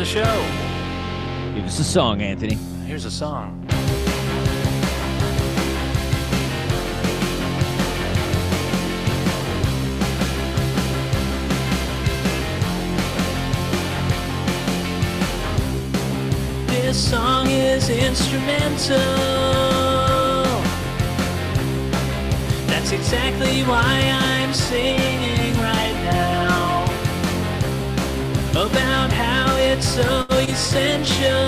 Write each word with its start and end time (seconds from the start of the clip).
the 0.00 0.06
show. 0.06 1.54
Give 1.54 1.66
us 1.66 1.78
a 1.78 1.84
song, 1.84 2.22
Anthony. 2.22 2.54
Here's 2.86 3.04
a 3.04 3.10
song. 3.10 3.66
This 16.66 17.10
song 17.10 17.50
is 17.50 17.90
instrumental. 17.90 18.96
That's 22.68 22.92
exactly 22.92 23.64
why 23.64 24.18
I'm 24.22 24.54
singing 24.54 25.49
about 28.50 29.12
how 29.12 29.56
it's 29.56 29.86
so 29.86 30.26
essential. 30.30 31.46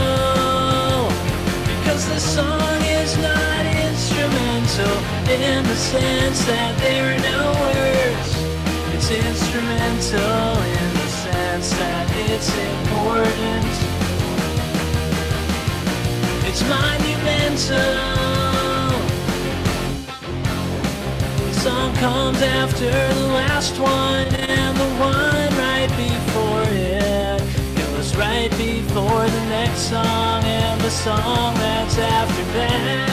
Because 1.66 2.06
the 2.08 2.20
song 2.20 2.80
is 2.82 3.16
not 3.18 3.66
instrumental 3.66 4.96
in 5.28 5.64
the 5.64 5.74
sense 5.74 6.44
that 6.46 6.78
there 6.78 7.14
are 7.14 7.18
no 7.18 7.52
words. 7.58 8.28
It's 8.94 9.10
instrumental 9.10 10.62
in 10.78 10.88
the 10.94 11.08
sense 11.26 11.70
that 11.74 12.06
it's 12.30 12.50
important. 12.78 13.66
It's 16.46 16.62
monumental. 16.62 18.12
The 21.48 21.54
song 21.60 21.94
comes 21.96 22.42
after 22.42 22.90
the 22.90 23.26
last 23.26 23.78
one 23.80 24.28
and 24.34 24.76
the 24.76 24.90
one 25.02 25.50
right 25.58 25.90
before 25.96 26.71
right 28.16 28.50
before 28.58 29.26
the 29.26 29.44
next 29.48 29.88
song 29.90 30.44
and 30.44 30.80
the 30.80 30.90
song 30.90 31.54
that's 31.54 31.98
after 31.98 32.44
that. 32.58 33.08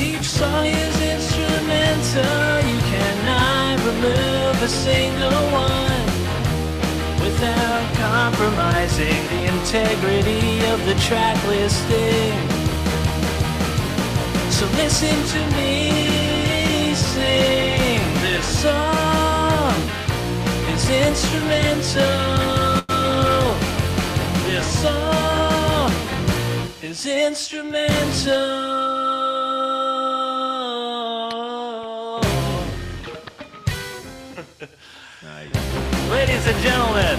Each 0.00 0.26
song 0.26 0.66
is 0.66 1.00
instrumental. 1.00 2.60
You 2.70 2.78
cannot 2.94 3.78
remove 3.86 4.62
a 4.62 4.68
single 4.68 5.42
one 5.52 6.06
without 7.22 7.94
compromising 7.94 9.20
the 9.32 9.42
integrity 9.54 10.64
of 10.72 10.84
the 10.86 10.94
track 11.06 11.36
listing. 11.46 12.34
So 14.50 14.66
listen 14.76 15.16
to 15.34 15.40
me 15.56 16.09
instrumental. 20.90 22.02
This 24.44 24.66
song 24.82 25.92
is 26.82 27.06
instrumental. 27.06 28.30
Ladies 36.10 36.46
and 36.46 36.58
gentlemen, 36.62 37.18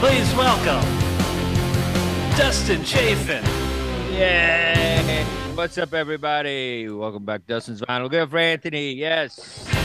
please 0.00 0.34
welcome 0.34 0.84
Dustin 2.36 2.84
Chafin. 2.84 3.44
Yay! 4.12 5.24
What's 5.54 5.78
up, 5.78 5.94
everybody? 5.94 6.88
Welcome 6.88 7.24
back, 7.24 7.46
Dustin's 7.46 7.80
Vinyl. 7.80 8.10
Good 8.10 8.28
for 8.30 8.38
Anthony. 8.38 8.92
Yes. 8.92 9.81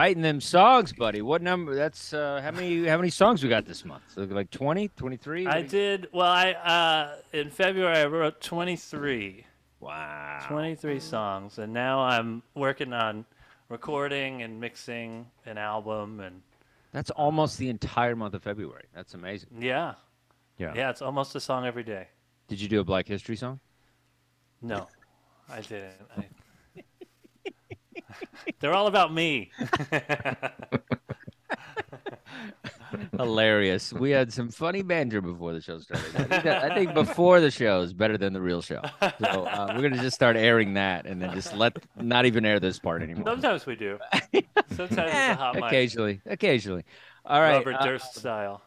Writing 0.00 0.22
them 0.22 0.40
songs, 0.40 0.94
buddy. 0.94 1.20
What 1.20 1.42
number? 1.42 1.74
That's 1.74 2.14
uh, 2.14 2.40
how 2.42 2.52
many? 2.52 2.86
How 2.86 2.96
many 2.96 3.10
songs 3.10 3.42
we 3.42 3.50
got 3.50 3.66
this 3.66 3.84
month? 3.84 4.02
So, 4.08 4.22
like 4.22 4.50
20, 4.50 4.88
23? 4.96 5.46
I 5.46 5.60
did 5.60 6.08
well. 6.10 6.26
I 6.26 6.52
uh, 6.52 7.16
in 7.34 7.50
February 7.50 7.98
I 7.98 8.06
wrote 8.06 8.40
23, 8.40 9.44
Wow. 9.78 10.38
23 10.48 11.00
songs, 11.00 11.58
and 11.58 11.74
now 11.74 12.00
I'm 12.00 12.42
working 12.54 12.94
on 12.94 13.26
recording 13.68 14.40
and 14.40 14.58
mixing 14.58 15.26
an 15.44 15.58
album, 15.58 16.20
and 16.20 16.40
That's 16.92 17.10
almost 17.10 17.58
the 17.58 17.68
entire 17.68 18.16
month 18.16 18.32
of 18.32 18.42
February. 18.42 18.86
That's 18.94 19.12
amazing. 19.12 19.50
yeah, 19.60 19.96
Yeah. 20.56 20.72
yeah, 20.74 20.88
it's 20.88 21.02
almost 21.02 21.36
a 21.36 21.40
song 21.40 21.66
every 21.66 21.84
day. 21.84 22.08
Did 22.48 22.58
you 22.58 22.68
do 22.68 22.80
a 22.80 22.84
Black 22.84 23.06
History 23.06 23.36
song? 23.36 23.60
No, 24.62 24.88
I 25.50 25.60
didn't. 25.60 25.92
I... 26.16 26.24
They're 28.60 28.74
all 28.74 28.86
about 28.86 29.12
me. 29.12 29.50
Hilarious. 33.16 33.92
We 33.92 34.10
had 34.10 34.32
some 34.32 34.48
funny 34.50 34.82
banter 34.82 35.20
before 35.20 35.52
the 35.52 35.60
show 35.60 35.78
started. 35.78 36.16
I 36.16 36.24
think, 36.24 36.42
that- 36.44 36.70
I 36.70 36.74
think 36.74 36.94
before 37.06 37.40
the 37.40 37.50
show 37.50 37.80
is 37.82 37.92
better 37.92 38.18
than 38.18 38.32
the 38.32 38.40
real 38.40 38.62
show. 38.62 38.82
So 39.20 39.44
uh, 39.46 39.72
we're 39.74 39.82
gonna 39.82 40.02
just 40.02 40.16
start 40.16 40.36
airing 40.36 40.74
that, 40.74 41.06
and 41.06 41.20
then 41.20 41.32
just 41.32 41.54
let 41.54 41.76
not 41.96 42.26
even 42.26 42.44
air 42.44 42.60
this 42.60 42.78
part 42.78 43.02
anymore. 43.02 43.24
Sometimes 43.26 43.66
we 43.66 43.76
do. 43.76 43.98
Sometimes 44.70 44.90
it's 44.90 44.98
a 44.98 45.34
hot 45.34 45.54
mic, 45.54 45.64
occasionally, 45.64 46.20
occasionally. 46.26 46.84
All 47.24 47.40
right. 47.40 47.58
Robert 47.58 47.76
uh, 47.76 47.84
Durst 47.84 48.16
style. 48.16 48.62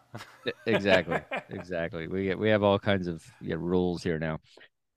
exactly, 0.65 1.19
exactly. 1.49 2.07
We 2.07 2.25
get, 2.25 2.39
we 2.39 2.49
have 2.49 2.63
all 2.63 2.79
kinds 2.79 3.07
of 3.07 3.23
yeah, 3.41 3.55
rules 3.57 4.03
here 4.03 4.19
now, 4.19 4.39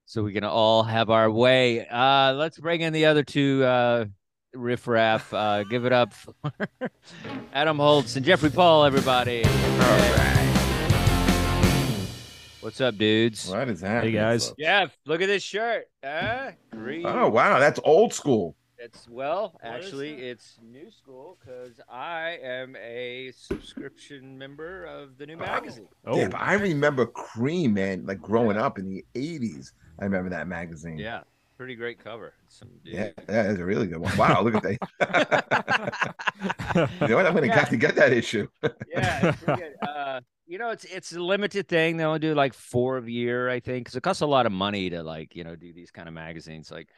so 0.04 0.22
we 0.22 0.32
can 0.32 0.44
all 0.44 0.82
have 0.82 1.10
our 1.10 1.30
way. 1.30 1.86
Uh, 1.86 2.34
let's 2.34 2.58
bring 2.58 2.82
in 2.82 2.92
the 2.92 3.06
other 3.06 3.24
two 3.24 3.64
uh, 3.64 4.04
riffraff. 4.56 5.32
Uh, 5.32 5.64
give 5.64 5.84
it 5.84 5.92
up 5.92 6.12
for 6.12 6.34
Adam 7.52 7.78
Holtz 7.78 8.16
and 8.16 8.24
Jeffrey 8.24 8.50
Paul, 8.50 8.84
everybody. 8.84 9.44
What's 12.60 12.80
up, 12.80 12.98
dudes? 12.98 13.48
What 13.48 13.68
is 13.68 13.80
happening? 13.80 14.14
guys. 14.14 14.48
folks? 14.48 14.60
Jeff, 14.60 14.96
look 15.06 15.22
at 15.22 15.26
this 15.28 15.42
shirt. 15.44 15.84
Uh, 16.02 16.50
green. 16.72 17.06
Oh 17.06 17.28
wow, 17.28 17.60
that's 17.60 17.78
old 17.84 18.12
school. 18.12 18.56
It's 18.78 19.08
well, 19.08 19.56
What 19.62 19.78
is 19.78 19.84
actually, 19.86 20.14
it's 20.14 20.58
new 20.62 20.90
school 20.90 21.38
because 21.40 21.80
I 21.88 22.38
am 22.42 22.76
a 22.76 23.32
subscription 23.36 24.36
member 24.36 24.84
of 24.84 25.16
the 25.16 25.26
new 25.26 25.34
Oh. 25.36 25.38
magazine. 25.38 25.88
Oh, 26.06 26.16
Yeah, 26.18 26.28
but 26.28 26.40
I 26.40 26.54
remember 26.54 27.06
Creem, 27.06 27.72
man. 27.74 28.04
Like 28.04 28.20
growing 28.20 28.56
up 28.56 28.78
in 28.80 28.88
the 28.90 29.04
'80s, 29.14 29.72
I 30.00 30.04
remember 30.04 30.30
that 30.30 30.48
magazine. 30.48 30.98
Yeah, 30.98 31.20
pretty 31.56 31.74
great 31.74 32.02
cover. 32.02 32.34
Some 32.48 32.68
dude. 32.84 32.94
yeah, 32.94 33.10
that 33.26 33.46
is 33.46 33.58
a 33.58 33.64
really 33.64 33.86
good 33.86 33.98
one. 33.98 34.16
Wow, 34.16 34.42
look 34.42 34.54
at 34.54 34.62
that. 34.62 36.14
you 37.00 37.08
know 37.08 37.16
what? 37.16 37.26
I'm 37.26 37.34
gonna 37.34 37.52
have 37.52 37.70
to 37.70 37.76
get 37.76 37.96
that 37.96 38.12
issue. 38.12 38.46
yeah, 38.88 39.28
it's 39.28 39.42
good. 39.42 39.74
Uh, 39.86 40.20
you 40.46 40.58
know, 40.58 40.70
it's 40.70 40.84
it's 40.84 41.12
a 41.12 41.20
limited 41.20 41.66
thing. 41.68 41.96
They 41.96 42.04
only 42.04 42.20
do 42.20 42.34
like 42.34 42.54
four 42.54 42.98
a 42.98 43.10
year, 43.10 43.48
I 43.50 43.58
think, 43.58 43.86
because 43.86 43.96
it 43.96 44.02
costs 44.02 44.22
a 44.22 44.26
lot 44.26 44.46
of 44.46 44.52
money 44.52 44.88
to 44.90 45.02
like 45.02 45.34
you 45.34 45.42
know 45.42 45.56
do 45.56 45.72
these 45.72 45.90
kind 45.90 46.06
of 46.06 46.14
magazines. 46.14 46.70
Like, 46.70 46.88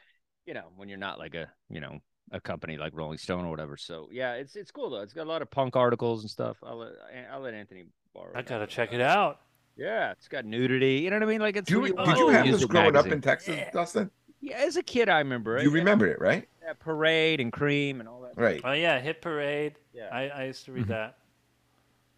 you 0.45 0.53
know, 0.53 0.69
when 0.77 0.89
you're 0.89 0.99
not 0.99 1.19
like 1.19 1.35
a 1.35 1.51
you 1.71 1.81
know 1.81 1.99
a 2.33 2.41
company 2.41 2.77
like 2.77 2.93
Rolling 2.95 3.19
Stone 3.19 3.47
or 3.47 3.51
whatever. 3.51 3.77
So 3.77 4.09
yeah, 4.13 4.35
it's 4.35 4.55
it's 4.57 4.71
cool 4.71 4.91
though. 4.91 5.01
It's 5.01 5.15
got 5.15 5.27
a 5.27 5.31
lot 5.31 5.43
of 5.43 5.51
punk 5.51 5.77
articles 5.77 6.23
and 6.23 6.31
stuff. 6.31 6.59
I'll 6.63 6.79
let 6.79 6.93
I'll 7.33 7.41
let 7.41 7.55
Anthony 7.55 7.85
borrow. 8.15 8.33
I 8.35 8.43
gotta 8.43 8.67
check 8.67 8.93
it 8.93 9.01
out. 9.01 9.41
Yeah, 9.77 10.11
it's 10.11 10.29
got 10.29 10.45
nudity. 10.45 10.97
You 10.97 11.11
know 11.11 11.17
what 11.17 11.23
I 11.23 11.27
mean? 11.27 11.41
Like 11.41 11.57
it's 11.57 11.69
Do 11.69 11.75
you, 11.75 11.81
really 11.95 12.05
did 12.05 12.19
you 12.19 12.29
have 12.29 12.45
this 12.45 12.51
music 12.51 12.69
growing 12.69 12.97
up 12.97 13.07
in 13.07 13.21
Texas, 13.21 13.57
Yeah. 13.57 13.71
Dustin? 13.71 14.11
Yeah, 14.41 14.57
as 14.59 14.77
a 14.77 14.83
kid, 14.83 15.09
I 15.09 15.19
remember 15.19 15.59
it. 15.59 15.65
You 15.65 15.71
Yeah, 15.73 15.77
remember 15.81 16.07
it, 16.07 16.21
right? 16.21 16.49
yeah, 16.63 16.73
Parade 16.79 17.41
and 17.41 17.53
Creem 17.53 18.01
and 18.01 18.09
all 18.09 18.23
that. 18.23 18.37
Right. 18.37 18.65
Oh 18.65 18.73
yeah, 18.73 19.01
Hit 19.01 19.23
Parade. 19.23 19.77
Yeah. 19.93 20.09
I, 20.13 20.29
I 20.29 20.45
used 20.45 20.65
to 20.67 20.73
read 20.73 20.87
Mhm. 20.87 20.89
that. 20.89 21.19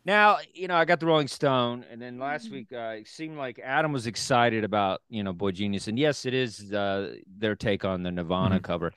Now, 0.04 0.38
you 0.54 0.66
know, 0.66 0.76
I 0.76 0.86
got 0.86 0.98
the 0.98 1.06
Rolling 1.06 1.28
Stone, 1.28 1.84
and 1.90 2.00
then 2.00 2.18
Mm-hmm. 2.18 2.18
last 2.18 2.50
week 2.50 2.72
uh, 2.72 2.94
it 2.98 3.06
seemed 3.08 3.36
like 3.36 3.58
Adam 3.62 3.92
was 3.92 4.06
excited 4.06 4.64
about, 4.64 5.02
you 5.10 5.22
know, 5.22 5.34
boygenius, 5.34 5.88
and 5.88 5.98
yes, 5.98 6.24
it 6.24 6.32
is 6.32 6.72
uh, 6.72 7.16
their 7.26 7.54
take 7.54 7.84
on 7.84 8.02
the 8.02 8.10
Nirvana 8.10 8.60
Mm-hmm. 8.60 8.62
cover. 8.62 8.92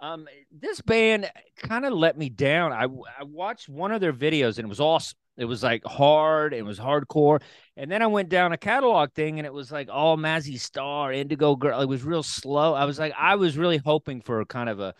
Um, 0.00 0.28
this 0.52 0.80
band 0.82 1.30
kind 1.58 1.84
of 1.86 1.92
let 1.94 2.18
me 2.18 2.28
down. 2.30 2.72
I 2.72 2.84
I 3.20 3.24
watched 3.24 3.68
one 3.68 3.92
of 3.92 4.00
their 4.00 4.12
videos, 4.14 4.58
and 4.58 4.66
it 4.66 4.68
was 4.68 4.80
awesome. 4.80 5.18
It 5.38 5.44
was 5.44 5.62
like 5.62 5.84
hard, 5.84 6.52
it 6.52 6.64
was 6.64 6.78
hardcore, 6.78 7.40
and 7.76 7.90
then 7.90 8.02
I 8.02 8.06
went 8.08 8.28
down 8.28 8.52
a 8.52 8.58
catalog 8.58 9.12
thing, 9.12 9.38
and 9.38 9.46
it 9.46 9.52
was 9.52 9.70
like 9.70 9.88
all 9.90 10.16
Mazzy 10.16 10.58
Star, 10.58 11.12
Indigo 11.12 11.56
Girl. 11.56 11.80
It 11.80 11.88
was 11.88 12.02
real 12.02 12.22
slow. 12.22 12.74
I 12.74 12.84
was 12.84 12.98
like, 12.98 13.14
I 13.16 13.36
was 13.36 13.56
really 13.56 13.78
hoping 13.78 14.20
for 14.20 14.44
kind 14.44 14.68
of 14.68 14.80
a 14.80 14.94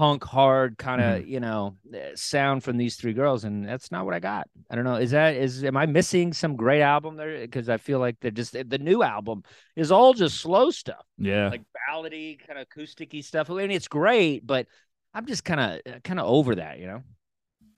punk 0.00 0.24
hard 0.24 0.78
kind 0.78 1.02
of 1.02 1.28
you 1.28 1.40
know 1.40 1.76
eh, 1.92 2.12
sound 2.14 2.64
from 2.64 2.78
these 2.78 2.96
three 2.96 3.12
girls 3.12 3.44
and 3.44 3.68
that's 3.68 3.92
not 3.92 4.06
what 4.06 4.14
i 4.14 4.18
got 4.18 4.48
i 4.70 4.74
don't 4.74 4.84
know 4.84 4.94
is 4.94 5.10
that 5.10 5.36
is 5.36 5.62
am 5.62 5.76
i 5.76 5.84
missing 5.84 6.32
some 6.32 6.56
great 6.56 6.80
album 6.80 7.16
there 7.16 7.38
because 7.40 7.68
i 7.68 7.76
feel 7.76 7.98
like 7.98 8.16
they're 8.18 8.30
just 8.30 8.52
the 8.54 8.78
new 8.78 9.02
album 9.02 9.42
is 9.76 9.92
all 9.92 10.14
just 10.14 10.40
slow 10.40 10.70
stuff 10.70 11.04
yeah. 11.18 11.50
like 11.50 11.60
ballady 11.86 12.38
kind 12.46 12.58
of 12.58 12.66
acousticy 12.66 13.22
stuff 13.22 13.50
i 13.50 13.52
mean 13.52 13.70
it's 13.70 13.88
great 13.88 14.46
but 14.46 14.66
i'm 15.12 15.26
just 15.26 15.44
kind 15.44 15.60
of 15.60 16.02
kind 16.02 16.18
of 16.18 16.26
over 16.26 16.54
that 16.54 16.78
you 16.78 16.86
know 16.86 17.02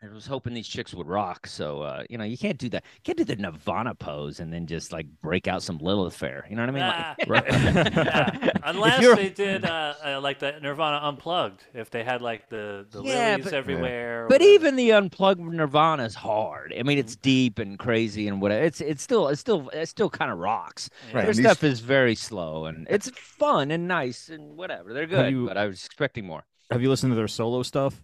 I 0.05 0.13
was 0.13 0.27
hoping 0.27 0.53
these 0.53 0.67
chicks 0.67 0.93
would 0.95 1.07
rock. 1.07 1.47
So 1.47 1.83
uh, 1.83 2.03
you 2.11 2.19
know, 2.19 2.25
you 2.25 2.37
can't 2.37 2.59
do 2.59 2.69
that. 2.71 2.83
You 2.97 3.01
can't 3.05 3.19
do 3.19 3.25
the 3.25 3.37
Nirvana 3.37 3.95
pose 3.95 4.41
and 4.41 4.53
then 4.53 4.67
just 4.67 4.93
like 4.93 5.07
break 5.21 5.47
out 5.47 5.63
some 5.63 5.79
Lilith 5.79 6.15
Fair. 6.15 6.45
You 6.51 6.57
know 6.57 6.63
what 6.63 6.71
I 6.71 6.73
mean? 6.73 6.83
Ah, 6.83 7.15
Like, 7.29 7.45
yeah. 7.49 8.51
Unless 8.65 9.17
they 9.17 9.29
did 9.29 9.65
uh, 9.65 9.95
uh, 10.05 10.21
like 10.21 10.41
the 10.41 10.59
Nirvana 10.61 10.99
unplugged, 11.07 11.65
if 11.73 11.91
they 11.91 12.03
had 12.03 12.21
like 12.21 12.49
the 12.49 12.85
the 12.91 13.03
Yeah, 13.03 13.31
lilies 13.33 13.45
but- 13.45 13.55
everywhere. 13.55 14.25
or 14.25 14.29
but 14.29 14.43
even 14.43 14.77
the 14.77 14.93
unplugged 14.93 15.41
Nirvana 15.41 16.05
is 16.05 16.15
hard. 16.15 16.75
I 16.77 16.83
mean, 16.83 16.99
it's 16.99 17.15
Mm. 17.17 17.23
deep 17.23 17.59
and 17.59 17.79
crazy 17.79 18.27
and 18.29 18.41
whatever. 18.43 18.65
It's 18.65 18.81
it's 18.81 19.03
still 19.03 19.29
it's 19.29 19.41
still 19.41 19.69
it 19.71 19.87
still 19.87 20.11
kind 20.11 20.33
of 20.33 20.39
rocks. 20.39 20.91
Yeah. 21.11 21.17
Right. 21.17 21.21
Their 21.23 21.31
and 21.31 21.39
these- 21.39 21.47
stuff 21.47 21.63
is 21.65 21.81
very 21.81 22.15
slow 22.17 22.65
and 22.67 22.87
it's 22.91 23.09
fun 23.11 23.71
and 23.71 23.87
nice 23.87 24.29
and 24.29 24.57
whatever. 24.57 24.93
They're 24.93 25.07
good, 25.07 25.31
you- 25.31 25.47
but 25.47 25.57
I 25.57 25.67
was 25.67 25.85
expecting 25.85 26.27
more. 26.27 26.45
Have 26.71 26.83
you 26.83 26.89
listened 26.89 27.13
to 27.13 27.17
their 27.17 27.29
solo 27.29 27.63
stuff, 27.63 28.03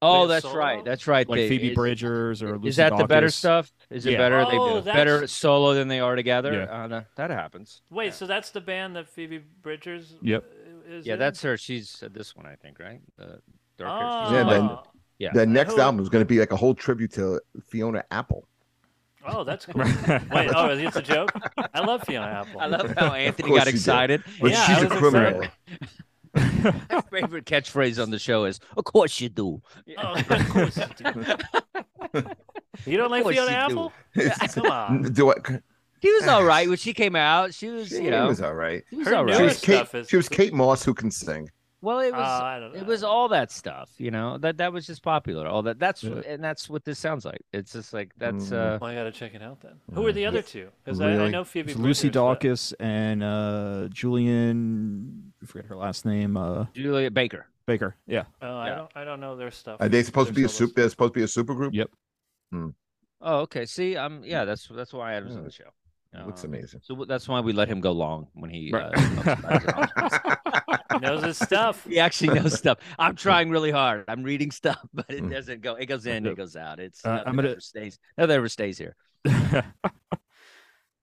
Oh, 0.00 0.26
that's 0.28 0.44
solo? 0.44 0.56
right. 0.56 0.84
That's 0.84 1.06
right. 1.06 1.28
like 1.28 1.38
They- 1.38 1.48
Phoebe 1.48 1.70
is- 1.70 1.74
Bridgers 1.74 2.42
or 2.42 2.56
Lucy 2.56 2.68
Is 2.68 2.76
that 2.76 2.96
the 2.96 3.06
better 3.06 3.30
stuff? 3.30 3.72
Is 3.90 4.06
it 4.06 4.12
Yeah. 4.12 4.18
better? 4.18 4.44
They 4.50 4.56
Oh, 4.58 4.80
do 4.80 4.84
better 4.84 5.26
solo 5.26 5.74
than 5.74 5.88
they 5.88 5.98
are 6.00 6.14
together. 6.14 6.52
Yeah. 6.52 6.84
Uh, 6.84 6.88
that, 6.88 7.06
that 7.16 7.30
happens. 7.30 7.82
Wait, 7.90 8.14
so 8.14 8.26
that's 8.26 8.50
the 8.50 8.60
band 8.60 8.94
that 8.96 9.08
Phoebe 9.08 9.38
Bridgers 9.62 10.14
Yep. 10.22 10.44
uh, 10.44 10.90
is 10.92 11.06
Yeah, 11.06 11.14
in? 11.14 11.18
that's 11.18 11.42
her. 11.42 11.56
She's 11.56 12.00
uh, 12.02 12.08
this 12.12 12.36
one, 12.36 12.46
I 12.46 12.54
think, 12.54 12.78
right? 12.78 13.00
Uh, 13.20 13.24
darker. 13.76 14.04
Oh. 14.06 14.24
She's 14.26 14.32
Yeah, 14.34 14.42
like- 14.42 14.50
then- 14.68 14.78
Yeah. 15.18 15.30
The 15.32 15.46
next 15.46 15.74
Who- 15.74 15.80
album 15.80 16.00
is 16.00 16.08
going 16.08 16.22
to 16.22 16.28
be 16.28 16.38
like 16.38 16.52
a 16.52 16.56
whole 16.56 16.76
tribute 16.76 17.12
to 17.14 17.40
Fiona 17.68 18.04
Apple. 18.12 18.46
Oh, 19.26 19.42
that's 19.42 19.66
cool. 19.66 19.82
Wait, 19.82 20.48
oh, 20.54 20.68
it's 20.68 20.94
a 20.96 21.02
joke? 21.02 21.32
I 21.74 21.80
love 21.80 22.04
Fiona 22.04 22.26
Apple. 22.46 22.60
I 22.60 22.66
love 22.66 22.94
how 22.96 23.12
Anthony 23.14 23.48
got 23.48 23.66
you 23.66 23.72
do. 23.72 23.76
excited. 23.76 24.22
But 24.40 24.52
Yeah, 24.52 24.64
she's 24.64 24.82
a 24.84 24.88
was 24.88 24.98
criminal. 24.98 25.42
Excited. 26.38 26.82
My 26.90 27.00
favorite 27.20 27.44
catchphrase 27.44 28.02
on 28.02 28.10
the 28.10 28.18
show 28.18 28.44
is, 28.44 28.60
"Of 28.76 28.84
course 28.84 29.20
you 29.20 29.28
do." 29.28 29.60
Oh, 29.98 30.14
of 30.14 30.48
course 30.50 30.76
you 30.76 30.86
do. 31.12 32.24
You 32.86 32.96
don't 32.96 33.10
like 33.10 33.24
Fiona 33.24 33.40
you 33.40 33.46
do. 33.46 33.54
Apple? 33.54 33.92
Come 34.54 34.66
on. 34.70 35.02
Do 35.12 35.30
it. 35.30 35.62
She 36.00 36.12
was 36.12 36.28
all 36.28 36.44
right 36.44 36.68
when 36.68 36.76
she 36.78 36.94
came 36.94 37.16
out. 37.16 37.52
She 37.52 37.68
was, 37.68 37.88
She 37.88 38.04
you 38.04 38.10
know, 38.12 38.28
was 38.28 38.40
all 38.40 38.54
right. 38.54 38.84
she 38.88 38.96
was 38.96 39.08
Her 39.08 39.16
all 39.16 39.26
She 39.36 39.42
was 39.42 39.60
Kate. 39.60 39.94
is- 39.94 40.08
She 40.08 40.16
was 40.16 40.28
Kate 40.28 40.54
Moss 40.54 40.84
who 40.84 40.94
can 40.94 41.10
sing. 41.10 41.50
Well, 41.80 41.98
it 42.00 42.12
Oh, 42.14 42.18
was. 42.18 42.42
I 42.42 42.58
don't 42.60 42.74
it 42.76 42.86
was 42.86 43.02
all 43.04 43.28
that 43.28 43.50
stuff, 43.52 43.90
you 43.98 44.10
know. 44.12 44.38
That 44.38 44.56
that 44.58 44.72
was 44.72 44.86
just 44.86 45.02
popular. 45.02 45.46
All 45.48 45.62
that. 45.62 45.78
That's 45.80 46.02
Yeah. 46.04 46.20
and 46.26 46.42
that's 46.42 46.68
what 46.70 46.84
this 46.84 46.98
sounds 47.00 47.24
like. 47.24 47.40
It's 47.52 47.72
just 47.72 47.92
like 47.92 48.10
that's. 48.16 48.46
Mm. 48.50 48.52
uh 48.74 48.78
Well, 48.80 48.90
I 48.90 48.94
gotta 48.94 49.12
check 49.12 49.34
it 49.34 49.42
out 49.42 49.60
then. 49.60 49.74
Who 49.92 50.06
are 50.06 50.12
the 50.12 50.26
other 50.26 50.42
two? 50.42 50.68
Because 50.84 51.00
I, 51.00 51.10
I 51.14 51.28
know 51.30 51.42
Phoebe. 51.44 51.72
It's 51.72 51.80
Lucy 51.80 52.08
Bridgers, 52.10 52.22
but- 52.22 52.40
Dacus 52.40 52.74
and 52.80 53.22
uh, 53.24 53.88
Julien. 53.90 55.27
I 55.42 55.46
forget 55.46 55.66
her 55.66 55.76
last 55.76 56.04
name. 56.04 56.36
Uh, 56.36 56.66
Julien 56.74 57.12
Baker. 57.12 57.46
Baker. 57.66 57.94
Yeah. 58.06 58.24
Oh, 58.42 58.56
I 58.56 58.68
Yeah. 58.68 58.74
don't. 58.76 58.90
I 58.96 59.04
don't 59.04 59.20
know 59.20 59.36
their 59.36 59.50
stuff. 59.50 59.76
Are 59.80 59.88
they 59.88 60.02
supposed 60.02 60.28
to 60.28 60.34
be 60.34 60.42
Their 60.42 60.46
a 60.46 60.48
solo 60.48 60.68
super? 60.68 60.80
They're 60.80 60.90
supposed 60.90 61.14
to 61.14 61.20
be 61.20 61.24
a 61.24 61.28
super 61.28 61.54
group. 61.54 61.74
Yep. 61.74 61.90
Oh, 63.20 63.36
okay. 63.40 63.66
See, 63.66 63.96
um, 63.96 64.22
yeah, 64.24 64.44
that's 64.44 64.66
that's 64.68 64.92
why 64.92 65.14
Adam's 65.14 65.36
on 65.36 65.44
the 65.44 65.50
show. 65.50 65.64
Looks 66.24 66.44
Um, 66.44 66.54
amazing. 66.54 66.80
So 66.82 67.04
that's 67.06 67.28
why 67.28 67.40
we 67.40 67.52
let 67.52 67.68
him 67.68 67.80
go 67.80 67.92
long 67.92 68.28
when 68.34 68.50
he. 68.50 68.70
Right. 68.72 68.92
Uh, 68.96 69.86
He 70.94 70.98
knows 71.00 71.22
his 71.22 71.36
stuff. 71.38 71.84
he 71.84 72.00
actually 72.00 72.34
knows 72.40 72.58
stuff. 72.58 72.78
I'm 72.98 73.14
trying 73.14 73.50
really 73.50 73.70
hard. 73.70 74.04
I'm 74.08 74.22
reading 74.24 74.50
stuff, 74.50 74.80
but 74.94 75.04
it 75.10 75.22
Mm. 75.22 75.30
doesn't 75.30 75.60
go. 75.60 75.74
It 75.74 75.86
goes 75.86 76.06
in, 76.06 76.26
it 76.26 76.36
goes 76.36 76.56
out. 76.56 76.80
It's 76.80 77.04
Uh, 77.04 77.22
I'm 77.26 77.36
gonna- 77.36 77.50
ever 77.50 77.60
stays. 77.60 77.98
Nothing 78.16 78.34
ever 78.36 78.48
stays 78.48 78.78
here. 78.78 78.96
yeah, 79.24 79.62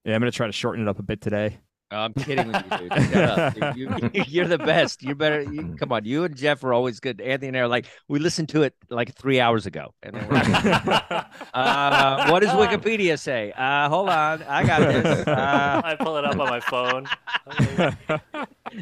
I'm 0.05 0.19
gonna 0.19 0.31
try 0.31 0.47
to 0.47 0.51
shorten 0.53 0.81
it 0.81 0.89
up 0.89 0.99
a 0.99 1.03
bit 1.03 1.21
today. 1.21 1.59
Oh, 1.91 1.97
I'm 1.97 2.13
kidding 2.13 2.47
with 2.47 2.63
you, 2.71 2.89
dude. 2.89 2.93
Shut 3.11 3.39
up, 3.39 3.53
dude. 3.53 3.75
You, 3.75 4.23
you're 4.27 4.47
the 4.47 4.57
best. 4.57 5.03
You're 5.03 5.15
better. 5.15 5.41
You, 5.41 5.75
come 5.77 5.91
on, 5.91 6.03
you 6.03 6.23
and 6.23 6.35
Jeff 6.35 6.63
are 6.63 6.73
always 6.73 6.99
good. 6.99 7.21
Anthony 7.21 7.49
and 7.49 7.57
I 7.57 7.59
are 7.61 7.67
like, 7.67 7.85
we 8.07 8.17
listened 8.17 8.49
to 8.49 8.63
it 8.63 8.73
like 8.89 9.13
three 9.15 9.39
hours 9.39 9.67
ago, 9.67 9.93
and 10.01 10.15
then 10.15 10.27
we're 10.27 10.33
like, 10.35 10.47
uh, 11.53 12.31
what 12.31 12.41
does 12.41 12.49
Wikipedia 12.51 13.19
say? 13.19 13.53
Uh, 13.55 13.87
hold 13.87 14.09
on, 14.09 14.41
I 14.43 14.65
got 14.65 14.79
this. 14.79 15.27
Uh, 15.27 15.81
I 15.83 15.95
pull 15.95 16.17
it 16.17 16.25
up 16.25 16.39
on 16.39 16.49
my 16.49 16.59
phone. 16.59 17.05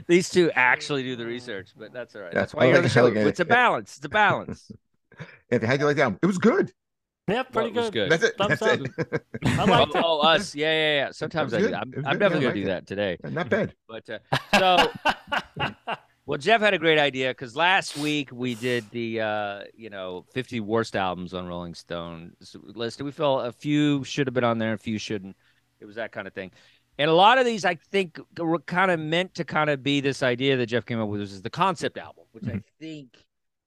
these 0.07 0.29
two 0.29 0.49
actually 0.55 1.03
do 1.03 1.17
the 1.17 1.25
research, 1.25 1.71
but 1.77 1.91
that's 1.91 2.15
all 2.15 2.21
right. 2.21 2.31
Yeah, 2.33 2.39
That's 2.39 2.53
why 2.53 2.63
I 2.63 2.67
you're 2.67 2.77
on 2.77 2.83
the 2.83 2.89
show. 2.89 3.03
like, 3.03 3.15
It's 3.15 3.41
a 3.41 3.45
balance. 3.45 3.97
It's 3.97 4.05
a 4.05 4.09
balance. 4.09 4.71
Anthony, 5.51 5.67
how'd 5.69 5.79
you 5.81 5.85
like 5.87 5.97
that? 5.97 6.17
It 6.21 6.25
was 6.25 6.37
good. 6.37 6.71
Yeah, 7.27 7.43
pretty 7.43 7.69
What 7.69 7.75
was 7.75 7.89
good. 7.89 7.93
good? 7.93 8.11
That's 8.11 8.23
it. 8.23 8.37
Thumbs 8.37 8.59
That's 8.59 8.81
up. 8.81 8.87
it. 8.97 9.23
I 9.57 9.63
Oh, 9.63 9.65
liked 9.65 9.95
it. 9.95 10.01
oh, 10.03 10.19
us. 10.21 10.55
Yeah, 10.55 10.71
yeah, 10.71 10.95
yeah. 11.05 11.11
Sometimes 11.11 11.53
I 11.53 11.59
do. 11.59 11.73
I'm, 11.73 11.93
I'm 12.05 12.17
definitely 12.19 12.45
Yeah, 12.45 12.51
gonna 12.51 12.53
do 12.53 12.65
liked 12.65 12.67
that 12.67 12.87
today. 12.87 13.17
Not 13.23 13.49
bad. 13.49 13.73
But 13.87 14.09
uh, 14.09 14.19
so, 14.59 14.93
well, 16.25 16.37
Jeff 16.37 16.61
had 16.61 16.73
a 16.73 16.77
great 16.79 16.99
idea 16.99 17.29
because 17.31 17.55
last 17.55 17.95
week 17.97 18.29
we 18.31 18.55
did 18.55 18.89
the 18.91 19.21
uh, 19.21 19.61
you 19.75 19.89
know 19.89 20.25
50 20.33 20.59
worst 20.59 20.95
albums 20.95 21.33
on 21.33 21.47
Rolling 21.47 21.75
Stone 21.75 22.33
list. 22.53 23.01
We 23.01 23.11
felt 23.11 23.45
a 23.45 23.51
few 23.51 24.03
should 24.03 24.27
have 24.27 24.33
been 24.33 24.43
on 24.43 24.57
there, 24.57 24.73
a 24.73 24.77
few 24.77 24.97
shouldn't. 24.97 25.35
It 25.79 25.85
was 25.85 25.95
that 25.95 26.11
kind 26.11 26.27
of 26.27 26.33
thing. 26.33 26.51
And 26.97 27.09
a 27.09 27.13
lot 27.13 27.39
of 27.39 27.45
these, 27.45 27.65
I 27.65 27.75
think, 27.91 28.19
were 28.37 28.59
kind 28.59 28.91
of 28.91 28.99
meant 28.99 29.33
to 29.35 29.43
kind 29.43 29.69
of 29.69 29.81
be 29.81 29.99
this 29.99 30.21
idea 30.23 30.57
that 30.57 30.67
Jeff 30.67 30.85
came 30.85 30.99
up 30.99 31.09
with, 31.09 31.21
which 31.21 31.31
is 31.31 31.41
the 31.41 31.49
concept 31.49 31.97
album, 31.97 32.25
which 32.33 32.47
I 32.47 32.51
Mhm. 32.57 32.63
think 32.79 33.17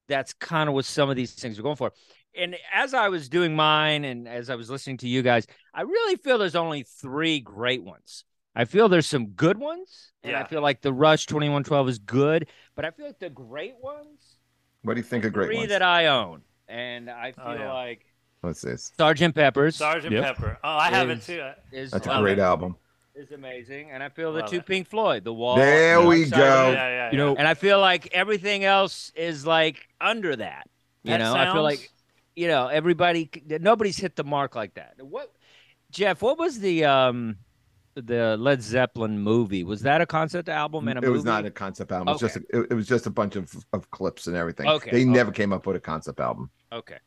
that's 0.08 0.32
kind 0.34 0.68
of 0.68 0.74
what 0.74 0.84
some 0.84 1.10
of 1.10 1.16
these 1.16 1.32
things 1.32 1.58
are 1.58 1.62
going 1.62 1.76
for. 1.76 1.92
And 2.36 2.56
as 2.72 2.94
I 2.94 3.08
was 3.08 3.28
doing 3.28 3.54
mine 3.56 4.04
and 4.04 4.28
as 4.28 4.50
I 4.50 4.54
was 4.56 4.68
listening 4.70 4.98
to 4.98 5.08
you 5.08 5.22
guys, 5.22 5.46
I 5.74 5.82
really 5.82 6.16
feel 6.16 6.38
there's 6.38 6.56
only 6.56 6.82
three 6.82 7.40
great 7.40 7.82
ones. 7.82 8.24
I 8.54 8.64
feel 8.64 8.88
there's 8.88 9.06
some 9.06 9.28
good 9.28 9.58
ones, 9.58 10.12
and 10.22 10.34
I 10.34 10.44
feel 10.44 10.62
like 10.62 10.80
the 10.80 10.92
Rush 10.92 11.26
2112 11.26 11.88
is 11.90 11.98
good, 11.98 12.46
but 12.74 12.84
I 12.86 12.90
feel 12.90 13.06
like 13.06 13.18
the 13.18 13.28
great 13.30 13.74
ones, 13.82 14.38
What 14.82 14.94
do 14.94 15.00
you 15.00 15.04
think 15.04 15.24
of 15.26 15.32
great 15.34 15.46
three 15.48 15.56
ones? 15.58 15.68
that 15.68 15.82
I 15.82 16.06
own, 16.06 16.40
and 16.68 17.10
I 17.10 17.34
oh, 17.36 17.42
feel 17.42 17.52
Oh, 17.52 17.58
yeah. 17.64 17.72
like 17.72 18.06
What's 18.40 18.62
this? 18.62 18.92
Sergeant 18.96 19.34
Pepper's 19.34 19.76
Sergeant 19.76 20.12
Yep. 20.14 20.24
Pepper. 20.24 20.58
Oh, 20.64 20.68
I 20.68 20.88
have 20.88 21.10
it 21.10 21.22
too. 21.22 21.42
Is 21.70 21.90
That's 21.90 22.06
a 22.06 22.18
great 22.20 22.38
it. 22.38 22.42
album. 22.42 22.76
is 23.14 23.30
amazing, 23.32 23.90
and 23.90 24.02
I 24.02 24.08
feel 24.08 24.32
the 24.32 24.40
Love 24.40 24.50
two 24.50 24.56
it. 24.58 24.66
Pink 24.66 24.88
Floyd, 24.88 25.24
The 25.24 25.34
Wall. 25.34 25.56
There 25.56 25.98
and 25.98 26.08
we 26.08 26.24
Dark 26.24 26.40
go. 26.42 26.70
Yeah, 26.70 26.72
yeah, 26.72 27.10
You 27.12 27.18
yeah. 27.18 27.24
know, 27.24 27.36
and 27.36 27.46
I 27.46 27.52
feel 27.54 27.78
like 27.80 28.08
everything 28.12 28.64
else 28.64 29.12
is 29.14 29.46
like 29.46 29.86
under 30.00 30.34
that. 30.36 30.68
You 31.02 31.10
Pet 31.12 31.20
know, 31.20 31.34
I 31.34 31.52
feel 31.52 31.62
like 31.62 31.90
you 32.36 32.46
know 32.48 32.68
everybody, 32.68 33.30
nobody's 33.48 33.96
hit 33.96 34.14
the 34.14 34.24
mark 34.24 34.54
like 34.54 34.74
that. 34.74 34.94
What, 35.00 35.32
Jeff? 35.90 36.22
What 36.22 36.38
was 36.38 36.60
the 36.60 36.84
um 36.84 37.36
the 37.94 38.36
Led 38.36 38.62
Zeppelin 38.62 39.18
movie? 39.18 39.64
Was 39.64 39.80
that 39.82 40.00
a 40.02 40.06
concept 40.06 40.50
album 40.50 40.86
and 40.88 40.98
a 40.98 41.02
It 41.02 41.06
movie? 41.06 41.12
was 41.14 41.24
not 41.24 41.46
a 41.46 41.50
concept 41.50 41.90
album. 41.92 42.08
It 42.08 42.12
was 42.12 42.20
just 42.20 42.36
a, 42.36 42.40
it, 42.50 42.66
it 42.70 42.74
was 42.74 42.86
just 42.86 43.06
a 43.06 43.10
bunch 43.10 43.36
of, 43.36 43.50
of 43.72 43.90
clips 43.90 44.26
and 44.26 44.36
everything. 44.36 44.68
Okay, 44.68 44.90
They 44.90 45.04
never 45.06 45.32
came 45.32 45.50
up 45.52 45.66
with 45.66 45.76
a 45.76 45.80
concept 45.80 46.20
album. 46.20 46.50
okay. 46.70 46.98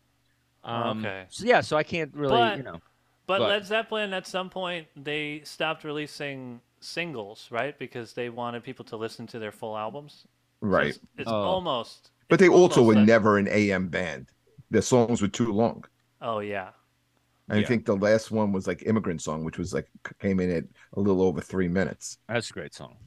Um, 0.64 1.00
Okay. 1.06 1.26
So 1.30 1.46
yeah, 1.46 1.62
so 1.62 1.78
I 1.78 1.84
can't 1.84 2.14
really, 2.16 2.32
But- 2.34 2.58
you 2.58 2.64
know. 2.64 2.80
But 3.28 3.38
But- 3.40 3.50
Led 3.50 3.66
Zeppelin, 3.68 4.12
at 4.14 4.26
some 4.26 4.50
point, 4.50 4.88
they 4.96 5.42
stopped 5.44 5.84
releasing 5.84 6.60
singles, 6.80 7.48
right? 7.52 7.78
Because 7.78 8.14
they 8.14 8.30
wanted 8.30 8.64
people 8.64 8.84
to 8.86 8.98
listen 8.98 9.28
to 9.28 9.38
their 9.38 9.52
full 9.52 9.78
albums. 9.78 10.24
So 10.24 10.68
Right. 10.68 10.88
It's, 10.88 11.00
it's 11.20 11.30
Oh. 11.30 11.36
almost. 11.36 12.10
But 12.28 12.42
it's 12.42 12.50
they 12.50 12.50
also 12.54 12.82
were 12.82 12.96
never 12.96 13.38
an 13.38 13.48
AM 13.48 13.90
band. 13.90 14.32
Their 14.72 14.82
songs 14.82 15.22
were 15.22 15.28
too 15.28 15.52
long. 15.52 15.86
Oh 16.22 16.40
yeah. 16.40 16.70
And 17.50 17.60
Yeah. 17.60 17.66
I 17.66 17.68
think 17.68 17.86
the 17.86 17.96
last 17.96 18.30
one 18.32 18.52
was 18.52 18.68
like 18.68 18.84
Immigrant 18.86 19.22
Song, 19.22 19.44
which 19.44 19.58
was 19.58 19.74
like 19.74 19.90
came 20.20 20.40
in 20.40 20.52
at 20.52 20.64
a 20.94 21.00
little 21.00 21.22
over 21.24 21.42
three 21.42 21.68
minutes. 21.68 22.18
That's 22.28 22.50
a 22.50 22.54
great 22.54 22.74
song. 22.74 22.98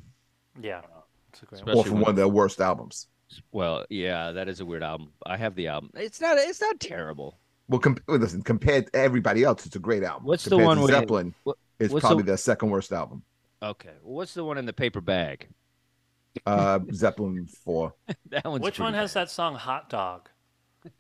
Yeah. 0.61 0.83
It's 1.31 1.43
a 1.43 1.47
great 1.47 1.61
Especially 1.61 1.81
Off 1.81 1.87
of 1.87 1.93
one 1.93 2.11
of 2.11 2.17
their 2.17 2.29
worst 2.29 2.61
albums. 2.61 3.07
Well, 3.53 3.87
yeah, 3.89 4.33
that 4.33 4.49
is 4.49 4.61
a 4.61 4.65
weird 4.67 4.83
album. 4.83 5.13
I 5.25 5.37
have 5.39 5.55
the 5.55 5.69
album. 5.69 5.91
It's 5.95 6.21
not. 6.21 6.37
It's 6.39 6.61
not 6.61 6.79
terrible. 6.81 7.39
Well, 7.69 7.81
com- 7.81 7.97
well, 8.07 8.19
listen, 8.19 8.43
compared 8.43 8.93
to 8.93 8.97
everybody 8.99 9.43
else, 9.45 9.65
it's 9.65 9.77
a 9.77 9.79
great 9.79 10.03
album. 10.03 10.27
What's 10.27 10.45
the 10.45 10.59
one 10.59 10.81
with- 10.81 10.91
Zeppelin? 10.91 11.35
what- 11.45 11.57
it's 11.79 11.91
what's 11.93 12.03
the- 12.03 12.09
probably 12.09 12.25
their 12.25 12.37
second 12.37 12.69
worst 12.71 12.93
album. 12.93 13.23
Okay. 13.63 13.95
Well, 14.03 14.17
what's 14.17 14.35
the 14.35 14.45
one 14.45 14.59
in 14.59 14.67
the 14.67 14.73
paper 14.75 15.01
bag? 15.01 15.49
Uh, 16.45 16.81
Zeppelin 16.93 17.47
four. 17.47 17.95
That 18.31 18.45
one's 18.45 18.63
Which 18.63 18.79
one 18.79 18.93
pretty 18.93 19.01
has 19.01 19.13
that 19.15 19.31
song 19.31 19.55
"Hot 19.55 19.89
Dog"? 19.89 20.29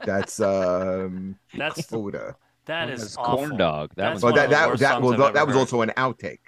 That's 0.04 0.40
um, 0.40 1.36
That's 1.56 1.86
Coda. 1.86 2.36
that 2.66 2.86
That's 2.86 3.16
awful. 3.16 3.36
corn 3.36 3.56
dog. 3.56 3.90
That 3.96 4.10
That's 4.12 4.22
one's 4.22 4.22
Well, 4.22 4.34
that 4.34 4.50
that 4.50 4.68
worst 4.68 4.80
that 4.80 5.02
was 5.02 5.32
that 5.34 5.46
was 5.46 5.56
also 5.56 5.80
an 5.82 5.90
outtake. 5.96 6.38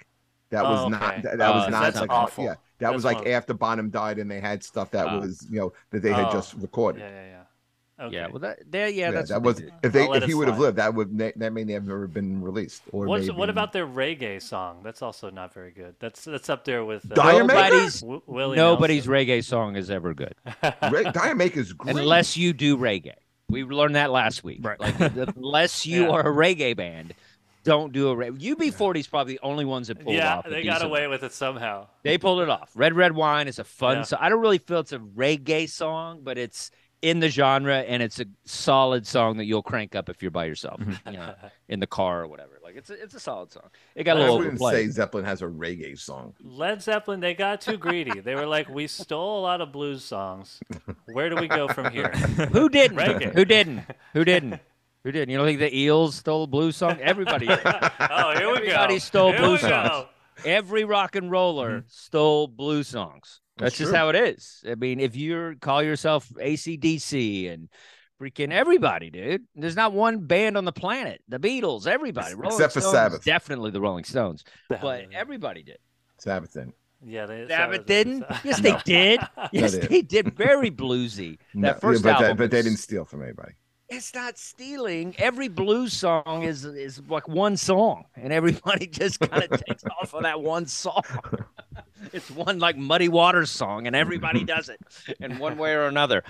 That 0.51 0.63
was 0.63 0.81
Oh, 0.81 0.89
not 0.89 1.03
okay. 1.13 1.21
that, 1.23 1.37
that 1.39 1.53
was 1.53 1.65
Oh, 1.67 1.69
not 1.69 1.81
that's 1.81 1.99
like 2.01 2.09
awful. 2.11 2.43
yeah 2.45 2.49
that 2.51 2.59
That's 2.79 2.93
was 2.93 3.05
like 3.05 3.17
one- 3.19 3.27
after 3.27 3.53
Bonham 3.53 3.89
died 3.89 4.19
and 4.19 4.29
they 4.29 4.39
had 4.39 4.63
stuff 4.63 4.91
that 4.91 5.07
Oh. 5.07 5.19
was 5.19 5.45
you 5.49 5.59
know 5.59 5.73
that 5.91 6.01
they 6.01 6.11
had 6.13 6.25
Oh. 6.27 6.31
just 6.33 6.53
recorded. 6.55 6.99
Yeah, 7.01 7.09
yeah, 7.09 7.25
yeah. 7.27 7.31
Okay. 7.97 8.15
Yeah. 8.15 8.27
Well, 8.27 8.39
that 8.39 8.59
there. 8.69 8.89
Yeah, 8.89 9.05
Yeah, 9.05 9.11
that's 9.11 9.29
that 9.29 9.41
was 9.41 9.61
if 9.81 9.93
they 9.93 10.03
I'll 10.03 10.13
if 10.15 10.25
he 10.25 10.33
would 10.33 10.49
have 10.49 10.59
lived 10.59 10.77
that 10.77 10.93
would 10.93 11.17
that 11.17 11.53
may 11.53 11.63
never 11.63 12.01
have 12.01 12.13
been 12.13 12.41
released 12.41 12.83
or 12.91 13.05
What's, 13.07 13.27
maybe 13.27 13.37
what 13.39 13.49
about 13.49 13.71
their 13.71 13.87
reggae 13.87 14.41
song? 14.41 14.81
That's 14.83 15.01
also 15.01 15.29
not 15.29 15.53
very 15.53 15.71
good. 15.71 15.95
That's 15.99 16.25
that's 16.25 16.49
up 16.49 16.65
there 16.65 16.83
with 16.83 17.09
uh, 17.09 17.15
Dire 17.15 17.45
Nobody's 17.45 18.01
W- 18.01 18.21
Willie 18.25 18.57
nobody's 18.57 19.07
reggae 19.07 19.41
song 19.43 19.77
is 19.77 19.89
ever 19.89 20.13
good 20.13 20.35
Ra- 20.61 21.11
D'yer 21.11 21.35
Mak'er's 21.35 21.71
great. 21.77 21.95
unless 21.95 22.35
you 22.35 22.51
do 22.51 22.77
reggae. 22.77 23.13
We 23.49 23.63
learned 23.63 23.95
that 23.95 24.11
last 24.11 24.43
week. 24.43 24.59
Right. 24.63 24.79
Like 24.79 24.99
unless 25.35 25.85
you 25.85 26.03
Yeah. 26.05 26.09
are 26.09 26.21
a 26.21 26.33
reggae 26.35 26.75
band, 26.75 27.13
don't 27.63 27.91
do 27.93 28.09
a 28.09 28.15
reggae. 28.15 28.39
UB40 28.39 28.97
is 28.99 29.07
probably 29.07 29.33
the 29.33 29.39
only 29.43 29.65
ones 29.65 29.87
that 29.87 29.99
pulled 29.99 30.15
yeah, 30.15 30.37
off. 30.37 30.45
a 30.47 30.49
they 30.49 30.63
got 30.63 30.83
away 30.83 31.07
with 31.07 31.23
it 31.23 31.31
somehow. 31.33 31.87
They 32.03 32.17
pulled 32.17 32.41
it 32.41 32.49
off. 32.49 32.71
Red 32.75 32.93
Red 32.95 33.13
Wine 33.13 33.47
is 33.47 33.59
a 33.59 33.63
fun 33.63 33.97
Yeah. 33.97 34.03
song. 34.03 34.19
I 34.21 34.29
don't 34.29 34.41
really 34.41 34.57
feel 34.57 34.79
it's 34.79 34.91
a 34.93 34.99
reggae 34.99 35.69
song, 35.69 36.21
but 36.23 36.37
it's 36.37 36.71
in 37.01 37.19
the 37.19 37.29
genre, 37.29 37.77
and 37.79 38.01
it's 38.01 38.19
a 38.19 38.25
solid 38.45 39.05
song 39.05 39.37
that 39.37 39.45
you'll 39.45 39.61
crank 39.61 39.95
up 39.95 40.09
if 40.09 40.21
you're 40.23 40.31
by 40.31 40.45
yourself, 40.45 40.79
you 41.05 41.13
know, 41.13 41.35
in 41.67 41.79
the 41.79 41.85
car 41.87 42.21
or 42.23 42.27
whatever. 42.27 42.54
Like 42.75 42.81
it's 42.81 42.89
a, 42.89 43.03
it's 43.03 43.13
a 43.15 43.19
solid 43.19 43.51
song. 43.51 43.69
It 43.95 44.03
got 44.03 44.17
a 44.17 44.19
I 44.19 44.23
little 44.23 44.39
wouldn't 44.39 44.59
say. 44.59 44.87
Zeppelin 44.89 45.23
has 45.23 45.41
a 45.41 45.45
reggae 45.45 45.97
song. 45.97 46.33
Led 46.43 46.81
Zeppelin, 46.81 47.21
they 47.21 47.33
got 47.33 47.61
too 47.61 47.77
greedy. 47.77 48.19
They 48.19 48.35
were 48.35 48.45
like, 48.45 48.67
we 48.69 48.87
stole 48.87 49.39
a 49.39 49.43
lot 49.43 49.61
of 49.61 49.71
blues 49.71 50.03
songs. 50.03 50.59
Where 51.05 51.29
do 51.29 51.37
we 51.37 51.47
go 51.47 51.69
from 51.69 51.91
here? 51.91 52.09
Who 52.51 52.67
didn't? 52.67 52.97
Reggae. 52.97 53.33
Who 53.33 53.45
didn't? 53.45 53.83
Who 54.13 54.25
didn't? 54.25 54.59
Who 55.03 55.11
didn't? 55.11 55.29
You 55.29 55.37
don't 55.37 55.47
think 55.47 55.59
the 55.59 55.77
Eels 55.77 56.15
stole 56.15 56.43
a 56.43 56.47
blues 56.47 56.75
song? 56.75 56.97
Everybody 56.99 57.47
did. 57.47 57.59
oh, 57.65 58.33
here 58.37 58.49
we 58.49 58.55
go. 58.55 58.63
Everybody 58.63 58.99
stole 58.99 59.31
Here 59.31 59.39
blues 59.39 59.61
songs. 59.61 60.07
Every 60.43 60.83
rock 60.83 61.15
and 61.15 61.31
roller 61.31 61.79
mm-hmm. 61.79 61.87
stole 61.87 62.47
blues 62.47 62.89
songs. 62.89 63.39
That's, 63.57 63.77
That's 63.77 63.77
just 63.77 63.95
how 63.95 64.09
it 64.09 64.15
is. 64.15 64.63
I 64.69 64.75
mean, 64.75 64.99
if 64.99 65.15
you 65.15 65.55
call 65.61 65.81
yourself 65.81 66.27
ACDC 66.35 67.53
and 67.53 67.69
freaking 68.21 68.51
everybody, 68.51 69.09
dude, 69.09 69.45
there's 69.55 69.75
not 69.75 69.93
one 69.93 70.19
band 70.19 70.57
on 70.57 70.65
the 70.65 70.71
planet. 70.71 71.21
The 71.27 71.39
Beatles, 71.39 71.87
everybody. 71.87 72.33
Rolling 72.35 72.51
except 72.51 72.73
for 72.73 72.81
Sabbath. 72.81 73.23
Definitely 73.23 73.71
the 73.71 73.81
Rolling 73.81 74.03
Stones. 74.03 74.43
But 74.69 75.05
everybody 75.13 75.63
did. 75.63 75.77
Sabbath 76.17 76.53
didn't. 76.53 76.75
Yeah, 77.05 77.25
they, 77.25 77.47
Sabbath 77.47 77.51
Sabbath 77.51 77.85
didn't? 77.85 78.25
Yes, 78.43 78.61
No. 78.61 78.71
they 78.71 78.81
did. 78.85 79.19
Yes, 79.51 79.71
they 79.73 79.79
they 79.87 80.01
did. 80.01 80.35
Very 80.35 80.71
bluesy. 80.71 81.37
No, 81.53 81.67
That 81.67 81.81
first 81.81 82.03
yeah, 82.03 82.13
but, 82.13 82.21
album 82.23 82.37
they, 82.37 82.43
but 82.45 82.51
they 82.51 82.61
didn't 82.61 82.79
steal 82.79 83.05
from 83.05 83.21
anybody. 83.21 83.53
It's 83.89 84.13
not 84.13 84.37
stealing. 84.37 85.15
Every 85.17 85.47
blues 85.47 85.93
song 85.93 86.43
is 86.43 86.65
is 86.65 87.01
like 87.07 87.27
one 87.27 87.57
song, 87.57 88.05
and 88.15 88.33
everybody 88.33 88.87
just 88.91 89.19
kind 89.19 89.43
of 89.43 89.63
takes 89.65 89.83
off 90.01 90.13
of 90.13 90.23
that 90.23 90.41
one 90.41 90.65
song. 90.65 91.03
it's 92.13 92.31
one 92.31 92.59
like 92.59 92.77
Muddy 92.77 93.09
Waters 93.09 93.51
song, 93.51 93.87
and 93.87 93.95
everybody 93.95 94.43
does 94.43 94.69
it 94.69 94.79
in 95.19 95.37
one 95.37 95.57
way 95.57 95.73
or 95.73 95.85
another. 95.85 96.23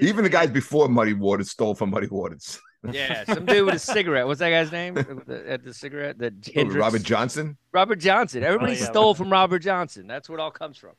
Even 0.00 0.24
the 0.24 0.30
guys 0.30 0.50
before 0.50 0.88
Muddy 0.88 1.14
Waters 1.14 1.50
stole 1.50 1.74
from 1.74 1.90
Muddy 1.90 2.08
Waters. 2.08 2.60
yeah, 2.90 3.24
some 3.24 3.46
dude 3.46 3.64
with 3.64 3.76
a 3.76 3.78
cigarette. 3.78 4.26
What's 4.26 4.40
that 4.40 4.50
guy's 4.50 4.72
name? 4.72 4.98
At 4.98 5.64
the 5.64 5.72
cigarette, 5.72 6.18
the 6.18 6.34
Hendrix? 6.54 6.80
Robert 6.80 7.02
Johnson. 7.02 7.56
Robert 7.72 8.00
Johnson. 8.00 8.42
Everybody 8.42 8.72
oh, 8.72 8.76
yeah. 8.76 8.90
stole 8.90 9.14
from 9.14 9.30
Robert 9.30 9.60
Johnson. 9.60 10.06
That's 10.06 10.28
where 10.28 10.38
it 10.38 10.42
all 10.42 10.50
comes 10.50 10.78
from. 10.78 10.92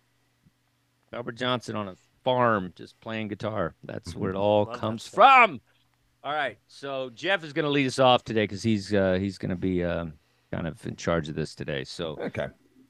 Robert 1.12 1.36
Johnson 1.36 1.76
on 1.76 1.90
a 1.90 1.96
farm 2.24 2.74
just 2.76 3.00
playing 3.02 3.28
guitar. 3.30 3.76
That's 3.84 4.16
where 4.16 4.32
it 4.32 4.36
all 4.36 4.66
Love 4.66 4.80
comes 4.80 5.08
from. 5.08 5.62
All 6.24 6.34
right. 6.34 6.58
So 6.68 7.10
Jeff 7.14 7.44
is 7.44 7.54
going 7.54 7.66
to 7.66 7.70
lead 7.72 7.88
us 7.88 8.00
off 8.00 8.24
today 8.24 8.44
because 8.44 8.64
he's 8.64 8.94
uh, 8.94 9.18
he's 9.20 9.38
going 9.38 9.50
to 9.50 9.56
be 9.56 9.84
um, 9.84 10.14
kind 10.52 10.68
of 10.68 10.86
in 10.86 10.96
charge 10.96 11.28
of 11.30 11.36
this 11.36 11.54
today. 11.56 11.84
So 11.84 12.18
Okay. 12.22 12.48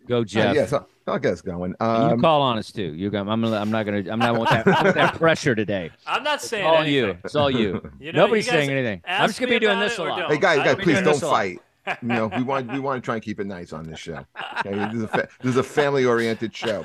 go, 0.07 0.19
Uh, 0.21 0.23
Jeff. 0.23 0.55
yeah, 0.55 0.65
so 0.67 0.85
I'll 1.07 1.17
get 1.19 1.33
us 1.33 1.41
going. 1.41 1.71
you 1.71 1.85
Um, 1.85 2.21
call 2.21 2.41
on 2.41 2.57
us 2.57 2.71
too. 2.71 2.93
You 2.93 3.09
go. 3.09 3.19
I'm 3.19 3.25
gonna. 3.41 3.57
I'm 3.57 3.71
not 3.71 3.85
gonna. 3.85 4.03
I'm 4.11 4.19
not 4.19 4.37
want 4.37 4.49
that, 4.51 4.65
that 4.93 5.15
pressure 5.17 5.55
today. 5.55 5.89
I'm 6.05 6.23
not 6.23 6.35
It's 6.35 6.47
saying 6.47 6.65
all 6.65 6.77
anything. 6.77 6.93
you. 6.93 7.17
It's 7.23 7.35
all 7.35 7.49
you. 7.49 7.81
You 7.99 8.11
know, 8.11 8.25
Nobody's 8.25 8.45
you 8.45 8.51
saying 8.51 8.69
anything. 8.69 9.01
I'm 9.07 9.27
just 9.29 9.39
gonna 9.39 9.49
be 9.51 9.59
doing 9.59 9.79
this 9.79 9.93
it 9.93 9.99
a 9.99 10.03
lot. 10.03 10.19
don't. 10.19 10.31
hey 10.31 10.37
guys, 10.37 10.57
guys, 10.63 10.75
please 10.83 10.95
don't 10.95 11.05
this 11.05 11.21
a 11.23 11.27
lot. 11.27 11.31
fight. 11.33 11.59
You 12.01 12.07
know, 12.07 12.27
we 12.27 12.43
want 12.43 12.71
we 12.71 12.79
want 12.79 13.01
to 13.01 13.05
try 13.05 13.15
and 13.15 13.23
keep 13.23 13.39
it 13.41 13.47
nice 13.47 13.73
on 13.73 13.83
this 13.85 13.99
show. 13.99 14.25
Okay, 14.59 14.73
this 14.77 14.93
is 14.93 15.03
a 15.03 15.07
fa- 15.07 15.27
this 15.41 15.49
is 15.51 15.57
a 15.57 15.63
family 15.63 16.05
oriented 16.05 16.55
show. 16.55 16.83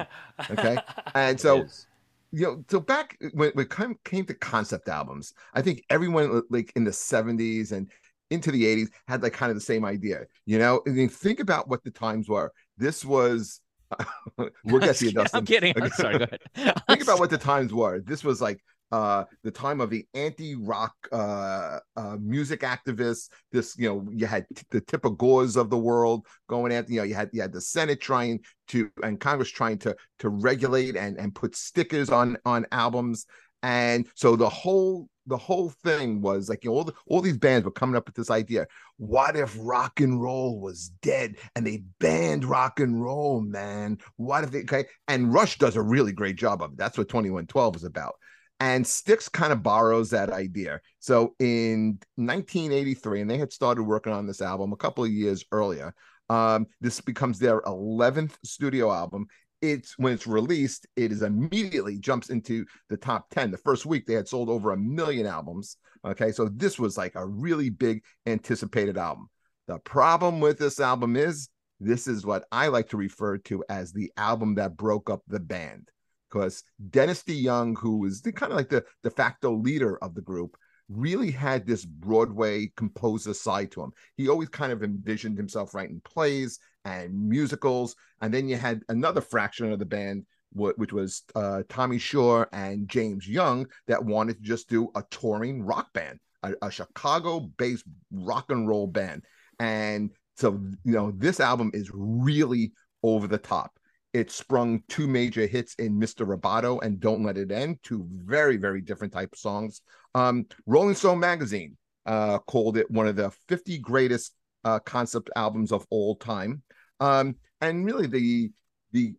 Okay, 0.51 0.77
and 1.15 1.39
so 1.39 1.59
It 1.59 1.67
is. 1.67 1.87
You 2.31 2.43
know, 2.43 2.65
so 2.69 2.81
back 2.81 3.17
uh, 3.25 3.29
when 3.33 3.51
when 3.53 3.67
it 3.67 3.71
came, 3.71 3.97
came 4.05 4.25
to 4.27 4.35
concept 4.35 4.89
albums, 4.89 5.33
I 5.55 5.63
think 5.63 5.85
everyone 5.91 6.31
uh, 6.37 6.41
like 6.51 6.73
in 6.77 6.85
the 6.85 6.91
70s 6.91 7.73
and 7.73 7.91
into 8.31 8.51
the 8.51 8.65
80s 8.65 8.91
had 9.07 9.23
like 9.23 9.33
kind 9.33 9.51
of 9.51 9.57
the 9.57 9.63
same 9.63 9.85
idea. 9.85 10.25
You 10.45 10.59
know, 10.59 10.83
I 10.87 10.91
mean, 10.91 11.09
think 11.09 11.41
about 11.41 11.69
what 11.69 11.83
the 11.85 11.91
times 11.91 12.29
were. 12.29 12.53
This 12.77 13.05
was 13.05 13.61
we'll 14.65 14.81
get 14.81 14.97
to 14.97 15.07
you, 15.07 15.13
I'm 15.33 15.45
Dustin. 15.45 15.45
kidding. 15.45 15.75
I'm 15.81 15.91
sorry. 15.91 16.19
Go 16.19 16.27
ahead. 16.55 16.75
think 16.89 17.03
about 17.03 17.19
what 17.19 17.31
the 17.31 17.39
times 17.39 17.73
were. 17.73 18.01
This 18.01 18.23
was 18.25 18.41
like 18.41 18.61
uh 18.93 19.25
the 19.43 19.51
time 19.51 19.81
of 19.81 19.91
the 19.91 20.07
anti-rock 20.15 20.95
uh 21.13 21.79
uh 21.97 22.17
music 22.21 22.61
activists. 22.61 23.29
This 23.53 23.77
you 23.79 23.89
know 23.89 24.07
you 24.11 24.27
had 24.27 24.47
t- 24.55 24.63
the 24.71 24.81
Tipper 24.81 25.11
Gores 25.11 25.57
of 25.57 25.71
the 25.71 25.79
world 25.79 26.27
going 26.49 26.73
at 26.73 26.89
you 26.89 26.99
know 26.99 27.05
you 27.05 27.15
had 27.15 27.31
you 27.33 27.41
had 27.41 27.53
the 27.53 27.61
senate 27.61 28.01
trying 28.01 28.41
to 28.69 28.91
and 29.03 29.21
congress 29.21 29.51
trying 29.51 29.79
to 29.79 29.95
to 30.19 30.29
regulate 30.29 30.97
and 30.97 31.19
and 31.19 31.35
put 31.35 31.57
stickers 31.57 32.11
on 32.11 32.37
on 32.45 32.67
albums. 32.73 33.27
And 33.63 34.07
so 34.15 34.37
the 34.37 34.49
whole 34.49 35.09
the 35.27 35.37
whole 35.37 35.69
thing 35.69 36.23
was 36.23 36.49
like 36.49 36.65
you 36.65 36.71
know, 36.71 36.77
all 36.77 36.85
the, 36.85 36.95
all 37.07 37.21
these 37.21 37.37
bands 37.37 37.65
were 37.65 37.71
coming 37.71 37.97
up 37.97 38.07
with 38.07 38.15
this 38.15 38.31
idea. 38.31 38.67
What 38.97 39.37
if 39.37 39.57
rock 39.61 40.01
and 40.01 40.21
roll 40.21 40.61
was 40.61 40.91
dead 41.03 41.37
and 41.55 41.67
they 41.67 41.83
banned 42.01 42.45
rock 42.45 42.81
and 42.81 43.03
roll 43.03 43.41
man? 43.43 43.99
What 44.17 44.45
if 44.45 44.51
they 44.51 44.61
okay? 44.61 44.87
And 45.07 45.33
rush 45.33 45.59
does 45.59 45.77
a 45.77 45.83
really 45.83 46.13
great 46.13 46.37
job 46.37 46.63
of 46.63 46.73
it. 46.73 46.79
That's 46.79 46.97
what 46.97 47.09
2112 47.09 47.77
is 47.77 47.85
about 47.85 48.15
and 48.61 48.87
Styx 48.87 49.29
kind 49.29 49.53
of 49.53 49.63
borrows 49.63 50.11
that 50.11 50.31
idea. 50.31 50.81
So 50.99 51.35
in 51.39 51.99
1983, 52.17 53.21
and 53.21 53.31
they 53.31 53.39
had 53.39 53.53
started 53.53 53.85
working 53.85 54.13
on 54.13 54.27
this 54.27 54.43
album 54.43 54.73
a 54.73 54.77
couple 54.77 55.05
of 55.05 55.11
years 55.11 55.45
earlier. 55.53 55.95
Um, 56.29 56.67
this 56.81 57.01
becomes 57.01 57.39
their 57.39 57.61
11th 57.63 58.35
studio 58.45 58.93
album. 58.93 59.27
It's 59.63 59.99
when 59.99 60.13
it's 60.13 60.27
released, 60.27 60.87
it 60.97 61.11
is 61.11 61.23
immediately 61.23 61.99
jumps 61.99 62.31
into 62.31 62.65
the 62.91 62.97
top 62.97 63.31
10. 63.31 63.51
The 63.51 63.59
first 63.59 63.87
week 63.87 64.07
they 64.07 64.15
had 64.15 64.29
sold 64.29 64.49
over 64.49 64.73
a 64.73 64.77
million 64.77 65.27
albums. 65.27 65.77
Okay, 66.05 66.31
so 66.33 66.49
this 66.49 66.79
was 66.79 66.97
like 66.97 67.15
a 67.15 67.27
really 67.27 67.71
big 67.71 68.03
anticipated 68.27 68.99
album. 68.99 69.29
The 69.67 69.79
problem 69.79 70.41
with 70.41 70.59
this 70.59 70.81
album 70.81 71.17
is 71.17 71.49
this 71.81 72.07
is 72.07 72.27
what 72.27 72.45
I 72.51 72.69
like 72.69 72.89
to 72.91 72.97
refer 72.97 73.39
to 73.39 73.65
as 73.69 73.93
the 73.93 74.13
album 74.17 74.57
that 74.57 74.77
broke 74.77 75.11
up 75.11 75.23
the 75.29 75.41
band 75.41 75.89
because 76.31 76.63
Dennis 76.91 77.23
DeYoung, 77.23 77.77
who 77.79 77.99
was 77.99 78.21
the, 78.21 78.33
kind 78.33 78.53
of 78.53 78.59
like 78.59 78.69
the 78.69 78.85
de 79.03 79.11
facto 79.11 79.53
leader 79.55 80.03
of 80.03 80.15
the 80.15 80.23
group, 80.23 80.57
really 80.89 81.31
had 81.31 81.67
this 81.67 81.85
Broadway 81.85 82.71
composer 82.77 83.35
side 83.35 83.71
to 83.73 83.83
him. 83.83 83.93
He 84.17 84.29
always 84.29 84.49
kind 84.49 84.73
of 84.73 84.83
envisioned 84.83 85.37
himself 85.37 85.75
writing 85.75 86.01
plays 86.05 86.59
and 86.85 87.29
musicals. 87.29 87.95
And 88.21 88.33
then 88.33 88.49
you 88.49 88.57
had 88.57 88.83
another 88.89 89.21
fraction 89.21 89.71
of 89.71 89.79
the 89.79 89.85
band, 89.85 90.25
which 90.55 90.93
was 90.93 91.23
uh, 91.35 91.63
Tommy 91.69 91.99
Shaw 91.99 92.47
and 92.53 92.89
James 92.89 93.29
Young, 93.29 93.67
that 93.87 94.05
wanted 94.05 94.37
to 94.39 94.43
just 94.43 94.69
do 94.69 94.89
a 94.95 95.05
touring 95.11 95.63
rock 95.63 95.93
band, 95.93 96.19
a, 96.43 96.55
a 96.63 96.71
Chicago 96.71 97.41
based 97.41 97.85
rock 98.11 98.47
and 98.51 98.67
roll 98.67 98.87
band. 98.87 99.25
And 99.61 100.11
so, 100.37 100.53
you 100.85 100.93
know, 100.93 101.11
this 101.11 101.41
album 101.41 101.71
is 101.75 101.91
really 101.93 102.73
over 103.03 103.27
the 103.27 103.39
top. 103.39 103.79
It 104.19 104.33
sprung 104.33 104.83
two 104.89 105.07
major 105.07 105.47
hits 105.47 105.75
in 105.75 105.95
Mr. 105.95 106.27
Roboto 106.27 106.83
and 106.83 106.99
Don't 106.99 107.23
Let 107.23 107.39
It 107.39 107.53
End, 107.53 107.79
two 107.85 108.05
very, 108.11 108.57
very 108.57 108.81
different 108.81 109.13
type 109.13 109.33
of 109.33 109.39
songs. 109.39 109.81
Um, 110.13 110.47
Rolling 110.67 110.97
Stone 110.97 111.21
magazine 111.21 111.77
uh, 112.05 112.39
called 112.41 112.77
it 112.79 112.91
one 112.91 113.07
of 113.07 113.15
the 113.15 113.31
50 113.47 113.79
greatest 113.79 114.35
uh, 114.65 114.81
concept 114.81 115.31
albums 115.37 115.71
of 115.71 115.87
all 115.91 116.17
time. 116.17 116.63
Um, 116.99 117.37
and 117.61 117.87
really 117.87 118.09
the 118.09 118.51
the 118.91 119.15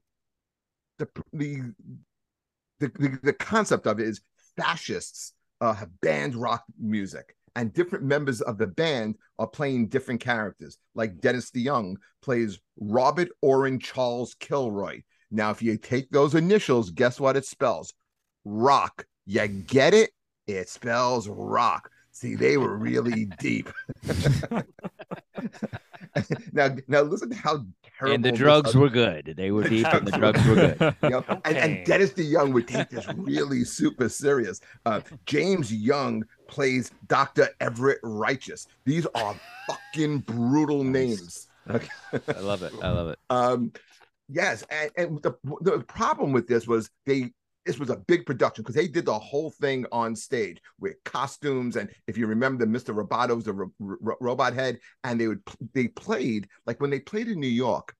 the 0.97 1.07
the 1.31 1.73
the, 2.81 3.19
the, 3.23 3.33
concept 3.33 3.87
of 3.87 4.01
it 4.01 4.07
is 4.07 4.19
fascists 4.57 5.31
uh, 5.61 5.71
have 5.71 6.01
banned 6.01 6.35
rock 6.35 6.65
music 6.77 7.37
and 7.55 7.73
different 7.73 8.05
members 8.05 8.41
of 8.41 8.57
the 8.57 8.67
band 8.67 9.15
are 9.37 9.47
playing 9.47 9.87
different 9.87 10.21
characters. 10.21 10.77
Like 10.95 11.19
Dennis 11.19 11.51
DeYoung 11.51 11.95
plays 12.21 12.59
Robert 12.79 13.29
Orin 13.41 13.79
Charles 13.79 14.35
Kilroy. 14.39 15.01
Now, 15.31 15.51
if 15.51 15.61
you 15.61 15.77
take 15.77 16.09
those 16.09 16.35
initials, 16.35 16.89
guess 16.91 17.19
what 17.19 17.37
it 17.37 17.45
spells? 17.45 17.93
Rock. 18.45 19.05
You 19.25 19.47
get 19.47 19.93
it? 19.93 20.11
It 20.47 20.69
spells 20.69 21.27
rock. 21.27 21.91
See, 22.11 22.35
they 22.35 22.57
were 22.57 22.75
really 22.75 23.25
deep. 23.39 23.69
now, 26.51 26.75
now 26.87 27.01
listen 27.01 27.29
to 27.29 27.35
how 27.35 27.65
terrible. 27.97 28.15
And 28.15 28.25
the 28.25 28.31
drugs 28.31 28.75
were 28.75 28.89
good. 28.89 29.35
They 29.37 29.51
were 29.51 29.63
deep, 29.63 29.85
and 29.87 30.07
the 30.07 30.11
drugs 30.11 30.43
drugs 30.43 30.47
were 30.47 30.55
good. 30.55 30.95
you 31.03 31.09
know, 31.09 31.23
and, 31.27 31.39
Okay. 31.45 31.59
and 31.59 31.85
Dennis 31.85 32.11
DeYoung 32.11 32.51
would 32.53 32.67
take 32.67 32.89
this 32.89 33.07
really 33.15 33.63
super 33.63 34.09
serious. 34.09 34.59
Uh, 34.85 35.01
James 35.25 35.71
Young 35.71 36.23
plays 36.49 36.91
Dr. 37.07 37.49
Everett 37.59 37.99
Righteous. 38.03 38.67
These 38.85 39.05
are 39.15 39.35
fucking 39.67 40.19
brutal 40.19 40.83
names. 40.83 41.47
Okay. 41.69 41.87
I 42.35 42.39
love 42.39 42.63
it. 42.63 42.73
I 42.81 42.89
love 42.89 43.09
it. 43.09 43.19
Um, 43.29 43.71
yes, 44.27 44.63
and, 44.69 44.91
and 44.97 45.21
the 45.21 45.33
the 45.61 45.79
problem 45.87 46.31
with 46.31 46.47
this 46.47 46.67
was 46.67 46.89
they 47.05 47.31
this 47.65 47.77
was 47.77 47.89
a 47.91 47.97
big 47.97 48.25
production 48.25 48.63
because 48.63 48.75
they 48.75 48.87
did 48.87 49.05
the 49.05 49.19
whole 49.19 49.51
thing 49.51 49.85
on 49.91 50.15
stage 50.15 50.59
with 50.79 50.95
costumes 51.05 51.75
and 51.75 51.89
if 52.07 52.17
you 52.17 52.25
remember 52.25 52.65
the 52.65 52.71
Mr. 52.71 52.95
Roboto 52.95 53.35
was 53.35 53.47
a 53.47 53.53
ro- 53.53 53.71
ro- 53.79 54.15
robot 54.19 54.53
head 54.53 54.79
and 55.03 55.19
they 55.19 55.27
would 55.27 55.41
they 55.73 55.87
played 55.89 56.47
like 56.65 56.81
when 56.81 56.89
they 56.89 56.99
played 56.99 57.27
in 57.27 57.39
New 57.39 57.47
York. 57.47 57.93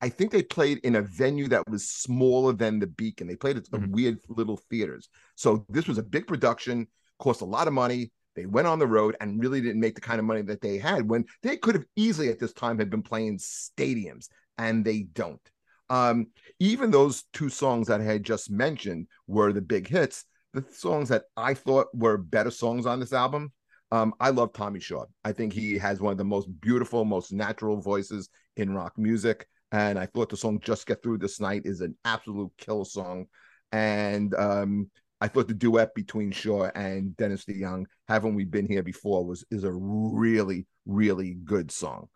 I 0.00 0.08
think 0.08 0.30
they 0.30 0.42
played 0.42 0.78
in 0.78 0.96
a 0.96 1.02
venue 1.02 1.46
that 1.48 1.68
was 1.68 1.86
smaller 1.90 2.54
than 2.54 2.78
the 2.78 2.86
Beacon. 2.86 3.26
They 3.26 3.36
played 3.36 3.58
at 3.58 3.66
some 3.66 3.82
Mhm. 3.82 3.90
weird 3.90 4.18
little 4.28 4.56
theaters. 4.70 5.10
So 5.34 5.66
this 5.68 5.86
was 5.86 5.98
a 5.98 6.02
big 6.02 6.26
production, 6.26 6.86
cost 7.20 7.40
a 7.42 7.46
lot 7.46 7.68
of 7.68 7.72
money. 7.72 8.10
They 8.36 8.46
went 8.46 8.68
on 8.68 8.78
the 8.78 8.86
road 8.86 9.16
and 9.20 9.40
really 9.40 9.60
didn't 9.60 9.80
make 9.80 9.94
the 9.94 10.00
kind 10.00 10.18
of 10.18 10.24
money 10.24 10.42
that 10.42 10.60
they 10.60 10.78
had 10.78 11.08
when 11.08 11.24
they 11.42 11.56
could 11.56 11.74
have 11.74 11.84
easily 11.96 12.28
at 12.28 12.38
this 12.38 12.52
time 12.52 12.78
had 12.78 12.90
been 12.90 13.02
playing 13.02 13.38
stadiums, 13.38 14.28
and 14.58 14.84
they 14.84 15.02
don't. 15.02 15.40
Um, 15.88 16.28
even 16.60 16.90
those 16.90 17.24
two 17.32 17.48
songs 17.48 17.88
that 17.88 18.00
I 18.00 18.04
had 18.04 18.22
just 18.22 18.50
mentioned 18.50 19.08
were 19.26 19.52
the 19.52 19.60
big 19.60 19.88
hits. 19.88 20.24
The 20.54 20.64
songs 20.72 21.08
that 21.08 21.24
I 21.36 21.54
thought 21.54 21.88
were 21.92 22.16
better 22.16 22.50
songs 22.50 22.86
on 22.86 23.00
this 23.00 23.12
album. 23.12 23.52
Um, 23.92 24.14
I 24.20 24.30
love 24.30 24.52
Tommy 24.52 24.78
Shaw. 24.78 25.06
I 25.24 25.32
think 25.32 25.52
he 25.52 25.76
has 25.78 26.00
one 26.00 26.12
of 26.12 26.18
the 26.18 26.24
most 26.24 26.48
beautiful, 26.60 27.04
most 27.04 27.32
natural 27.32 27.80
voices 27.80 28.28
in 28.56 28.74
rock 28.74 28.96
music. 28.96 29.48
And 29.72 29.98
I 29.98 30.06
thought 30.06 30.28
the 30.28 30.36
song 30.36 30.60
Just 30.60 30.86
Get 30.86 31.02
Through 31.02 31.18
This 31.18 31.40
Night 31.40 31.62
is 31.64 31.80
an 31.80 31.96
absolute 32.04 32.52
kill 32.56 32.84
song. 32.84 33.26
And 33.72 34.34
um, 34.34 34.90
I 35.20 35.28
thought 35.28 35.48
the 35.48 35.54
duet 35.54 35.94
between 35.94 36.30
Shaw 36.30 36.70
and 36.74 37.16
Dennis 37.16 37.44
DeYoung, 37.44 37.84
Haven't 38.08 38.34
We 38.34 38.44
Been 38.44 38.66
Here 38.66 38.82
Before, 38.82 39.24
was 39.24 39.44
is 39.50 39.64
a 39.64 39.72
really, 39.72 40.66
really 40.86 41.34
good 41.44 41.70
song. 41.70 42.08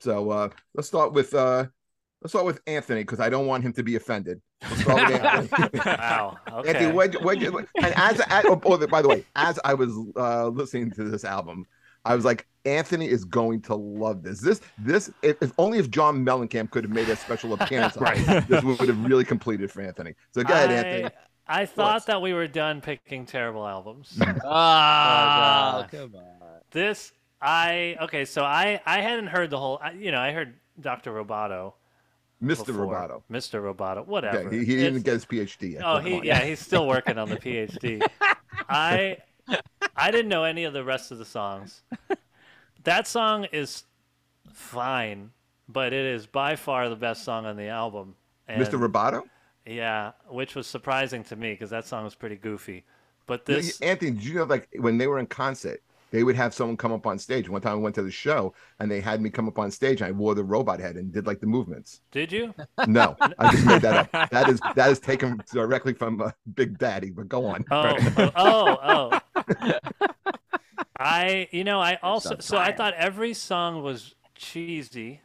So 0.00 0.30
uh, 0.30 0.48
let's 0.74 0.88
start 0.88 1.12
with 1.12 1.32
uh, 1.32 1.66
let's 2.20 2.32
start 2.32 2.44
with 2.44 2.60
Anthony 2.66 3.02
because 3.02 3.20
I 3.20 3.30
don't 3.30 3.46
want 3.46 3.64
him 3.64 3.72
to 3.74 3.82
be 3.82 3.96
offended. 3.96 4.42
Let's 4.62 4.82
start 4.82 5.12
with 5.12 5.22
Anthony. 5.22 5.80
Wow. 5.86 6.38
Okay. 6.52 6.68
Anthony, 6.70 6.92
what, 6.92 7.14
what, 7.22 7.38
and 7.38 7.94
as, 7.96 8.20
as 8.20 8.44
oh, 8.46 8.60
oh, 8.64 8.86
by 8.86 9.00
the 9.00 9.08
way, 9.08 9.24
as 9.34 9.58
I 9.64 9.72
was 9.74 9.90
uh, 10.16 10.48
listening 10.48 10.90
to 10.92 11.04
this 11.04 11.24
album, 11.24 11.66
I 12.04 12.14
was 12.14 12.24
like, 12.24 12.46
Anthony 12.64 13.08
is 13.08 13.24
going 13.24 13.62
to 13.62 13.74
love 13.74 14.22
this. 14.22 14.40
This, 14.40 14.60
this, 14.78 15.10
if, 15.22 15.40
if 15.42 15.52
only 15.58 15.78
if 15.78 15.90
John 15.90 16.24
Mellencamp 16.24 16.70
could 16.70 16.84
have 16.84 16.92
made 16.92 17.08
a 17.08 17.16
special 17.16 17.54
appearance, 17.54 17.96
on 17.96 18.44
this 18.48 18.62
would 18.62 18.88
have 18.88 19.04
really 19.04 19.24
completed 19.24 19.70
for 19.70 19.82
Anthony. 19.82 20.14
So 20.32 20.42
go 20.42 20.54
ahead, 20.54 20.70
I, 20.70 20.74
Anthony. 20.74 21.14
I 21.46 21.66
thought 21.66 21.74
Thoughts? 21.92 22.04
that 22.06 22.22
we 22.22 22.32
were 22.32 22.46
done 22.46 22.80
picking 22.80 23.26
terrible 23.26 23.66
albums. 23.66 24.18
Ah, 24.44 25.78
uh, 25.80 25.86
come 25.88 26.14
on. 26.14 26.60
this 26.70 27.12
I 27.40 27.96
okay, 28.02 28.24
so 28.24 28.44
I 28.44 28.80
I 28.86 29.00
hadn't 29.00 29.26
heard 29.28 29.50
the 29.50 29.58
whole. 29.58 29.78
I, 29.82 29.92
you 29.92 30.12
know, 30.12 30.20
I 30.20 30.32
heard 30.32 30.54
Dr. 30.80 31.12
Roboto. 31.12 31.74
Mr. 32.42 32.66
before. 32.66 32.86
Mr. 32.86 33.22
Mr. 33.30 33.74
Roboto. 33.74 33.96
Yeah, 33.96 34.00
Whatever. 34.02 34.50
he, 34.50 34.58
he 34.60 34.64
didn't 34.76 34.96
It's- 35.00 35.02
get 35.02 35.12
his 35.14 35.24
PhD 35.26 35.72
yet. 35.74 35.82
Oh, 35.84 35.98
he 35.98 36.20
yeah, 36.24 36.40
he's 36.44 36.58
still 36.60 36.86
working 36.88 37.18
on 37.18 37.28
the 37.28 37.36
PhD. 37.36 38.02
I 38.68 39.18
I 39.96 40.10
didn't 40.10 40.28
know 40.28 40.44
any 40.44 40.64
of 40.64 40.72
the 40.72 40.84
rest 40.84 41.10
of 41.12 41.18
the 41.18 41.24
songs. 41.24 41.82
That 42.84 43.06
song 43.06 43.44
is 43.52 43.84
fine, 44.52 45.30
but 45.68 45.92
it 45.92 46.04
is 46.04 46.26
by 46.26 46.56
far 46.56 46.88
the 46.88 46.96
best 46.96 47.24
song 47.24 47.46
on 47.46 47.56
the 47.56 47.68
album. 47.68 48.14
And, 48.48 48.60
Mr. 48.60 48.78
Roboto. 48.80 49.22
Yeah, 49.66 50.12
which 50.28 50.54
was 50.54 50.66
surprising 50.66 51.24
to 51.24 51.36
me 51.36 51.52
because 51.52 51.70
that 51.70 51.86
song 51.86 52.04
was 52.04 52.14
pretty 52.14 52.36
goofy. 52.36 52.84
But 53.26 53.42
Yeah, 53.46 53.56
this, 53.56 53.80
Anthony, 53.80 54.12
did 54.12 54.24
you 54.24 54.34
know 54.34 54.44
like 54.44 54.68
when 54.78 54.98
they 54.98 55.06
were 55.06 55.18
in 55.18 55.26
concert, 55.26 55.82
they 56.10 56.24
would 56.24 56.36
have 56.36 56.52
someone 56.52 56.76
come 56.76 56.92
up 56.92 57.06
on 57.06 57.18
stage. 57.18 57.48
One 57.48 57.62
time 57.62 57.72
I 57.72 57.76
went 57.76 57.94
to 57.94 58.02
the 58.02 58.10
show 58.10 58.54
and 58.78 58.90
they 58.90 59.00
had 59.00 59.20
me 59.20 59.30
come 59.30 59.48
up 59.48 59.58
on 59.58 59.70
stage 59.70 60.02
and 60.02 60.08
I 60.08 60.12
wore 60.12 60.34
the 60.34 60.44
robot 60.44 60.78
head 60.78 60.96
and 60.96 61.10
did 61.12 61.26
like 61.26 61.40
the 61.40 61.46
movements. 61.46 62.02
did 62.10 62.30
you? 62.30 62.54
No, 62.86 63.16
I 63.38 63.50
just 63.50 63.66
made 63.66 63.82
that 63.82 64.12
up. 64.12 64.30
That 64.30 64.48
is 64.48 64.60
that 64.74 64.90
is 64.90 64.98
taken 64.98 65.40
directly 65.52 65.94
from 65.94 66.20
uh, 66.20 66.30
Big 66.54 66.76
Daddy. 66.78 67.10
But 67.10 67.28
go 67.28 67.46
on. 67.46 67.64
Oh, 67.70 67.96
oh, 68.36 69.20
oh. 69.34 69.72
I, 70.98 71.48
you 71.50 71.64
know, 71.64 71.80
I 71.80 71.98
also, 72.02 72.36
so 72.38 72.58
I 72.58 72.72
thought 72.72 72.94
every 72.94 73.34
song 73.34 73.82
was 73.82 74.14
cheesy 74.36 75.20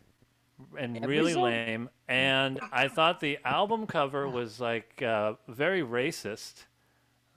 and 0.78 0.98
Every 1.02 1.06
really 1.06 1.34
song? 1.34 1.44
lame, 1.44 1.90
and 2.08 2.60
I 2.72 2.88
thought 2.88 3.20
the 3.20 3.40
album 3.46 3.88
cover 3.88 4.28
was 4.30 4.60
like 4.60 5.02
uh, 5.02 5.34
very 5.48 5.82
racist. 5.84 6.66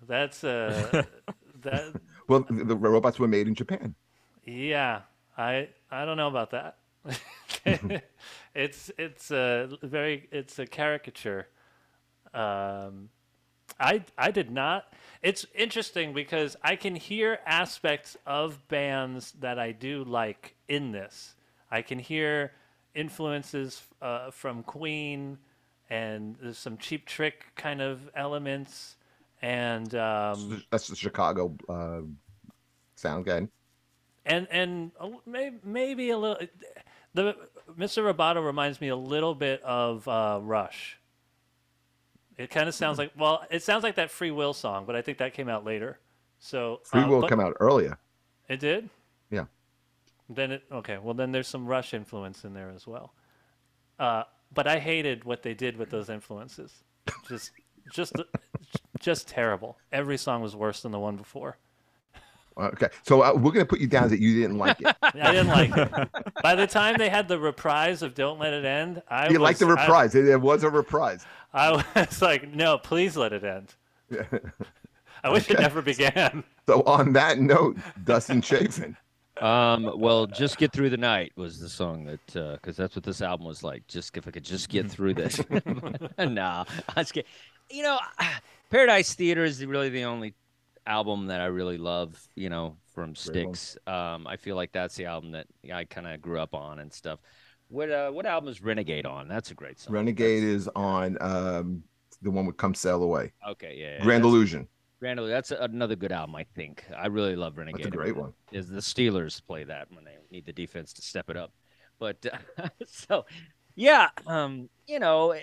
That's 0.06 0.44
uh, 0.44 1.04
that, 1.62 1.96
Well, 2.28 2.40
the, 2.48 2.64
the 2.64 2.76
robots 2.76 3.18
were 3.18 3.28
made 3.28 3.46
in 3.48 3.54
Japan. 3.54 3.94
yeah. 4.44 5.02
I, 5.36 5.68
I 5.90 6.04
don't 6.04 6.16
know 6.16 6.28
about 6.28 6.50
that. 6.50 6.76
it's, 8.54 8.90
it's 8.98 9.30
a 9.30 9.70
very, 9.82 10.28
it's 10.32 10.58
a 10.58 10.66
caricature. 10.66 11.48
Um, 12.34 13.10
I 13.80 14.04
I 14.18 14.30
did 14.30 14.50
not. 14.50 14.92
It's 15.22 15.46
interesting 15.54 16.12
because 16.14 16.56
I 16.62 16.76
can 16.76 16.96
hear 16.96 17.40
aspects 17.46 18.16
of 18.26 18.66
bands 18.68 19.32
that 19.40 19.58
I 19.58 19.72
do 19.72 20.04
like 20.04 20.56
in 20.68 20.92
this. 20.92 21.34
I 21.70 21.82
can 21.82 21.98
hear 21.98 22.52
influences 22.94 23.82
uh, 24.02 24.30
from 24.30 24.62
Queen, 24.62 25.38
and 25.88 26.36
there's 26.40 26.58
some 26.58 26.76
Cheap 26.76 27.06
Trick 27.06 27.46
kind 27.56 27.80
of 27.80 28.10
elements, 28.14 28.96
and 29.42 29.94
um, 29.94 30.62
That's 30.70 30.88
the 30.88 30.96
Chicago 30.96 31.54
uh, 31.68 32.00
sound 32.94 33.24
guy. 33.24 33.48
and 34.26 34.46
and 34.50 34.90
maybe 35.26 35.56
maybe 35.64 36.10
a 36.10 36.18
little. 36.18 36.38
The 37.14 37.34
Mr. 37.78 38.12
Roboto 38.12 38.44
reminds 38.44 38.80
me 38.80 38.88
a 38.88 38.96
little 38.96 39.34
bit 39.34 39.62
of 39.62 40.06
uh, 40.06 40.38
Rush. 40.42 40.96
It 42.36 42.50
kind 42.50 42.68
of 42.68 42.74
sounds 42.74 42.98
like 42.98 43.12
well, 43.18 43.44
it 43.50 43.62
sounds 43.62 43.82
like 43.82 43.96
that 43.96 44.10
Free 44.10 44.30
Will 44.30 44.52
song, 44.54 44.84
but 44.86 44.94
I 44.96 45.02
think 45.02 45.18
that 45.18 45.34
came 45.34 45.48
out 45.48 45.64
later. 45.64 45.98
So 46.38 46.80
Free 46.84 47.02
uh, 47.02 47.08
Will 47.08 47.20
but- 47.22 47.30
come 47.30 47.40
out 47.40 47.56
earlier. 47.60 47.98
It 48.48 48.58
did. 48.60 48.88
Yeah. 49.30 49.44
Then 50.30 50.52
it 50.52 50.62
okay. 50.70 50.98
Well, 51.02 51.14
then 51.14 51.32
there's 51.32 51.48
some 51.48 51.66
Rush 51.66 51.92
influence 51.92 52.44
in 52.44 52.54
there 52.54 52.70
as 52.70 52.86
well. 52.86 53.12
Uh, 53.98 54.22
but 54.54 54.66
I 54.66 54.78
hated 54.78 55.24
what 55.24 55.42
they 55.42 55.54
did 55.54 55.76
with 55.76 55.90
those 55.90 56.08
influences. 56.08 56.72
Just, 57.28 57.50
just, 57.92 58.14
just 58.98 59.28
terrible. 59.28 59.78
Every 59.92 60.16
song 60.16 60.42
was 60.42 60.54
worse 60.56 60.82
than 60.82 60.92
the 60.92 60.98
one 60.98 61.16
before. 61.16 61.58
Okay, 62.56 62.88
so 63.04 63.22
uh, 63.22 63.32
we're 63.34 63.52
gonna 63.52 63.64
put 63.64 63.80
you 63.80 63.86
down 63.86 64.08
that 64.10 64.20
you 64.20 64.40
didn't 64.40 64.58
like 64.58 64.80
it. 64.80 64.94
I 65.02 65.32
didn't 65.32 65.48
like 65.48 65.76
it. 65.76 66.08
By 66.42 66.54
the 66.54 66.66
time 66.66 66.96
they 66.98 67.08
had 67.08 67.26
the 67.26 67.38
reprise 67.38 68.02
of 68.02 68.14
"Don't 68.14 68.38
Let 68.38 68.52
It 68.52 68.64
End," 68.64 69.02
I 69.08 69.28
you 69.28 69.40
was, 69.40 69.40
like 69.40 69.58
the 69.58 69.66
I- 69.66 69.80
reprise? 69.80 70.12
There 70.12 70.38
was 70.38 70.62
a 70.62 70.70
reprise. 70.70 71.24
I, 71.52 71.82
was 71.96 72.20
like, 72.22 72.52
"No, 72.52 72.78
please 72.78 73.16
let 73.16 73.32
it 73.32 73.44
end." 73.44 73.74
I 75.24 75.30
wish 75.30 75.50
it 75.50 75.58
never 75.58 75.82
began. 75.82 76.44
So 76.66 76.82
on 76.82 77.12
that 77.14 77.38
note, 77.38 77.76
Dustin 78.04 78.40
Chafin. 78.40 78.96
Um, 79.40 79.98
well, 79.98 80.26
just 80.26 80.58
get 80.58 80.72
through 80.72 80.90
the 80.90 80.96
night 80.96 81.32
was 81.36 81.58
the 81.58 81.68
song 81.68 82.04
that 82.04 82.58
because 82.60 82.76
that's 82.76 82.94
what 82.94 83.04
this 83.04 83.22
album 83.22 83.46
was 83.46 83.62
like. 83.62 83.86
Just 83.86 84.16
if 84.16 84.28
I 84.28 84.30
could 84.30 84.44
just 84.44 84.68
get 84.68 84.90
through 84.90 85.14
this. 85.14 85.40
nah, 86.18 86.64
I 86.94 87.02
just 87.02 87.14
get, 87.14 87.26
you 87.70 87.82
know, 87.82 87.98
Paradise 88.70 89.14
Theater 89.14 89.44
is 89.44 89.64
really 89.64 89.88
the 89.88 90.04
only 90.04 90.34
album 90.86 91.26
that 91.28 91.40
I 91.40 91.46
really 91.46 91.78
love. 91.78 92.20
You 92.34 92.50
know, 92.50 92.76
from 92.92 93.10
one. 93.10 93.14
Styx. 93.14 93.78
Um, 93.86 94.26
I 94.26 94.36
feel 94.36 94.56
like 94.56 94.72
that's 94.72 94.94
the 94.96 95.06
album 95.06 95.32
that 95.32 95.46
I 95.72 95.84
kind 95.84 96.06
of 96.06 96.20
grew 96.20 96.38
up 96.38 96.54
on 96.54 96.80
and 96.80 96.92
stuff. 96.92 97.20
What 97.68 97.90
uh, 97.90 98.10
what 98.10 98.26
album 98.26 98.48
is 98.50 98.62
Renegade 98.62 99.06
on? 99.06 99.28
That's 99.28 99.50
a 99.52 99.54
great 99.54 99.78
song. 99.78 99.94
Renegade 99.94 100.42
is 100.42 100.68
on 100.74 101.16
um, 101.20 101.82
the 102.20 102.30
one 102.30 102.46
with 102.46 102.56
"Come 102.56 102.74
Sail 102.74 103.02
Away." 103.02 103.32
Okay, 103.48 103.76
yeah, 103.78 103.96
yeah, 103.96 104.02
Grand 104.02 104.24
that's- 104.24 104.34
Illusion. 104.34 104.68
Illusion. 105.02 105.34
That's 105.34 105.50
another 105.50 105.96
good 105.96 106.12
album, 106.12 106.36
I 106.36 106.44
think. 106.54 106.84
I 106.96 107.06
really 107.06 107.36
love 107.36 107.56
Renegade. 107.58 107.84
That's 107.84 107.94
a 107.94 107.96
great 107.96 108.16
one. 108.16 108.32
Is 108.52 108.68
the 108.68 108.80
Steelers 108.80 109.44
play 109.46 109.64
that 109.64 109.88
when 109.90 110.04
they 110.04 110.16
need 110.30 110.46
the 110.46 110.52
defense 110.52 110.92
to 110.94 111.02
step 111.02 111.30
it 111.30 111.36
up? 111.36 111.52
But 111.98 112.24
uh, 112.58 112.68
so, 112.86 113.26
yeah, 113.76 114.08
um, 114.26 114.68
you 114.86 114.98
know, 114.98 115.34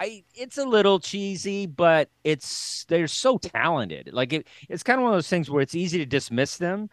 I 0.00 0.24
it's 0.34 0.58
a 0.58 0.64
little 0.64 1.00
cheesy, 1.00 1.66
but 1.66 2.08
it's 2.24 2.84
they're 2.86 3.08
so 3.08 3.38
talented. 3.38 4.10
Like 4.12 4.32
it, 4.32 4.46
it's 4.68 4.82
kind 4.82 4.98
of 4.98 5.04
one 5.04 5.12
of 5.12 5.16
those 5.16 5.28
things 5.28 5.50
where 5.50 5.62
it's 5.62 5.74
easy 5.74 5.98
to 5.98 6.06
dismiss 6.06 6.56
them 6.56 6.88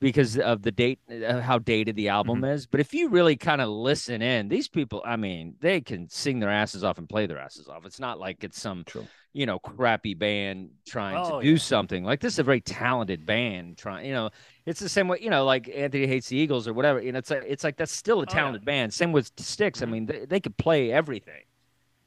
because 0.00 0.38
of 0.38 0.62
the 0.62 0.72
date, 0.72 0.98
uh, 1.10 1.40
how 1.40 1.58
dated 1.58 1.94
the 1.96 2.08
album 2.08 2.38
Mm-hmm. 2.42 2.52
is. 2.52 2.66
But 2.66 2.80
if 2.80 2.94
you 2.94 3.08
really 3.08 3.36
kind 3.36 3.60
of 3.60 3.68
listen 3.68 4.22
in, 4.22 4.48
these 4.48 4.66
people, 4.68 5.02
I 5.04 5.16
mean, 5.16 5.54
they 5.60 5.80
can 5.82 6.08
sing 6.08 6.40
their 6.40 6.50
asses 6.50 6.82
off 6.82 6.98
and 6.98 7.08
play 7.08 7.26
their 7.26 7.38
asses 7.38 7.68
off. 7.68 7.84
It's 7.84 8.00
not 8.00 8.18
like 8.18 8.42
it's 8.42 8.58
some 8.60 8.84
True. 8.84 9.06
you 9.34 9.44
know, 9.46 9.58
crappy 9.58 10.14
band 10.14 10.70
trying 10.88 11.16
Oh, 11.18 11.38
to 11.40 11.44
do 11.44 11.52
yeah. 11.52 11.58
something. 11.58 12.02
Like 12.02 12.20
this 12.20 12.32
is 12.34 12.38
a 12.38 12.42
very 12.44 12.60
talented 12.62 13.26
band 13.26 13.76
trying, 13.76 14.06
you 14.06 14.12
know, 14.14 14.30
it's 14.66 14.80
the 14.80 14.88
same 14.88 15.06
way, 15.08 15.18
you 15.20 15.28
know, 15.30 15.44
like 15.44 15.68
Anthony 15.68 16.06
hates 16.06 16.28
the 16.28 16.36
Eagles 16.36 16.66
or 16.66 16.72
whatever. 16.72 17.02
You 17.02 17.12
know, 17.12 17.18
it's 17.18 17.30
like 17.30 17.44
it's 17.46 17.62
like 17.64 17.76
that's 17.76 17.92
still 17.92 18.20
a 18.20 18.26
yeah. 18.28 18.34
talented 18.34 18.64
band. 18.64 18.94
Same 18.94 19.12
with 19.12 19.30
Styx. 19.36 19.82
I 19.82 19.86
Mhm. 19.86 19.90
mean, 19.90 20.06
they, 20.06 20.24
they 20.24 20.40
could 20.40 20.56
play 20.56 20.90
everything. 20.92 21.42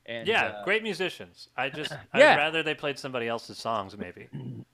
And 0.05 0.27
yeah, 0.27 0.45
uh, 0.47 0.63
great 0.65 0.83
musicians. 0.83 1.47
I 1.55 1.69
just, 1.69 1.91
Yeah. 2.15 2.33
I'd 2.33 2.37
rather 2.37 2.63
they 2.63 2.73
played 2.75 2.97
somebody 2.99 3.27
else's 3.27 3.57
songs, 3.57 3.95
maybe. 3.97 4.27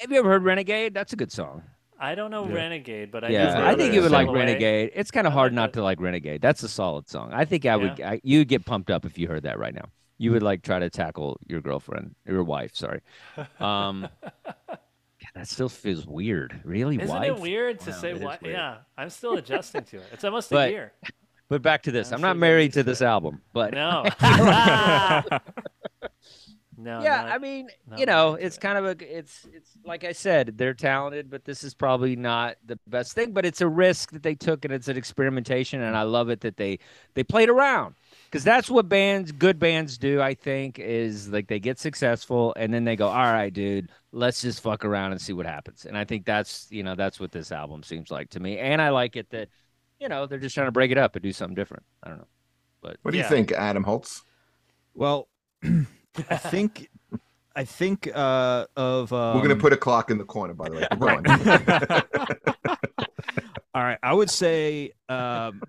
have 0.00 0.10
you 0.10 0.18
ever 0.18 0.28
heard 0.30 0.44
Renegade? 0.44 0.94
That's 0.94 1.12
a 1.12 1.16
good 1.16 1.32
song. 1.32 1.62
I 2.02 2.14
don't 2.16 2.30
know 2.32 2.46
Yeah. 2.48 2.54
Renegade, 2.54 3.10
but 3.12 3.22
I 3.24 3.28
yeah, 3.28 3.54
do 3.56 3.62
I 3.64 3.74
think 3.76 3.94
you 3.94 4.02
would 4.02 4.10
like 4.10 4.26
Away. 4.28 4.40
Renegade. 4.40 4.90
It's 4.94 5.10
kind 5.12 5.26
of 5.26 5.32
hard 5.32 5.52
not 5.52 5.72
to 5.74 5.82
like 5.82 6.00
Renegade. 6.00 6.42
That's 6.42 6.62
a 6.64 6.68
solid 6.68 7.08
song. 7.08 7.32
I 7.32 7.44
think 7.44 7.64
I 7.64 7.76
would. 7.76 8.00
I, 8.00 8.20
you'd 8.24 8.48
get 8.48 8.64
pumped 8.66 8.90
up 8.90 9.04
if 9.04 9.16
you 9.18 9.28
heard 9.28 9.44
that 9.44 9.58
right 9.58 9.72
now. 9.72 9.84
You 10.18 10.32
would 10.32 10.42
like 10.42 10.62
try 10.62 10.80
to 10.80 10.90
tackle 10.90 11.38
your 11.46 11.60
girlfriend, 11.60 12.14
your 12.26 12.42
wife. 12.44 12.74
Sorry. 12.74 13.00
Um, 13.60 14.08
God, 14.46 14.78
that 15.36 15.48
still 15.48 15.68
feels 15.68 16.04
weird. 16.04 16.60
Really, 16.64 16.96
Isn't 16.96 17.08
wife? 17.08 17.28
it 17.30 17.38
weird 17.40 17.78
to 17.80 17.90
Wow, 17.90 17.96
say 17.96 18.10
it 18.10 18.16
is 18.16 18.22
what? 18.22 18.42
Yeah, 18.44 18.78
I'm 18.98 19.08
still 19.10 19.34
adjusting 19.34 19.84
to 19.84 19.98
it. 19.98 20.06
It's 20.12 20.24
almost 20.24 20.50
a 20.52 20.68
year. 20.70 20.92
But 21.48 21.62
back 21.62 21.82
to 21.84 21.92
this. 21.92 22.08
I'm 22.10 22.14
I'm, 22.16 22.20
sure 22.20 22.28
not 22.30 22.36
married 22.38 22.72
to 22.72 22.80
to 22.80 22.82
this 22.82 23.00
it. 23.00 23.04
album, 23.06 23.42
but 23.52 23.72
No. 23.74 24.04
no. 26.82 27.02
yeah, 27.02 27.22
not- 27.22 27.28
I 27.32 27.38
mean, 27.38 27.68
you 27.96 28.06
know, 28.06 28.34
it's 28.34 28.56
it. 28.56 28.60
kind 28.60 28.78
of 28.78 28.84
a, 28.84 29.18
it's, 29.18 29.46
it's 29.52 29.70
like 29.84 30.04
I 30.04 30.12
said, 30.12 30.58
they're 30.58 30.74
talented, 30.74 31.30
but 31.30 31.44
this 31.44 31.62
is 31.64 31.74
probably 31.74 32.16
not 32.16 32.56
the 32.66 32.78
best 32.86 33.12
thing. 33.14 33.32
But 33.32 33.46
it's 33.46 33.60
a 33.60 33.68
risk 33.68 34.12
that 34.12 34.22
they 34.22 34.34
took, 34.34 34.64
and 34.64 34.72
it's 34.74 34.88
an 34.88 34.96
experimentation, 34.96 35.80
and 35.80 35.96
I 35.96 36.02
love 36.02 36.28
it 36.28 36.40
that 36.40 36.56
they, 36.56 36.78
they 37.14 37.22
played 37.24 37.48
around. 37.48 37.94
because 38.30 38.44
that's 38.44 38.68
what 38.70 38.88
bands, 38.88 39.32
good 39.32 39.58
bands 39.58 39.98
do. 39.98 40.20
I 40.20 40.34
think 40.34 40.78
is 40.78 41.28
like 41.28 41.48
they 41.48 41.60
get 41.60 41.78
successful 41.78 42.52
and 42.56 42.72
then 42.72 42.84
they 42.84 42.96
go, 42.96 43.08
all 43.08 43.32
right, 43.32 43.52
dude, 43.52 43.90
let's 44.12 44.42
just 44.42 44.62
fuck 44.62 44.84
around 44.84 45.12
and 45.12 45.20
see 45.20 45.32
what 45.32 45.46
happens. 45.46 45.84
And 45.86 45.96
I 45.96 46.04
think 46.04 46.24
that's 46.24 46.66
you 46.70 46.82
know 46.82 46.94
that's 46.94 47.18
what 47.20 47.32
this 47.32 47.52
album 47.52 47.82
seems 47.82 48.10
like 48.10 48.30
to 48.30 48.40
me. 48.40 48.58
And 48.58 48.80
I 48.82 48.90
like 48.90 49.16
it 49.16 49.30
that 49.30 49.48
you 50.00 50.08
know 50.08 50.26
they're 50.26 50.38
just 50.38 50.54
trying 50.54 50.66
to 50.66 50.72
break 50.72 50.90
it 50.90 50.98
up 50.98 51.14
and 51.16 51.22
do 51.22 51.32
something 51.32 51.54
different. 51.54 51.84
I 52.02 52.08
don't 52.08 52.18
know, 52.18 52.28
but 52.80 52.96
What 53.02 53.12
do 53.12 53.18
you 53.18 53.24
think, 53.24 53.52
Adam 53.52 53.84
Holtz? 53.84 54.22
Well, 54.94 55.28
I 56.30 56.36
think 56.36 56.90
I 57.54 57.64
think 57.64 58.08
uh, 58.14 58.66
of 58.76 59.12
um, 59.12 59.36
We're 59.36 59.42
gonna 59.42 59.56
put 59.60 59.72
a 59.72 59.76
clock 59.76 60.10
in 60.10 60.18
the 60.18 60.24
corner, 60.24 60.54
by 60.54 60.68
the 60.68 60.76
way. 60.76 60.86
Keep. 60.90 62.76
All 63.74 63.82
right, 63.82 63.98
I 64.02 64.12
would 64.12 64.30
say 64.30 64.92
um, 65.08 65.62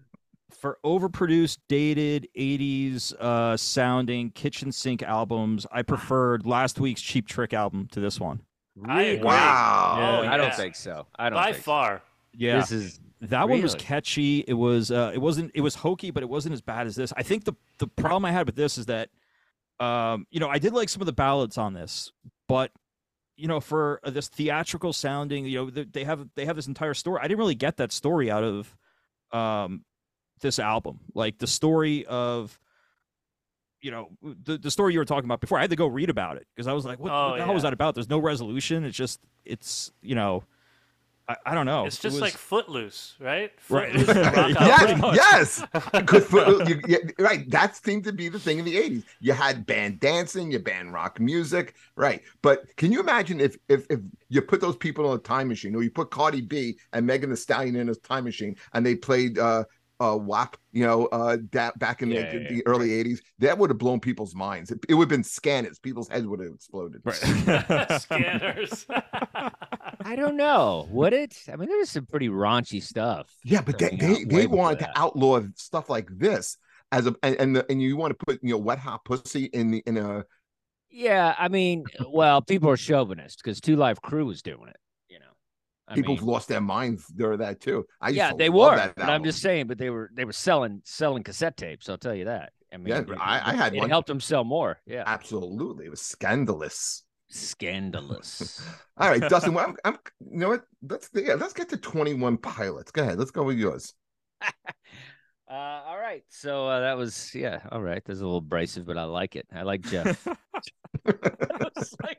for 0.51 0.77
overproduced, 0.86 1.60
dated 1.67 2.27
'80s 2.38 3.13
uh, 3.19 3.56
sounding 3.58 4.32
kitchen 4.32 4.71
sink 4.71 5.03
albums, 5.03 5.65
I 5.71 5.82
preferred 5.82 6.45
last 6.45 6.79
week's 6.79 7.01
Cheap 7.01 7.27
Trick 7.27 7.53
album 7.53 7.88
to 7.91 7.99
this 7.99 8.19
one. 8.19 8.41
I 8.86 9.01
agree. 9.03 9.25
Wow. 9.25 10.21
Oh, 10.23 10.27
I 10.27 10.36
don't 10.38 10.53
think 10.56 10.75
so. 10.75 11.06
I 11.17 11.29
don't 11.29 11.38
By 11.38 11.51
think 11.51 11.58
so. 11.58 11.62
far. 11.63 12.01
Yeah, 12.36 12.60
This 12.60 12.71
is 12.71 12.99
that 13.21 13.47
one 13.47 13.62
was 13.62 13.75
catchy. 13.75 14.43
It 14.47 14.53
was 14.53 14.91
uh, 14.91 15.12
it 15.13 15.19
wasn't 15.19 15.51
it 15.53 15.62
was 15.62 15.75
hokey, 15.75 16.12
but 16.12 16.23
it 16.23 16.29
wasn't 16.29 16.53
as 16.53 16.62
bad 16.62 16.88
as 16.88 16.95
this. 16.95 17.13
I 17.15 17.23
think 17.23 17.45
the 17.45 17.53
the 17.77 17.88
problem 17.88 18.25
I 18.25 18.32
had 18.32 18.45
with 18.47 18.56
this 18.56 18.77
is 18.77 18.88
that 18.88 19.10
um, 19.79 20.25
you 20.29 20.39
know 20.39 20.49
I 20.49 20.59
did 20.59 20.73
like 20.73 20.89
some 20.89 21.01
of 21.01 21.05
the 21.05 21.13
ballads 21.13 21.57
on 21.57 21.73
this, 21.73 22.12
but 22.47 22.71
you 23.36 23.47
know 23.47 23.59
for 23.59 23.99
uh, 24.03 24.09
this 24.09 24.27
theatrical 24.27 24.93
sounding, 24.93 25.45
you 25.45 25.65
know 25.65 25.69
they 25.71 26.03
have 26.03 26.27
they 26.36 26.45
have 26.45 26.55
this 26.55 26.67
entire 26.67 26.93
story. 26.93 27.19
I 27.21 27.27
didn't 27.27 27.39
really 27.39 27.55
get 27.55 27.77
that 27.77 27.91
story 27.91 28.29
out 28.29 28.43
of 28.43 28.75
um, 29.31 29.83
this 30.41 30.59
album, 30.59 30.99
like 31.13 31.39
the 31.39 31.47
story 31.47 32.05
of 32.05 32.59
you 33.81 33.91
know 33.91 34.09
the, 34.21 34.57
the 34.57 34.71
story 34.71 34.93
you 34.93 34.99
were 34.99 35.05
talking 35.05 35.25
about 35.25 35.41
before. 35.41 35.57
I 35.57 35.62
had 35.62 35.71
to 35.71 35.75
go 35.75 35.88
read 35.88 36.09
about 36.09 36.38
it 36.38 36.47
because 36.55 36.67
I 36.67 36.73
was 36.73 36.86
like, 36.86 36.99
what, 36.99 37.12
Oh, 37.12 37.29
what 37.31 37.38
the 37.38 37.43
hell 37.45 37.53
was 37.53 37.63
that 37.63 37.73
about? 37.73 37.95
There's 37.95 38.09
no 38.09 38.19
resolution. 38.19 38.83
It's 38.86 38.97
just 38.97 39.19
it's 39.43 39.91
you 40.01 40.15
know. 40.15 40.43
I, 41.27 41.36
I 41.45 41.53
don't 41.55 41.65
know. 41.65 41.86
It's 41.86 41.99
It 41.99 42.01
just 42.01 42.13
was- 42.15 42.21
like 42.21 42.33
Footloose, 42.33 43.15
right? 43.19 43.51
Right. 43.69 43.91
Footloose 43.93 44.09
and 44.09 44.36
Rock 44.36 44.49
Yeah, 44.49 44.57
Out. 44.71 44.79
pretty 44.79 45.01
yes, 45.15 45.63
yes. 45.73 45.83
Because 45.93 46.25
for- 46.25 46.63
you- 46.67 46.81
yeah, 46.88 46.97
right, 47.19 47.49
that 47.49 47.75
seemed 47.77 48.03
to 48.05 48.12
be 48.12 48.27
the 48.29 48.39
thing 48.39 48.59
in 48.59 48.65
the 48.65 48.75
'80s. 48.75 49.03
You 49.21 49.31
had 49.33 49.65
band 49.65 49.99
dancing, 50.01 50.51
you 50.51 50.59
band 50.59 50.91
rock 50.91 51.19
music, 51.21 51.75
right? 51.95 52.21
But 52.41 52.63
can 52.75 52.91
you 52.91 52.99
imagine 52.99 53.39
if 53.39 53.57
if 53.69 53.86
if 53.89 53.99
you 54.29 54.41
put 54.41 54.59
those 54.59 54.75
people 54.75 55.09
in 55.12 55.17
a 55.17 55.21
time 55.21 55.47
machine, 55.47 55.75
or 55.75 55.83
you 55.83 55.91
put 55.91 56.12
Cardi 56.12 56.41
B 56.41 56.77
and 56.91 57.05
Megan 57.05 57.29
Thee 57.29 57.36
Stallion 57.38 57.75
in 57.77 57.88
a 57.89 57.95
time 57.95 58.25
machine, 58.25 58.55
and 58.73 58.86
they 58.86 58.95
played 58.95 59.39
uh 59.39 59.63
uh 60.03 60.17
WAP, 60.17 60.57
you 60.71 60.85
know, 60.85 61.05
uh 61.07 61.37
that 61.51 61.77
back 61.79 62.01
in 62.01 62.09
Yeah, 62.09 62.23
the, 62.25 62.39
yeah, 62.39 62.49
the 62.49 62.65
early 62.67 62.89
'80s, 62.89 63.21
that 63.39 63.57
would 63.57 63.69
have 63.69 63.79
blown 63.79 63.99
people's 63.99 64.35
minds. 64.35 64.71
It, 64.71 64.79
it 64.89 64.95
would 64.95 65.05
have 65.05 65.09
been 65.09 65.23
scanners. 65.23 65.79
People's 65.79 66.09
heads 66.09 66.27
would 66.27 66.39
have 66.41 66.53
exploded. 66.53 67.01
Scanners. 67.89 68.85
I 70.03 70.15
don't 70.15 70.37
know. 70.37 70.87
Would 70.89 71.13
it? 71.13 71.35
I 71.51 71.55
mean, 71.55 71.69
there 71.69 71.77
was 71.77 71.91
some 71.91 72.05
pretty 72.05 72.29
raunchy 72.29 72.81
stuff. 72.81 73.29
Yeah, 73.43 73.61
but 73.61 73.77
they 73.77 73.89
they, 73.89 74.25
out 74.25 74.25
they 74.25 74.47
wanted 74.47 74.79
to 74.79 74.89
outlaw 74.95 75.41
stuff 75.55 75.89
like 75.89 76.07
this 76.17 76.57
as 76.91 77.07
a 77.07 77.15
and 77.23 77.35
and, 77.39 77.55
the, 77.55 77.65
and 77.69 77.81
you 77.81 77.97
want 77.97 78.17
to 78.17 78.25
put 78.25 78.39
you 78.41 78.51
know 78.51 78.57
wet 78.57 78.79
hot 78.79 79.03
pussy 79.05 79.45
in 79.45 79.71
the 79.71 79.83
in 79.85 79.97
a 79.97 80.25
Yeah, 80.89 81.35
I 81.37 81.47
mean, 81.47 81.89
well, 82.07 82.41
people 82.41 82.69
are 82.69 82.77
chauvinist 82.77 83.41
because 83.43 83.59
Two 83.59 83.75
Live 83.75 84.01
Crew 84.01 84.25
was 84.25 84.41
doing 84.41 84.69
it. 84.69 84.77
You 85.95 86.01
know, 86.01 86.08
I 86.08 86.08
people 86.08 86.13
mean, 86.13 86.17
have 86.19 86.27
lost 86.27 86.47
their 86.47 86.62
minds 86.62 87.08
during 87.08 87.39
that 87.39 87.60
too. 87.62 87.86
I 88.01 88.10
yeah, 88.10 88.32
they 88.38 88.49
were. 88.49 88.75
that 88.75 88.95
But 88.95 89.10
I'm 89.10 89.23
just 89.23 89.41
saying, 89.41 89.67
but 89.67 89.77
they 89.77 89.89
were 89.89 90.10
they 90.13 90.25
were 90.25 90.34
selling 90.34 90.82
selling 90.86 91.23
cassette 91.23 91.58
tapes. 91.58 91.89
I'll 91.89 91.97
tell 91.97 92.15
you 92.15 92.25
that. 92.25 92.51
I 92.73 92.77
mean, 92.77 92.88
Yeah, 92.88 92.99
it- 93.01 93.10
I- 93.19 93.51
I 93.51 93.53
had 93.53 93.75
it 93.75 93.79
one. 93.79 93.89
helped 93.89 94.08
them 94.08 94.19
sell 94.19 94.43
more. 94.43 94.79
Yeah, 94.86 95.03
absolutely 95.06 95.86
it 95.86 95.89
was 95.89 96.01
scandalous. 96.01 97.03
scandalous. 97.29 98.62
All 98.97 99.10
right, 99.10 99.21
Dustin. 99.21 99.53
Well, 99.53 99.67
I'm, 99.69 99.75
I'm 99.86 99.97
you 100.32 100.39
know 100.39 100.49
what? 100.49 100.63
Let's 100.88 101.10
yeah, 101.13 101.36
let's 101.36 101.53
get 101.53 101.69
to 101.69 101.77
21 101.77 102.38
pilots. 102.38 102.91
Go 102.91 103.03
ahead. 103.03 103.19
Let's 103.19 103.32
go 103.32 103.43
with 103.43 103.58
yours. 103.58 103.93
Uh, 105.49 105.53
all 105.86 105.97
right. 105.99 106.23
So 106.29 106.67
uh, 106.67 106.79
that 106.82 106.97
was 106.97 107.34
yeah. 107.36 107.60
All 107.71 107.82
right. 107.82 108.01
That's 108.06 108.19
a 108.19 108.23
little 108.23 108.38
abrasive, 108.38 108.86
but 108.86 108.97
I 108.97 109.03
like 109.03 109.36
it. 109.36 109.45
I 109.53 109.63
like 109.63 109.82
Jeff. 109.82 110.25
Like- 112.01 112.17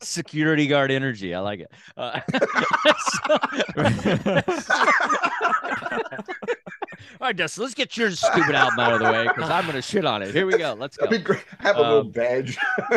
security 0.00 0.68
guard 0.68 0.92
energy. 0.92 1.34
I 1.34 1.40
like 1.40 1.58
it. 1.60 1.70
Uh, 1.96 2.20
so- 4.60 4.84
all 7.20 7.28
right, 7.28 7.36
Dustin. 7.36 7.62
Let's 7.62 7.74
get 7.74 7.96
your 7.96 8.10
stupid 8.10 8.54
album 8.54 8.78
out 8.80 8.92
of 8.94 8.98
the 9.00 9.10
way 9.10 9.26
because 9.28 9.50
I'm 9.50 9.66
gonna 9.66 9.82
shit 9.82 10.04
on 10.04 10.22
it. 10.22 10.32
Here 10.34 10.46
we 10.46 10.56
go. 10.58 10.74
Let's 10.78 10.96
go. 10.96 11.06
That'd 11.06 11.20
be 11.20 11.24
great. 11.24 11.44
Have 11.60 11.76
a 11.76 11.80
little 11.80 11.98
Um, 12.00 12.10
badge, 12.10 12.56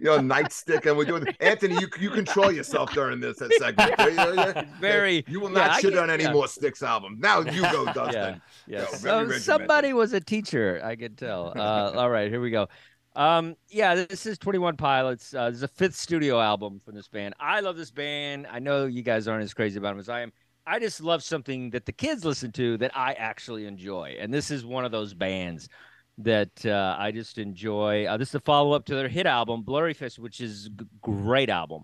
you 0.00 0.06
know, 0.06 0.18
nightstick, 0.18 0.86
and 0.86 0.96
we're 0.96 1.04
doing. 1.04 1.26
Anthony, 1.40 1.76
you 1.80 1.88
you 1.98 2.10
control 2.10 2.50
yourself 2.52 2.92
during 2.92 3.20
this 3.20 3.38
segment. 3.38 3.94
Yeah, 3.98 4.08
yeah, 4.08 4.32
yeah. 4.34 4.64
Very- 4.80 5.24
You 5.28 5.40
will 5.40 5.50
not 5.50 5.70
I 5.70 5.80
shit 5.80 5.96
on 5.96 6.10
any 6.10 6.24
yeah. 6.24 6.32
more 6.32 6.48
Styx 6.48 6.82
album. 6.82 7.16
Now 7.20 7.40
you 7.40 7.62
go, 7.62 7.86
Dustin. 7.86 8.12
Yeah. 8.14 8.36
Yes. 8.66 9.00
So 9.00 9.30
somebody 9.38 9.92
was 9.92 10.12
a 10.12 10.20
teacher. 10.20 10.80
I 10.84 10.96
could 10.96 11.16
tell. 11.18 11.52
Uh, 11.56 11.92
all 11.94 12.10
right, 12.10 12.30
here 12.30 12.40
we 12.40 12.50
go. 12.50 12.68
Um, 13.14 13.56
yeah, 13.68 13.94
this 13.94 14.24
is 14.24 14.38
21 14.38 14.76
Pilots. 14.78 15.34
Uh, 15.34 15.50
this 15.50 15.58
is 15.58 15.62
a 15.62 15.68
fifth 15.68 15.94
studio 15.96 16.40
album 16.40 16.80
from 16.82 16.94
this 16.94 17.08
band. 17.08 17.34
I 17.38 17.60
love 17.60 17.76
this 17.76 17.90
band. 17.90 18.46
I 18.50 18.58
know 18.58 18.86
you 18.86 19.02
guys 19.02 19.28
aren't 19.28 19.44
as 19.44 19.52
crazy 19.52 19.78
about 19.78 19.90
them 19.90 19.98
as 19.98 20.08
I 20.08 20.22
am. 20.22 20.32
I 20.66 20.78
just 20.78 21.00
love 21.00 21.22
something 21.22 21.70
that 21.70 21.86
the 21.86 21.92
kids 21.92 22.24
listen 22.24 22.52
to 22.52 22.76
that 22.78 22.96
I 22.96 23.14
actually 23.14 23.66
enjoy. 23.66 24.16
And 24.20 24.32
this 24.32 24.50
is 24.50 24.64
one 24.64 24.84
of 24.84 24.92
those 24.92 25.14
bands 25.14 25.68
that 26.18 26.64
uh, 26.64 26.96
I 26.98 27.10
just 27.10 27.38
enjoy. 27.38 28.06
Uh, 28.06 28.16
this 28.16 28.28
is 28.28 28.34
a 28.36 28.40
follow 28.40 28.72
up 28.72 28.84
to 28.86 28.94
their 28.94 29.08
hit 29.08 29.26
album, 29.26 29.64
Blurryface, 29.64 30.18
which 30.18 30.40
is 30.40 30.66
a 30.66 30.70
g- 30.70 30.86
great 31.00 31.48
album. 31.48 31.82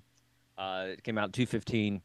Uh, 0.56 0.86
it 0.90 1.02
came 1.02 1.18
out 1.18 1.26
in 1.26 1.32
2015. 1.32 2.00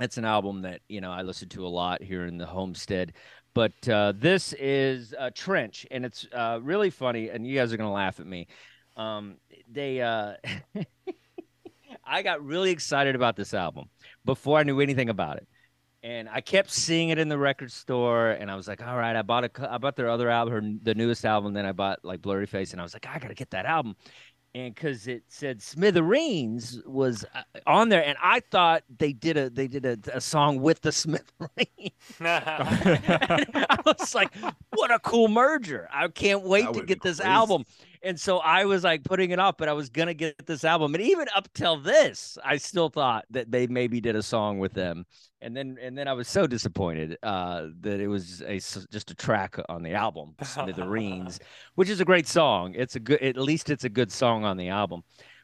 It's 0.00 0.18
an 0.18 0.24
album 0.24 0.62
that 0.62 0.80
you 0.88 1.00
know 1.00 1.12
I 1.12 1.22
listen 1.22 1.48
to 1.50 1.66
a 1.66 1.68
lot 1.68 2.02
here 2.02 2.26
in 2.26 2.36
the 2.36 2.46
homestead. 2.46 3.12
But 3.54 3.88
uh, 3.88 4.12
this 4.16 4.54
is 4.54 5.14
uh, 5.18 5.30
Trench, 5.34 5.86
and 5.90 6.04
it's 6.04 6.26
uh, 6.32 6.58
really 6.62 6.90
funny. 6.90 7.28
And 7.28 7.46
you 7.46 7.56
guys 7.56 7.72
are 7.72 7.76
gonna 7.76 7.92
laugh 7.92 8.18
at 8.18 8.26
me. 8.26 8.48
Um, 8.96 9.36
they, 9.70 10.02
I 12.04 12.22
got 12.22 12.44
really 12.44 12.70
excited 12.70 13.14
about 13.14 13.36
this 13.36 13.54
album 13.54 13.88
before 14.24 14.58
I 14.58 14.64
knew 14.64 14.80
anything 14.80 15.08
about 15.08 15.36
it, 15.36 15.46
and 16.02 16.28
I 16.28 16.40
kept 16.40 16.70
seeing 16.70 17.10
it 17.10 17.18
in 17.18 17.28
the 17.28 17.38
record 17.38 17.70
store. 17.70 18.30
And 18.30 18.50
I 18.50 18.56
was 18.56 18.68
like, 18.68 18.82
"All 18.82 18.96
right, 18.96 19.14
I 19.16 19.22
bought 19.22 19.44
a, 19.44 19.72
I 19.72 19.78
bought 19.78 19.96
their 19.96 20.08
other 20.08 20.28
album, 20.28 20.54
her, 20.54 20.78
the 20.82 20.94
newest 20.94 21.24
album. 21.24 21.52
Then 21.54 21.66
I 21.66 21.72
bought 21.72 22.00
like 22.04 22.22
Blurry 22.22 22.46
Face, 22.46 22.72
and 22.72 22.80
I 22.80 22.84
was 22.84 22.94
like, 22.94 23.06
I 23.06 23.18
gotta 23.18 23.34
get 23.34 23.50
that 23.50 23.66
album." 23.66 23.96
and 24.54 24.74
because 24.74 25.06
it 25.06 25.22
said 25.28 25.62
Smithereens 25.62 26.80
was 26.84 27.24
uh, 27.34 27.42
on 27.66 27.88
there, 27.88 28.04
and 28.04 28.18
I 28.22 28.40
thought 28.40 28.82
they 28.98 29.12
did 29.12 29.36
a 29.36 29.50
they 29.50 29.66
did 29.66 29.86
a, 29.86 29.98
a 30.12 30.20
song 30.20 30.60
with 30.60 30.80
the 30.82 30.92
Smithereens. 30.92 31.92
I 32.20 33.78
was 33.84 34.14
like, 34.14 34.34
what 34.74 34.90
a 34.90 34.98
cool 34.98 35.28
merger! 35.28 35.88
I 35.92 36.08
can't 36.08 36.42
wait 36.42 36.72
to 36.74 36.82
get 36.84 37.02
this 37.02 37.20
album. 37.20 37.64
And 38.04 38.18
so 38.18 38.38
I 38.38 38.64
was 38.64 38.82
like 38.82 39.04
putting 39.04 39.30
it 39.30 39.38
off, 39.38 39.56
but 39.56 39.68
I 39.68 39.72
was 39.72 39.88
gonna 39.88 40.14
get 40.14 40.46
this 40.46 40.64
album. 40.64 40.94
And 40.94 41.02
even 41.02 41.28
up 41.36 41.48
till 41.54 41.76
this, 41.78 42.36
I 42.44 42.56
still 42.56 42.88
thought 42.88 43.24
that 43.30 43.50
they 43.50 43.66
maybe 43.66 44.00
did 44.00 44.16
a 44.16 44.22
song 44.22 44.58
with 44.58 44.72
them. 44.72 45.04
And 45.40 45.56
then 45.56 45.78
and 45.80 45.96
then 45.96 46.08
I 46.08 46.12
was 46.12 46.28
so 46.28 46.46
disappointed 46.46 47.18
uh, 47.22 47.68
that 47.80 48.00
it 48.00 48.08
was 48.08 48.42
a 48.42 48.54
just 48.54 49.10
a 49.10 49.14
track 49.14 49.56
on 49.68 49.82
the 49.82 49.94
album, 49.94 50.34
Smithereens, 50.42 51.40
which 51.74 51.88
is 51.88 52.00
a 52.00 52.04
great 52.04 52.26
song. 52.26 52.74
It's 52.76 52.96
a 52.96 53.00
good 53.00 53.22
at 53.22 53.36
least 53.36 53.70
it's 53.70 53.84
a 53.84 53.88
good 53.88 54.10
song 54.10 54.44
on 54.44 54.56
the 54.56 54.68
album. 54.68 55.02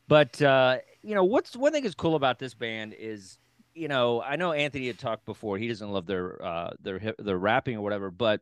But 0.09 0.41
uh, 0.43 0.79
you 1.03 1.15
know, 1.15 1.25
what's 1.25 1.57
one 1.57 1.73
thing 1.73 1.85
is 1.85 1.95
cool 1.95 2.17
about 2.17 2.39
this 2.39 2.55
band 2.55 2.95
is, 2.99 3.39
you 3.75 3.89
know, 3.89 4.23
I 4.23 4.37
know 4.37 4.53
Anthony 4.53 4.87
had 4.87 4.99
talked 4.99 5.25
before. 5.27 5.59
He 5.59 5.69
doesn't 5.69 5.91
love 5.91 6.07
their 6.07 6.45
uh, 6.45 6.71
their 6.81 6.99
hip- 6.99 7.17
their 7.19 7.39
rapping 7.39 7.77
or 7.77 7.83
whatever, 7.83 8.11
but 8.11 8.41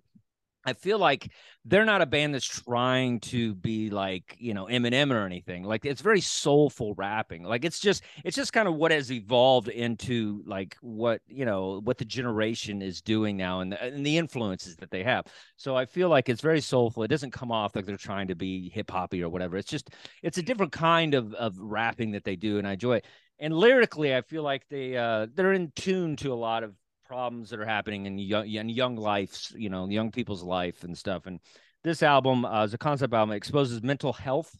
I 0.67 0.73
feel 0.73 0.99
like 0.99 1.31
they're 1.65 1.85
not 1.85 2.03
a 2.03 2.07
band 2.07 2.35
that's 2.35 2.45
trying 2.45 3.21
to 3.21 3.55
be 3.55 3.89
like 3.89 4.37
you 4.39 4.53
know 4.53 4.67
Eminem 4.67 5.13
or 5.13 5.25
anything. 5.25 5.63
Like 5.63 5.85
it's 5.85 6.01
very 6.01 6.21
soulful 6.21 6.93
rapping. 6.95 7.45
Like 7.45 7.65
it's 7.65 7.79
just 7.79 8.03
it's 8.25 8.35
just 8.35 8.53
kind 8.53 8.67
of 8.67 8.75
what 8.75 8.91
has 8.91 9.13
evolved 9.13 9.69
into 9.69 10.43
like 10.45 10.77
what 10.81 11.21
you 11.29 11.45
know 11.45 11.81
what 11.85 11.99
the 11.99 12.05
generation 12.05 12.83
is 12.83 13.01
doing 13.01 13.37
now 13.37 13.61
and 13.61 13.71
the, 13.73 13.83
and 13.83 14.05
the 14.05 14.19
influences 14.19 14.75
that 14.77 14.91
they 14.91 15.05
have. 15.05 15.27
So 15.57 15.77
I 15.77 15.87
feel 15.87 16.09
like 16.09 16.29
it's 16.29 16.43
very 16.43 16.61
soulful. 16.61 17.05
It 17.05 17.09
doesn't 17.09 17.33
come 17.33 17.53
off 17.53 17.77
like 17.77 17.87
they're 17.87 17.97
trying 17.97 18.27
to 18.29 18.35
be 18.35 18.69
hip 18.69 18.91
hoppy 18.91 19.23
or 19.23 19.29
whatever. 19.29 19.57
It's 19.57 19.71
just 19.71 19.91
it's 20.25 20.39
a 20.39 20.43
different 20.43 20.73
kind 20.73 21.15
of 21.15 21.33
of 21.35 21.57
rapping 21.59 22.11
that 22.13 22.25
they 22.25 22.35
do, 22.35 22.59
and 22.59 22.67
I 22.67 22.73
enjoy 22.73 22.97
it. 22.97 23.07
And 23.39 23.55
lyrically, 23.55 24.17
I 24.17 24.23
feel 24.23 24.43
like 24.43 24.67
they 24.69 24.97
uh 24.97 25.29
they're 25.33 25.53
in 25.53 25.71
tune 25.77 26.17
to 26.17 26.33
a 26.33 26.35
lot 26.35 26.65
of 26.65 26.75
problems 27.07 27.51
that 27.51 27.61
are 27.61 27.67
happening 27.67 28.07
in 28.07 28.19
young 28.19 28.49
in 28.49 28.69
young 28.69 28.97
lives, 28.97 29.53
you 29.57 29.71
know, 29.71 29.89
young 29.89 30.11
people's 30.11 30.43
life 30.43 30.85
and 30.85 30.97
stuff. 30.97 31.27
And 31.27 31.41
this 31.85 32.03
album 32.03 32.45
uh, 32.45 32.65
is 32.65 32.75
a 32.75 32.79
concept 32.79 33.15
album. 33.15 33.33
It 33.33 33.37
exposes 33.37 33.83
mental 33.83 34.13
health 34.13 34.57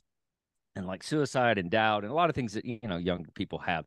and 0.77 0.87
like 0.87 1.03
suicide 1.03 1.59
and 1.59 1.71
doubt 1.71 2.05
and 2.05 2.13
a 2.13 2.15
lot 2.15 2.29
of 2.29 2.37
things 2.37 2.53
that 2.53 2.65
you 2.65 2.79
know 2.85 2.99
young 2.99 3.27
people 3.35 3.59
have. 3.59 3.85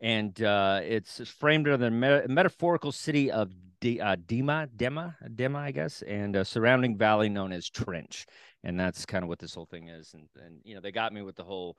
And 0.00 0.40
uh, 0.42 0.80
it's 0.82 1.26
framed 1.28 1.68
under 1.68 1.76
the 1.76 1.90
me- 1.90 2.26
metaphorical 2.26 2.90
city 2.90 3.30
of 3.30 3.52
D, 3.80 4.00
uh, 4.00 4.16
Dema, 4.16 4.68
Dema, 4.76 5.14
Dema, 5.28 5.56
I 5.56 5.70
guess, 5.70 6.02
and 6.02 6.34
a 6.34 6.44
surrounding 6.44 6.98
valley 6.98 7.28
known 7.28 7.52
as 7.52 7.68
Trench, 7.68 8.26
and 8.64 8.78
that's 8.78 9.06
kind 9.06 9.22
of 9.22 9.28
what 9.28 9.38
this 9.38 9.54
whole 9.54 9.66
thing 9.66 9.88
is. 9.88 10.12
And 10.14 10.28
and 10.44 10.60
you 10.64 10.74
know 10.74 10.80
they 10.80 10.92
got 10.92 11.12
me 11.12 11.22
with 11.22 11.36
the 11.36 11.44
whole. 11.44 11.76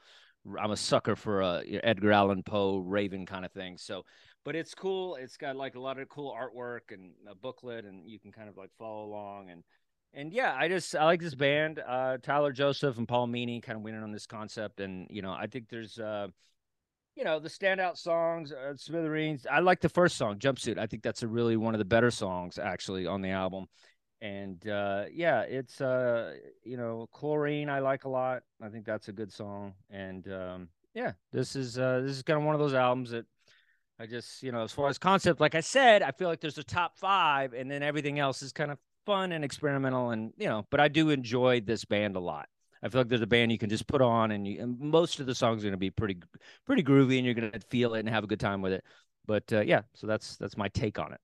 I'm 0.59 0.71
a 0.71 0.77
sucker 0.77 1.15
for 1.15 1.41
a 1.41 1.63
Edgar 1.83 2.11
Allan 2.11 2.43
Poe 2.43 2.79
Raven 2.79 3.25
kind 3.25 3.45
of 3.45 3.51
thing. 3.51 3.77
So, 3.77 4.03
but 4.43 4.55
it's 4.55 4.73
cool. 4.73 5.15
It's 5.15 5.37
got 5.37 5.55
like 5.55 5.75
a 5.75 5.79
lot 5.79 5.99
of 5.99 6.09
cool 6.09 6.35
artwork 6.37 6.91
and 6.91 7.11
a 7.29 7.35
booklet, 7.35 7.85
and 7.85 8.07
you 8.07 8.19
can 8.19 8.31
kind 8.31 8.49
of 8.49 8.57
like 8.57 8.71
follow 8.77 9.05
along 9.05 9.49
and 9.49 9.63
and 10.13 10.31
yeah, 10.31 10.55
I 10.55 10.67
just 10.67 10.95
I 10.95 11.05
like 11.05 11.21
this 11.21 11.35
band. 11.35 11.79
Uh, 11.85 12.17
Tyler 12.21 12.51
Joseph 12.51 12.97
and 12.97 13.07
Paul 13.07 13.27
Meany 13.27 13.61
kind 13.61 13.77
of 13.77 13.83
winning 13.83 14.03
on 14.03 14.11
this 14.11 14.27
concept, 14.27 14.79
and 14.79 15.07
you 15.09 15.21
know 15.21 15.31
I 15.31 15.47
think 15.47 15.69
there's 15.69 15.97
uh, 15.97 16.27
you 17.15 17.23
know 17.23 17.39
the 17.39 17.49
standout 17.49 17.97
songs, 17.97 18.51
uh, 18.51 18.75
Smithereens. 18.75 19.47
I 19.49 19.59
like 19.59 19.81
the 19.81 19.89
first 19.89 20.17
song, 20.17 20.37
Jumpsuit. 20.37 20.77
I 20.77 20.85
think 20.85 21.01
that's 21.03 21.23
a 21.23 21.27
really 21.27 21.57
one 21.57 21.73
of 21.73 21.79
the 21.79 21.85
better 21.85 22.11
songs 22.11 22.59
actually 22.59 23.07
on 23.07 23.21
the 23.21 23.29
album. 23.29 23.65
And 24.21 24.65
uh, 24.67 25.05
yeah, 25.11 25.41
it's 25.41 25.81
uh, 25.81 26.35
you 26.63 26.77
know 26.77 27.07
Chlorine. 27.11 27.69
I 27.69 27.79
like 27.79 28.05
a 28.05 28.09
lot. 28.09 28.43
I 28.61 28.69
think 28.69 28.85
that's 28.85 29.07
a 29.07 29.13
good 29.13 29.33
song. 29.33 29.73
And 29.89 30.31
um, 30.31 30.69
yeah, 30.93 31.13
this 31.31 31.55
is 31.55 31.79
uh, 31.79 32.01
this 32.03 32.17
is 32.17 32.23
kind 32.23 32.39
of 32.39 32.45
one 32.45 32.53
of 32.53 32.61
those 32.61 32.75
albums 32.75 33.09
that 33.09 33.25
I 33.99 34.05
just 34.05 34.43
you 34.43 34.51
know 34.51 34.63
as 34.63 34.71
far 34.71 34.89
as 34.89 34.97
concept, 34.97 35.39
like 35.39 35.55
I 35.55 35.61
said, 35.61 36.01
I 36.01 36.11
feel 36.11 36.27
like 36.27 36.41
there's 36.41 36.57
a 36.57 36.63
top 36.63 36.97
five, 36.97 37.53
and 37.53 37.69
then 37.69 37.83
everything 37.83 38.19
else 38.19 38.41
is 38.41 38.51
kind 38.51 38.71
of 38.71 38.77
fun 39.05 39.31
and 39.33 39.43
experimental 39.43 40.11
and 40.11 40.31
you 40.37 40.47
know 40.47 40.65
but 40.69 40.79
i 40.79 40.87
do 40.87 41.09
enjoy 41.09 41.59
this 41.61 41.85
band 41.85 42.15
a 42.15 42.19
lot. 42.19 42.47
I 42.81 42.89
feel 42.89 43.01
like 43.01 43.07
there's 43.07 43.21
a 43.21 43.27
band 43.27 43.51
you 43.51 43.57
can 43.57 43.69
just 43.69 43.87
put 43.87 44.01
on 44.01 44.31
and, 44.31 44.45
you, 44.45 44.61
and 44.61 44.77
most 44.77 45.21
of 45.21 45.25
the 45.25 45.33
songs 45.33 45.61
are 45.61 45.67
going 45.67 45.71
to 45.73 45.77
be 45.77 45.89
pretty 45.89 46.17
pretty 46.65 46.83
groovy 46.83 47.17
and 47.17 47.25
you're 47.25 47.33
going 47.33 47.51
to 47.51 47.59
feel 47.59 47.93
it 47.95 47.99
and 47.99 48.09
have 48.09 48.25
a 48.25 48.27
good 48.27 48.41
time 48.41 48.61
with 48.61 48.73
it. 48.73 48.83
But 49.25 49.43
uh, 49.53 49.61
yeah 49.61 49.81
so 49.93 50.07
that's 50.07 50.35
that's 50.37 50.57
my 50.57 50.67
take 50.69 50.99
on 50.99 51.13
it. 51.13 51.19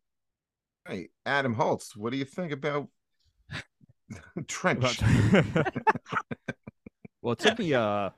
Hey 0.88 1.10
adam 1.26 1.54
holtz 1.54 1.96
what 1.96 2.12
do 2.12 2.18
you 2.18 2.26
think 2.26 2.52
about 2.52 2.88
trench? 4.48 5.02
Well 7.22 7.34
it 7.34 7.40
took 7.40 7.60
me 7.60 7.74
uh 7.74 8.12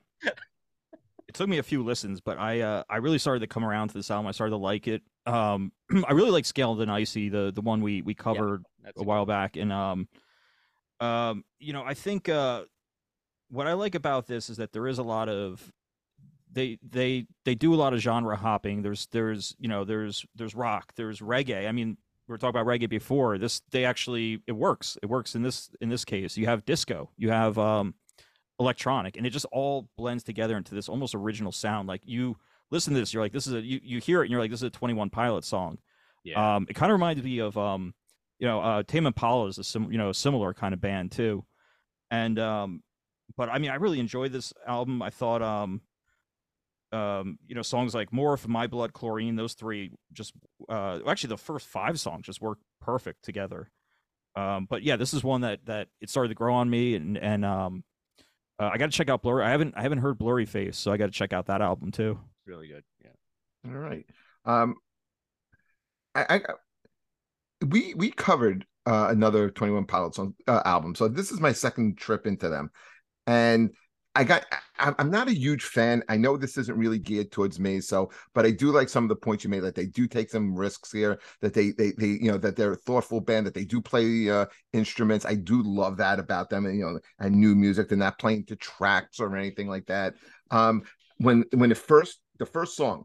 it 1.32 1.34
took 1.34 1.48
me 1.48 1.56
a 1.56 1.62
few 1.62 1.82
listens, 1.82 2.20
but 2.20 2.38
I 2.38 2.60
uh, 2.60 2.82
I 2.90 2.98
really 2.98 3.16
started 3.16 3.40
to 3.40 3.46
come 3.46 3.64
around 3.64 3.88
to 3.88 3.94
this 3.94 4.10
album. 4.10 4.26
I 4.26 4.32
started 4.32 4.50
to 4.50 4.58
like 4.58 4.86
it. 4.86 5.00
Um, 5.24 5.72
I 6.06 6.12
really 6.12 6.30
like 6.30 6.44
Scaled 6.44 6.82
and 6.82 6.90
Icy, 6.90 7.30
the 7.30 7.50
the 7.54 7.62
one 7.62 7.80
we 7.80 8.02
we 8.02 8.12
covered 8.12 8.66
yeah, 8.84 8.90
a 8.98 9.02
while 9.02 9.24
back, 9.24 9.56
and 9.56 9.72
um, 9.72 10.08
um, 11.00 11.42
you 11.58 11.72
know, 11.72 11.84
I 11.84 11.94
think 11.94 12.28
uh, 12.28 12.64
what 13.48 13.66
I 13.66 13.72
like 13.72 13.94
about 13.94 14.26
this 14.26 14.50
is 14.50 14.58
that 14.58 14.72
there 14.72 14.86
is 14.86 14.98
a 14.98 15.02
lot 15.02 15.30
of 15.30 15.72
they 16.52 16.78
they 16.86 17.24
they 17.46 17.54
do 17.54 17.72
a 17.72 17.76
lot 17.76 17.94
of 17.94 18.00
genre 18.00 18.36
hopping. 18.36 18.82
There's 18.82 19.06
there's 19.06 19.56
you 19.58 19.68
know 19.68 19.84
there's 19.84 20.26
there's 20.34 20.54
rock, 20.54 20.92
there's 20.96 21.20
reggae. 21.20 21.66
I 21.66 21.72
mean, 21.72 21.96
we 22.28 22.32
were 22.32 22.36
talking 22.36 22.60
about 22.60 22.66
reggae 22.66 22.90
before. 22.90 23.38
This 23.38 23.62
they 23.70 23.86
actually 23.86 24.42
it 24.46 24.52
works. 24.52 24.98
It 25.02 25.06
works 25.06 25.34
in 25.34 25.42
this 25.42 25.70
in 25.80 25.88
this 25.88 26.04
case. 26.04 26.36
You 26.36 26.44
have 26.44 26.66
disco. 26.66 27.08
You 27.16 27.30
have 27.30 27.56
um 27.56 27.94
electronic 28.60 29.16
and 29.16 29.26
it 29.26 29.30
just 29.30 29.46
all 29.52 29.88
blends 29.96 30.22
together 30.22 30.56
into 30.56 30.74
this 30.74 30.88
almost 30.88 31.14
original 31.14 31.52
sound 31.52 31.88
like 31.88 32.02
you 32.04 32.36
listen 32.70 32.94
to 32.94 33.00
this 33.00 33.12
you're 33.12 33.22
like 33.22 33.32
this 33.32 33.46
is 33.46 33.54
a 33.54 33.60
you, 33.60 33.80
you 33.82 33.98
hear 33.98 34.20
it 34.20 34.26
and 34.26 34.30
you're 34.30 34.40
like 34.40 34.50
this 34.50 34.60
is 34.60 34.68
a 34.68 34.70
21 34.70 35.10
pilot 35.10 35.44
song 35.44 35.78
yeah. 36.24 36.56
um 36.56 36.66
it 36.68 36.74
kind 36.74 36.92
of 36.92 36.94
reminds 36.94 37.22
me 37.22 37.38
of 37.38 37.56
um 37.56 37.94
you 38.38 38.46
know 38.46 38.60
uh 38.60 38.82
tame 38.82 39.06
impala 39.06 39.48
is 39.48 39.58
a 39.58 39.64
sim 39.64 39.90
you 39.90 39.98
know 39.98 40.12
similar 40.12 40.54
kind 40.54 40.74
of 40.74 40.80
band 40.80 41.10
too 41.10 41.44
and 42.10 42.38
um 42.38 42.82
but 43.36 43.48
i 43.48 43.58
mean 43.58 43.70
i 43.70 43.74
really 43.76 43.98
enjoyed 43.98 44.32
this 44.32 44.52
album 44.66 45.02
i 45.02 45.10
thought 45.10 45.42
um 45.42 45.80
um, 46.92 47.38
you 47.46 47.54
know, 47.54 47.62
songs 47.62 47.94
like 47.94 48.10
Morph, 48.10 48.46
My 48.46 48.66
Blood, 48.66 48.92
Chlorine, 48.92 49.36
those 49.36 49.54
three 49.54 49.92
just 50.12 50.32
uh 50.68 51.00
actually 51.06 51.28
the 51.28 51.38
first 51.38 51.66
five 51.66 51.98
songs 51.98 52.26
just 52.26 52.42
work 52.42 52.58
perfect 52.80 53.24
together. 53.24 53.70
Um, 54.36 54.66
but 54.68 54.82
yeah, 54.82 54.96
this 54.96 55.14
is 55.14 55.24
one 55.24 55.40
that 55.40 55.64
that 55.66 55.88
it 56.00 56.10
started 56.10 56.28
to 56.28 56.34
grow 56.34 56.54
on 56.54 56.68
me 56.68 56.94
and 56.94 57.16
and 57.16 57.44
um 57.44 57.84
uh, 58.62 58.70
I 58.72 58.78
got 58.78 58.90
to 58.90 58.96
check 58.96 59.08
out 59.08 59.22
Blurry. 59.22 59.44
I 59.44 59.50
haven't 59.50 59.74
I 59.76 59.82
haven't 59.82 59.98
heard 59.98 60.18
Blurry 60.18 60.46
Face, 60.46 60.76
so 60.76 60.92
I 60.92 60.96
got 60.96 61.06
to 61.06 61.12
check 61.12 61.32
out 61.32 61.46
that 61.46 61.60
album 61.60 61.90
too. 61.90 62.18
Really 62.46 62.68
good. 62.68 62.84
Yeah. 63.02 63.70
All 63.70 63.78
right. 63.78 64.06
Um, 64.44 64.76
I, 66.14 66.26
I 66.28 66.40
we 67.66 67.94
we 67.94 68.10
covered 68.10 68.64
uh, 68.86 69.08
another 69.10 69.50
Twenty 69.50 69.72
One 69.72 69.84
Pilots 69.84 70.18
on, 70.18 70.34
uh, 70.46 70.62
album, 70.64 70.94
so 70.94 71.08
this 71.08 71.32
is 71.32 71.40
my 71.40 71.52
second 71.52 71.98
trip 71.98 72.26
into 72.26 72.48
them, 72.48 72.70
and 73.26 73.70
I 74.14 74.24
got 74.24 74.44
I'm 74.78 75.10
not 75.10 75.28
a 75.28 75.34
huge 75.34 75.64
fan. 75.64 76.02
I 76.08 76.16
know 76.16 76.36
this 76.36 76.58
isn't 76.58 76.76
really 76.76 76.98
geared 76.98 77.30
towards 77.30 77.58
me, 77.58 77.80
so 77.80 78.10
but 78.34 78.44
I 78.44 78.50
do 78.50 78.70
like 78.70 78.88
some 78.88 79.04
of 79.04 79.08
the 79.08 79.16
points 79.16 79.44
you 79.44 79.50
made 79.50 79.60
that 79.60 79.74
they 79.74 79.86
do 79.86 80.06
take 80.06 80.28
some 80.28 80.54
risks 80.54 80.92
here, 80.92 81.18
that 81.40 81.54
they 81.54 81.70
they 81.70 81.92
they 81.92 82.06
you 82.06 82.30
know 82.30 82.36
that 82.38 82.56
they're 82.56 82.72
a 82.72 82.76
thoughtful 82.76 83.20
band, 83.20 83.46
that 83.46 83.54
they 83.54 83.64
do 83.64 83.80
play 83.80 84.28
uh, 84.28 84.46
instruments. 84.72 85.24
I 85.24 85.36
do 85.36 85.62
love 85.62 85.96
that 85.98 86.18
about 86.18 86.50
them, 86.50 86.66
and 86.66 86.76
you 86.76 86.84
know, 86.84 86.98
and 87.20 87.34
new 87.36 87.54
music. 87.54 87.88
They're 87.88 87.96
not 87.96 88.18
playing 88.18 88.46
to 88.46 88.56
tracks 88.56 89.18
or 89.18 89.34
anything 89.34 89.68
like 89.68 89.86
that. 89.86 90.14
Um, 90.50 90.82
when 91.18 91.44
when 91.54 91.70
the 91.70 91.74
first 91.74 92.20
the 92.38 92.46
first 92.46 92.76
song, 92.76 93.04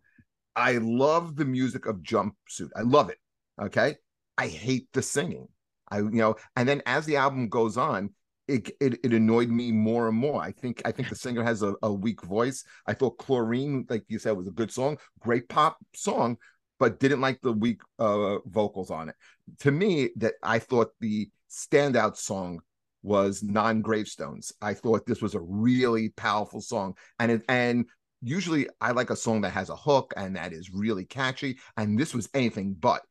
I 0.56 0.74
love 0.74 1.36
the 1.38 1.46
music 1.46 1.86
of 1.86 1.98
Jumpsuit. 1.98 2.70
I 2.76 2.82
love 2.82 3.10
it. 3.10 3.20
Okay, 3.62 3.96
I 4.38 4.48
hate 4.48 4.90
the 4.92 5.02
singing. 5.02 5.48
I 5.90 6.00
you 6.00 6.12
know, 6.12 6.36
and 6.58 6.68
then 6.68 6.82
as 6.86 7.06
the 7.06 7.16
album 7.16 7.48
goes 7.48 7.78
on, 7.78 8.10
it, 8.48 8.72
it, 8.80 9.00
it 9.04 9.14
annoyed 9.14 9.50
me 9.50 9.72
more 9.72 10.08
and 10.08 10.18
more. 10.18 10.42
I 10.42 10.52
think 10.52 10.82
I 10.86 10.92
think 10.92 11.10
the 11.10 11.16
singer 11.16 11.44
has 11.44 11.62
a, 11.64 11.76
a 11.84 11.92
weak 11.92 12.22
voice. 12.24 12.64
I 12.86 12.94
thought 12.94 13.18
Chlorine, 13.18 13.86
like 13.90 14.04
you 14.08 14.20
said, 14.20 14.38
was 14.38 14.48
a 14.48 14.52
good 14.52 14.72
song, 14.72 14.98
great 15.20 15.50
pop 15.50 15.78
song, 15.94 16.38
but 16.80 17.00
didn't 17.00 17.22
like 17.22 17.42
the 17.42 17.52
weak 17.54 17.82
uh, 18.00 18.40
vocals 18.46 18.92
on 18.92 19.10
it. 19.10 19.16
To 19.60 19.72
me, 19.72 20.10
that 20.18 20.36
I 20.44 20.60
thought 20.60 20.92
the 21.00 21.30
standout 21.50 22.18
song 22.18 22.60
was 23.04 23.44
Neon 23.44 23.82
Gravestones. 23.82 24.52
I 24.62 24.74
thought 24.74 25.06
this 25.06 25.22
was 25.22 25.36
a 25.36 25.42
really 25.42 26.10
powerful 26.10 26.62
song, 26.62 26.96
and 27.20 27.32
it 27.32 27.44
and 27.50 27.86
usually 28.22 28.68
I 28.82 28.92
like 28.92 29.10
a 29.10 29.16
song 29.16 29.42
that 29.42 29.52
has 29.52 29.70
a 29.70 29.76
hook 29.76 30.14
and 30.18 30.36
that 30.36 30.54
is 30.54 30.72
really 30.72 31.06
catchy, 31.06 31.60
and 31.76 32.00
this 32.00 32.14
was 32.14 32.30
anything 32.34 32.76
but. 32.80 33.02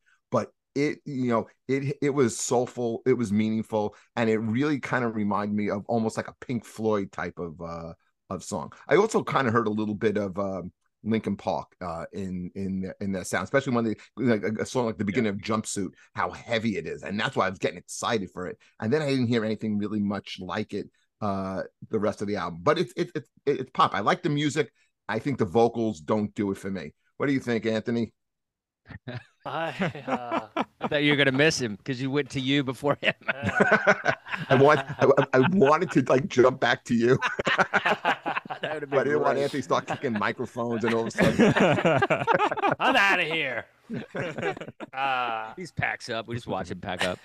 It 0.77 0.99
you 1.05 1.29
know 1.29 1.47
it 1.67 1.97
it 2.01 2.11
was 2.11 2.37
soulful 2.37 3.01
it 3.07 3.13
was 3.13 3.31
meaningful 3.31 3.95
and 4.15 4.29
it 4.29 4.37
really 4.37 4.79
kind 4.79 5.03
of 5.03 5.15
reminded 5.15 5.55
me 5.55 5.71
of 5.71 5.83
almost 5.87 6.17
like 6.17 6.27
a 6.27 6.35
pink 6.39 6.65
floyd 6.65 7.11
type 7.11 7.39
of 7.39 7.59
uh 7.59 7.93
of 8.29 8.43
song 8.43 8.71
i 8.87 8.95
also 8.95 9.23
kind 9.23 9.47
of 9.47 9.53
heard 9.53 9.67
a 9.67 9.71
little 9.71 9.95
bit 9.95 10.17
of 10.17 10.37
um 10.37 10.71
Linkin 11.03 11.37
Park 11.37 11.75
uh, 11.81 12.05
in 12.11 12.51
in 12.55 12.91
in 12.99 13.11
that 13.13 13.27
sound, 13.27 13.43
especially 13.43 13.73
when 13.73 13.85
they 13.85 13.95
like 14.17 14.43
a 14.43 14.65
song 14.65 14.87
like 14.87 14.97
the 14.97 15.05
beginning 15.05 15.33
yeah. 15.33 15.53
of 15.53 15.61
Jumpsuit, 15.61 15.93
how 16.13 16.31
heavy 16.31 16.77
it 16.77 16.85
is, 16.85 17.03
and 17.03 17.19
that's 17.19 17.35
why 17.35 17.47
I 17.47 17.49
was 17.49 17.59
getting 17.59 17.77
excited 17.77 18.29
for 18.31 18.47
it. 18.47 18.57
And 18.79 18.91
then 18.91 19.01
I 19.01 19.09
didn't 19.09 19.27
hear 19.27 19.45
anything 19.45 19.77
really 19.77 19.99
much 19.99 20.37
like 20.39 20.73
it 20.73 20.89
uh, 21.21 21.63
the 21.89 21.99
rest 21.99 22.21
of 22.21 22.27
the 22.27 22.35
album, 22.35 22.59
but 22.63 22.77
it's 22.77 22.93
it's 22.95 23.11
it's 23.15 23.29
it's 23.45 23.71
pop. 23.73 23.93
I 23.95 23.99
like 23.99 24.23
the 24.23 24.29
music. 24.29 24.71
I 25.07 25.19
think 25.19 25.37
the 25.37 25.45
vocals 25.45 26.01
don't 26.01 26.33
do 26.35 26.51
it 26.51 26.57
for 26.57 26.69
me. 26.69 26.93
What 27.17 27.27
do 27.27 27.33
you 27.33 27.39
think, 27.39 27.65
Anthony? 27.65 28.11
I, 29.45 30.03
uh... 30.07 30.63
I 30.81 30.87
thought 30.87 31.03
you 31.03 31.11
were 31.11 31.17
gonna 31.17 31.31
miss 31.31 31.59
him 31.59 31.75
because 31.75 32.01
you 32.01 32.11
went 32.11 32.29
to 32.31 32.39
you 32.39 32.63
before 32.63 32.97
him. 33.01 33.13
I 33.27 34.55
want, 34.59 34.79
I, 34.79 35.09
I, 35.33 35.47
wanted 35.51 35.91
to 35.91 36.01
like 36.03 36.27
jump 36.27 36.59
back 36.59 36.83
to 36.85 36.93
you, 36.93 37.17
but 37.45 37.67
I 38.63 38.79
didn't 38.79 38.89
great. 38.89 39.15
want 39.19 39.37
Anthony 39.39 39.61
to 39.61 39.63
start 39.63 39.87
kicking 39.87 40.13
microphones 40.13 40.83
and 40.83 40.93
all 40.93 41.01
of 41.01 41.07
a 41.07 41.11
sudden. 41.11 41.53
I'm 42.79 42.95
out 42.95 43.19
of 43.19 43.27
here. 43.27 43.65
Uh, 44.93 45.53
He's 45.55 45.71
packs 45.71 46.09
up. 46.09 46.27
We 46.27 46.35
just 46.35 46.47
watch 46.47 46.69
him 46.69 46.79
pack 46.79 47.03
up. 47.03 47.19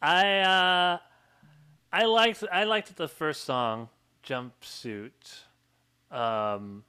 I 0.00 0.38
uh, 0.40 0.98
I 1.92 2.04
liked 2.04 2.44
I 2.52 2.64
liked 2.64 2.96
the 2.96 3.08
first 3.08 3.44
song, 3.44 3.88
"Jumpsuit." 4.24 5.42
Um, 6.10 6.84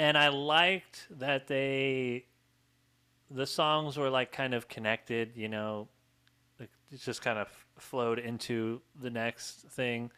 and 0.00 0.16
I 0.16 0.28
liked 0.28 1.08
that 1.10 1.46
they 1.46 2.24
the 3.30 3.46
songs 3.46 3.98
were 3.98 4.08
like 4.08 4.32
kind 4.32 4.54
of 4.54 4.66
connected, 4.66 5.32
you 5.34 5.46
know, 5.46 5.88
like 6.58 6.70
it 6.90 7.02
just 7.02 7.20
kind 7.20 7.38
of 7.38 7.48
flowed 7.76 8.18
into 8.18 8.80
the 8.98 9.10
next 9.10 9.66
thing. 9.68 10.10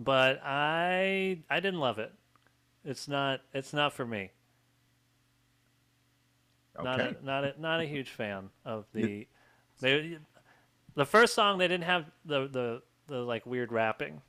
But 0.00 0.40
I 0.44 1.38
I 1.48 1.60
didn't 1.60 1.78
love 1.78 2.00
it. 2.00 2.12
It's 2.84 3.06
not 3.06 3.42
it's 3.54 3.72
not 3.72 3.92
for 3.92 4.04
me. 4.04 4.32
Okay. 6.76 6.84
Not 6.84 7.00
a, 7.00 7.16
not 7.22 7.44
a, 7.44 7.54
not 7.56 7.80
a 7.80 7.84
huge 7.84 8.10
fan 8.10 8.50
of 8.64 8.86
the 8.92 9.28
they 9.80 10.18
the 10.96 11.06
first 11.06 11.34
song 11.34 11.58
they 11.58 11.68
didn't 11.68 11.84
have 11.84 12.10
the 12.24 12.48
the 12.48 12.82
the 13.06 13.18
like 13.18 13.46
weird 13.46 13.70
rapping. 13.70 14.22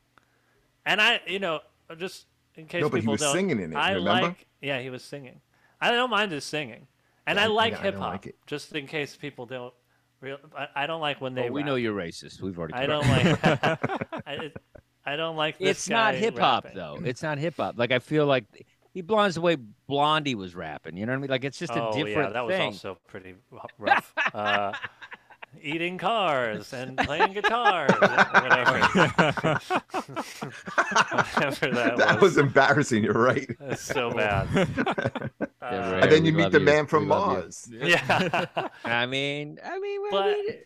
And 0.85 1.01
I 1.01 1.21
you 1.25 1.39
know 1.39 1.61
just 1.97 2.27
in 2.55 2.65
case 2.65 2.81
no, 2.81 2.89
but 2.89 2.97
people 2.97 3.11
he 3.11 3.13
was 3.13 3.21
don't, 3.21 3.33
singing 3.33 3.59
in 3.59 3.73
it. 3.73 3.75
I 3.75 3.91
remember? 3.91 4.27
like 4.27 4.47
yeah 4.61 4.79
he 4.79 4.89
was 4.89 5.03
singing. 5.03 5.41
I 5.79 5.91
don't 5.91 6.09
mind 6.09 6.31
his 6.31 6.43
singing. 6.43 6.87
And 7.27 7.37
yeah, 7.37 7.45
I 7.45 7.47
like 7.47 7.73
yeah, 7.73 7.81
hip 7.81 7.97
hop. 7.97 8.25
Like 8.25 8.35
just 8.45 8.73
in 8.75 8.87
case 8.87 9.15
people 9.15 9.45
don't 9.45 9.73
real 10.19 10.37
I, 10.57 10.67
I 10.75 10.87
don't 10.87 11.01
like 11.01 11.21
when 11.21 11.33
they 11.33 11.43
well, 11.43 11.53
we 11.53 11.63
know 11.63 11.75
you're 11.75 11.95
racist. 11.95 12.41
We've 12.41 12.57
already 12.57 12.73
I 12.73 12.85
don't 12.85 13.07
like 13.07 13.39
I, 14.27 14.51
I, 15.05 15.15
don't 15.15 15.35
like 15.35 15.55
It's 15.59 15.89
not 15.89 16.15
hip 16.15 16.37
hop 16.37 16.67
though. 16.73 16.99
It's 17.03 17.23
not 17.23 17.37
hip 17.37 17.55
hop. 17.57 17.77
Like 17.77 17.91
I 17.91 17.99
feel 17.99 18.25
like 18.25 18.45
he 18.93 19.01
blondes 19.01 19.35
the 19.35 19.41
way 19.41 19.57
Blondie 19.87 20.35
was 20.35 20.53
rapping. 20.53 20.97
You 20.97 21.05
know 21.05 21.13
what 21.13 21.17
I 21.17 21.21
mean? 21.21 21.29
Like 21.29 21.43
it's 21.43 21.57
just 21.57 21.73
a 21.73 21.83
oh 21.83 21.93
different 21.93 22.29
yeah, 22.29 22.33
that 22.33 22.45
was 22.45 22.59
also 22.59 22.97
pretty 23.07 23.35
rough. 23.77 24.13
uh, 24.33 24.73
eating 25.61 25.97
cars 25.97 26.71
and 26.79 26.97
playing 26.97 27.33
guitar, 27.33 27.87
whatever. 27.87 28.79
whatever 30.31 31.71
that, 31.71 31.95
that 31.97 32.13
was. 32.15 32.21
was 32.21 32.37
embarrassing. 32.37 33.03
You're 33.03 33.13
right. 33.13 33.49
That's 33.59 33.81
so 33.81 34.11
bad. 34.11 34.47
Yeah, 34.53 35.27
Uh, 35.61 35.99
and 36.01 36.11
then 36.11 36.25
you 36.25 36.33
meet 36.33 36.51
the 36.51 36.59
you. 36.59 36.65
man 36.65 36.85
from 36.87 37.03
We. 37.03 37.09
Mars. 37.09 37.69
yeah. 37.71 38.45
I 38.83 39.05
mean, 39.05 39.59
I 39.63 39.79
mean, 39.79 40.01
But- 40.09 40.23
I 40.25 40.59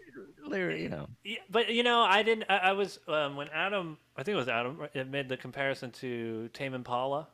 literally, 0.47 0.83
you 0.83 0.89
know. 0.89 1.07
Yeah, 1.23 1.39
but 1.49 1.69
you 1.69 1.83
know, 1.83 2.01
I 2.01 2.23
didn't. 2.23 2.45
I, 2.49 2.57
I 2.57 2.71
was 2.73 2.99
um, 3.07 3.35
when 3.35 3.49
Adam. 3.49 3.97
I 4.15 4.23
think 4.23 4.33
it 4.35 4.37
was 4.39 4.47
Adam. 4.47 4.79
It 4.93 5.09
made 5.09 5.27
the 5.27 5.37
comparison 5.37 5.91
to 5.93 6.49
Tame 6.53 6.73
Impala. 6.73 7.27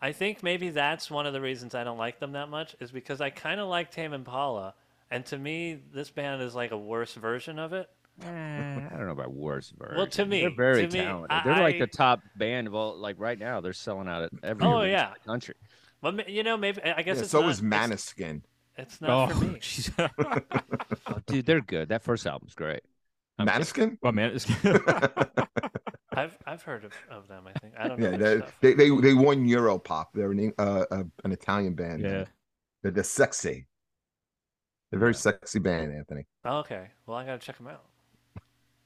I 0.00 0.12
think 0.12 0.42
maybe 0.42 0.70
that's 0.70 1.10
one 1.10 1.26
of 1.26 1.32
the 1.32 1.40
reasons 1.40 1.74
I 1.74 1.84
don't 1.84 1.98
like 1.98 2.18
them 2.20 2.32
that 2.32 2.48
much 2.48 2.74
is 2.80 2.90
because 2.90 3.20
I 3.20 3.30
kind 3.30 3.60
of 3.60 3.68
like 3.68 3.90
Tame 3.92 4.12
Impala, 4.12 4.74
and 5.12 5.24
to 5.26 5.38
me, 5.38 5.78
this 5.94 6.10
band 6.10 6.42
is 6.42 6.54
like 6.54 6.72
a 6.72 6.76
worse 6.78 7.14
version 7.14 7.58
of 7.58 7.72
it. 7.72 7.88
Eh, 8.22 8.26
I 8.26 8.88
don't 8.90 9.06
know 9.06 9.12
about 9.12 9.32
worse 9.32 9.70
version. 9.76 9.96
Well, 9.96 10.06
to 10.06 10.26
me- 10.26 10.40
they're 10.42 10.50
very 10.54 10.86
to 10.86 10.92
me, 10.92 11.04
talented. 11.04 11.40
they're 11.44 11.62
like 11.62 11.78
the 11.78 11.86
top 11.86 12.20
band 12.36 12.66
of 12.66 12.74
all. 12.74 12.96
Like 12.98 13.16
right 13.18 13.38
now, 13.38 13.60
they're 13.60 13.72
selling 13.72 14.08
out 14.08 14.24
at 14.24 14.32
every 14.42 14.64
Oh, 14.66 14.78
arena 14.80 14.84
in 14.84 14.90
yeah. 14.90 15.12
the 15.14 15.20
country. 15.30 15.54
But 16.00 16.28
you 16.28 16.42
know, 16.42 16.56
maybe 16.56 16.82
I 16.82 16.94
I 16.98 17.02
guess 17.02 17.16
Yeah, 17.18 17.22
it's 17.22 17.30
so 17.30 17.40
not, 17.40 17.46
was 17.46 17.58
it's- 17.60 17.88
Måneskin. 17.88 18.42
It's, 18.78 19.00
not 19.02 19.30
oh, 19.30 19.34
for 19.34 19.44
me. 19.44 19.60
Oh, 21.06 21.18
dude, 21.26 21.44
they're 21.46 21.60
good. 21.60 21.90
That 21.90 22.02
first 22.02 22.26
album's 22.26 22.54
great. 22.54 22.80
I'm 23.38 23.46
just- 23.46 23.74
Måneskin? 23.74 23.98
well, 24.02 24.12
man. 24.12 24.32
It's, 24.34 24.46
I've 26.14 26.36
I've 26.46 26.62
heard 26.62 26.84
of, 26.84 26.92
of 27.10 27.26
them. 27.28 27.44
I 27.46 27.58
think 27.58 27.74
I 27.78 27.88
don't 27.88 27.98
know. 27.98 28.10
yeah, 28.10 28.16
their 28.18 28.34
they, 28.34 28.40
stuff. 28.40 28.58
they 28.60 28.74
they 28.74 28.88
they 29.00 29.14
won 29.14 29.46
Europop. 29.46 30.06
They're 30.14 30.30
an 30.30 30.52
uh, 30.58 30.84
uh, 30.90 31.04
an 31.24 31.32
Italian 31.32 31.74
band. 31.74 32.02
yeah. 32.02 32.24
they're, 32.82 32.92
they're 32.92 33.02
sexy. 33.04 33.66
They're 34.92 34.98
a 34.98 35.00
very 35.00 35.14
sexy 35.14 35.58
band, 35.58 35.94
Anthony. 35.94 36.26
Oh, 36.44 36.58
okay, 36.58 36.88
well 37.06 37.16
I 37.16 37.24
gotta 37.24 37.38
check 37.38 37.56
them 37.56 37.66
out. 37.68 37.84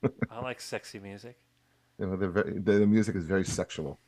I 0.30 0.40
like 0.40 0.60
sexy 0.60 1.00
music. 1.00 1.36
You 1.98 2.06
know, 2.06 2.16
they're 2.16 2.30
very, 2.30 2.52
the, 2.60 2.72
the 2.78 2.86
music 2.86 3.16
is 3.16 3.24
very 3.24 3.44
sexual. 3.44 3.98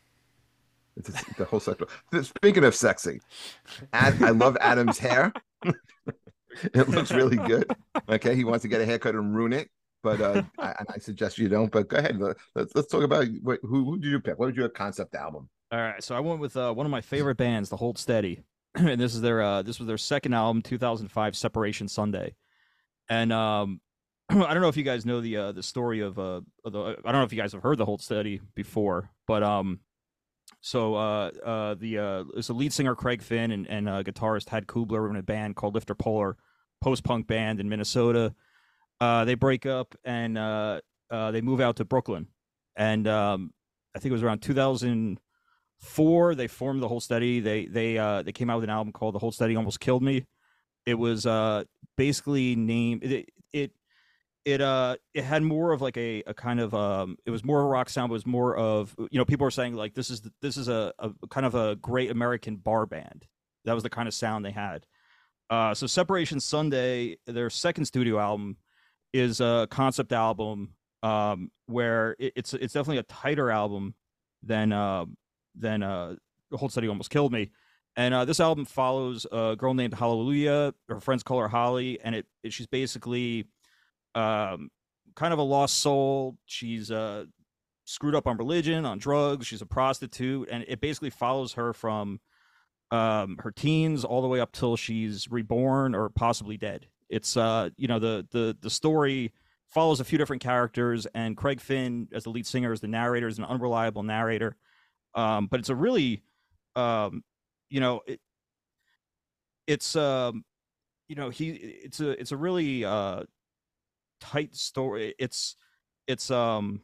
It's 0.96 1.10
just, 1.10 1.36
the 1.36 1.44
whole 1.44 1.58
sexual. 1.58 1.88
Speaking 2.22 2.62
of 2.62 2.76
sexy, 2.76 3.20
Ad, 3.92 4.22
I 4.22 4.30
love 4.30 4.56
Adam's 4.60 4.98
hair. 4.98 5.32
it 6.62 6.88
looks 6.88 7.10
really 7.10 7.36
good. 7.36 7.68
Okay, 8.08 8.36
he 8.36 8.44
wants 8.44 8.62
to 8.62 8.68
get 8.68 8.80
a 8.80 8.84
haircut 8.86 9.16
and 9.16 9.34
ruin 9.34 9.52
it, 9.52 9.68
but 10.04 10.20
uh, 10.20 10.42
I, 10.56 10.74
I 10.94 10.98
suggest 10.98 11.36
you 11.36 11.48
don't. 11.48 11.72
But 11.72 11.88
go 11.88 11.96
ahead. 11.96 12.16
Let- 12.20 12.36
Let's 12.54 12.72
let's 12.76 12.88
talk 12.88 13.02
about 13.02 13.26
what, 13.42 13.58
who 13.62 13.84
who 13.84 13.98
did 13.98 14.08
you 14.10 14.20
pick? 14.20 14.38
What 14.38 14.46
was 14.46 14.56
your 14.56 14.68
concept 14.68 15.16
album? 15.16 15.48
All 15.72 15.80
right, 15.80 16.02
so 16.02 16.14
I 16.14 16.20
went 16.20 16.38
with 16.40 16.56
uh, 16.56 16.72
one 16.72 16.86
of 16.86 16.92
my 16.92 17.00
favorite 17.00 17.36
bands, 17.36 17.70
the 17.70 17.76
Hold 17.76 17.98
Steady, 17.98 18.42
and 18.86 19.00
this 19.00 19.14
is 19.14 19.20
their 19.20 19.42
uh, 19.42 19.62
this 19.62 19.78
was 19.78 19.88
their 19.88 19.98
second 19.98 20.34
album, 20.34 20.62
2005, 20.62 21.36
Separation 21.36 21.88
Sunday, 21.88 22.34
and 23.08 23.32
um, 23.32 23.80
I 24.28 24.34
don't 24.34 24.60
know 24.60 24.68
if 24.68 24.76
you 24.76 24.84
guys 24.84 25.04
know 25.04 25.20
the 25.20 25.36
uh, 25.36 25.52
the 25.52 25.62
story 25.62 26.00
of 26.00 26.18
uh, 26.18 26.42
of 26.64 26.72
the 26.72 26.80
I 27.04 27.12
don't 27.12 27.20
know 27.20 27.24
if 27.24 27.32
you 27.32 27.40
guys 27.40 27.52
have 27.52 27.62
heard 27.62 27.78
the 27.78 27.84
Hold 27.84 28.02
Steady 28.02 28.40
before, 28.54 29.10
but 29.26 29.42
um, 29.42 29.80
so 30.60 30.94
uh, 30.94 31.30
uh, 31.44 31.74
the 31.74 31.98
uh, 31.98 32.24
it's 32.36 32.48
the 32.48 32.54
lead 32.54 32.72
singer 32.72 32.94
Craig 32.94 33.22
Finn 33.22 33.50
and 33.50 33.66
and 33.66 33.88
uh, 33.88 34.02
guitarist 34.02 34.46
Tad 34.46 34.66
Kubler 34.66 35.00
were 35.00 35.10
in 35.10 35.16
a 35.16 35.22
band 35.22 35.56
called 35.56 35.74
Lifter 35.74 35.94
Puller, 35.94 36.36
post 36.80 37.04
punk 37.04 37.26
band 37.26 37.58
in 37.58 37.68
Minnesota. 37.68 38.34
Uh, 39.00 39.24
they 39.24 39.34
break 39.34 39.66
up 39.66 39.94
and 40.04 40.38
uh, 40.38 40.80
uh, 41.10 41.30
they 41.30 41.40
move 41.40 41.60
out 41.60 41.76
to 41.76 41.84
Brooklyn, 41.84 42.28
and 42.76 43.08
um, 43.08 43.52
I 43.94 43.98
think 43.98 44.10
it 44.10 44.12
was 44.12 44.22
around 44.22 44.40
2000 44.42 45.18
four 45.80 46.34
they 46.34 46.48
formed 46.48 46.82
the 46.82 46.88
Hold 46.88 47.02
Steady. 47.02 47.40
They 47.40 47.66
they 47.66 47.98
uh 47.98 48.22
they 48.22 48.32
came 48.32 48.50
out 48.50 48.56
with 48.56 48.64
an 48.64 48.70
album 48.70 48.92
called 48.92 49.14
the 49.14 49.18
Hold 49.18 49.34
Steady 49.34 49.56
almost 49.56 49.80
killed 49.80 50.02
me. 50.02 50.26
It 50.86 50.94
was 50.94 51.26
uh 51.26 51.64
basically 51.96 52.56
named 52.56 53.04
it 53.04 53.28
it 53.52 53.72
it 54.44 54.60
uh 54.60 54.96
it 55.14 55.24
had 55.24 55.42
more 55.42 55.72
of 55.72 55.80
like 55.80 55.96
a, 55.96 56.22
a 56.26 56.34
kind 56.34 56.60
of 56.60 56.74
um 56.74 57.16
it 57.26 57.30
was 57.30 57.44
more 57.44 57.60
of 57.60 57.66
a 57.66 57.68
rock 57.68 57.88
sound 57.88 58.10
it 58.10 58.12
was 58.12 58.26
more 58.26 58.56
of 58.56 58.94
you 59.10 59.18
know 59.18 59.24
people 59.24 59.44
were 59.44 59.50
saying 59.50 59.74
like 59.74 59.94
this 59.94 60.10
is 60.10 60.22
this 60.42 60.56
is 60.56 60.68
a, 60.68 60.92
a 60.98 61.10
kind 61.28 61.46
of 61.46 61.54
a 61.54 61.76
great 61.76 62.10
american 62.10 62.56
bar 62.56 62.86
band. 62.86 63.26
That 63.64 63.74
was 63.74 63.82
the 63.82 63.90
kind 63.90 64.08
of 64.08 64.14
sound 64.14 64.44
they 64.44 64.50
had. 64.50 64.86
Uh 65.50 65.74
so 65.74 65.86
separation 65.86 66.40
sunday 66.40 67.18
their 67.26 67.50
second 67.50 67.84
studio 67.84 68.18
album 68.18 68.56
is 69.12 69.40
a 69.40 69.66
concept 69.70 70.12
album 70.12 70.74
um 71.02 71.50
where 71.66 72.16
it, 72.18 72.32
it's 72.36 72.54
it's 72.54 72.74
definitely 72.74 72.98
a 72.98 73.04
tighter 73.04 73.50
album 73.50 73.94
than 74.42 74.72
um 74.72 75.16
than 75.58 75.82
uh 75.82 76.16
Hold 76.52 76.72
Steady 76.72 76.88
Almost 76.88 77.10
Killed 77.10 77.32
Me. 77.32 77.50
And 77.96 78.14
uh, 78.14 78.24
this 78.24 78.40
album 78.40 78.64
follows 78.64 79.26
a 79.32 79.56
girl 79.56 79.74
named 79.74 79.94
Hallelujah. 79.94 80.72
Her 80.88 81.00
friends 81.00 81.22
call 81.22 81.40
her 81.40 81.48
Holly, 81.48 81.98
and 82.02 82.14
it, 82.14 82.26
it 82.42 82.52
she's 82.52 82.66
basically 82.66 83.46
um, 84.14 84.70
kind 85.16 85.32
of 85.32 85.38
a 85.38 85.42
lost 85.42 85.78
soul. 85.78 86.36
She's 86.46 86.90
uh, 86.92 87.24
screwed 87.84 88.14
up 88.14 88.26
on 88.26 88.36
religion, 88.36 88.84
on 88.84 88.98
drugs. 88.98 89.46
She's 89.46 89.62
a 89.62 89.66
prostitute, 89.66 90.48
and 90.50 90.64
it 90.68 90.80
basically 90.80 91.10
follows 91.10 91.54
her 91.54 91.72
from 91.72 92.20
um, 92.92 93.36
her 93.40 93.50
teens 93.50 94.04
all 94.04 94.22
the 94.22 94.28
way 94.28 94.40
up 94.40 94.52
till 94.52 94.76
she's 94.76 95.28
reborn 95.30 95.94
or 95.94 96.08
possibly 96.08 96.56
dead. 96.56 96.86
It's 97.08 97.36
uh, 97.36 97.70
you 97.76 97.88
know 97.88 97.98
the 97.98 98.26
the 98.30 98.56
the 98.60 98.70
story 98.70 99.32
follows 99.70 99.98
a 99.98 100.04
few 100.04 100.18
different 100.18 100.42
characters, 100.42 101.06
and 101.14 101.36
Craig 101.36 101.60
Finn 101.60 102.06
as 102.12 102.24
the 102.24 102.30
lead 102.30 102.46
singer 102.46 102.72
is 102.72 102.80
the 102.80 102.86
narrator, 102.86 103.26
is 103.26 103.38
an 103.38 103.44
unreliable 103.44 104.04
narrator 104.04 104.56
um 105.18 105.46
but 105.50 105.60
it's 105.60 105.68
a 105.68 105.74
really 105.74 106.22
um 106.76 107.22
you 107.68 107.80
know 107.80 108.00
it, 108.06 108.20
it's 109.66 109.96
um 109.96 110.44
you 111.08 111.16
know 111.16 111.30
he 111.30 111.50
it's 111.50 112.00
a 112.00 112.10
it's 112.20 112.32
a 112.32 112.36
really 112.36 112.84
uh 112.84 113.22
tight 114.20 114.54
story. 114.54 115.14
It's 115.18 115.56
it's 116.06 116.30
um 116.30 116.82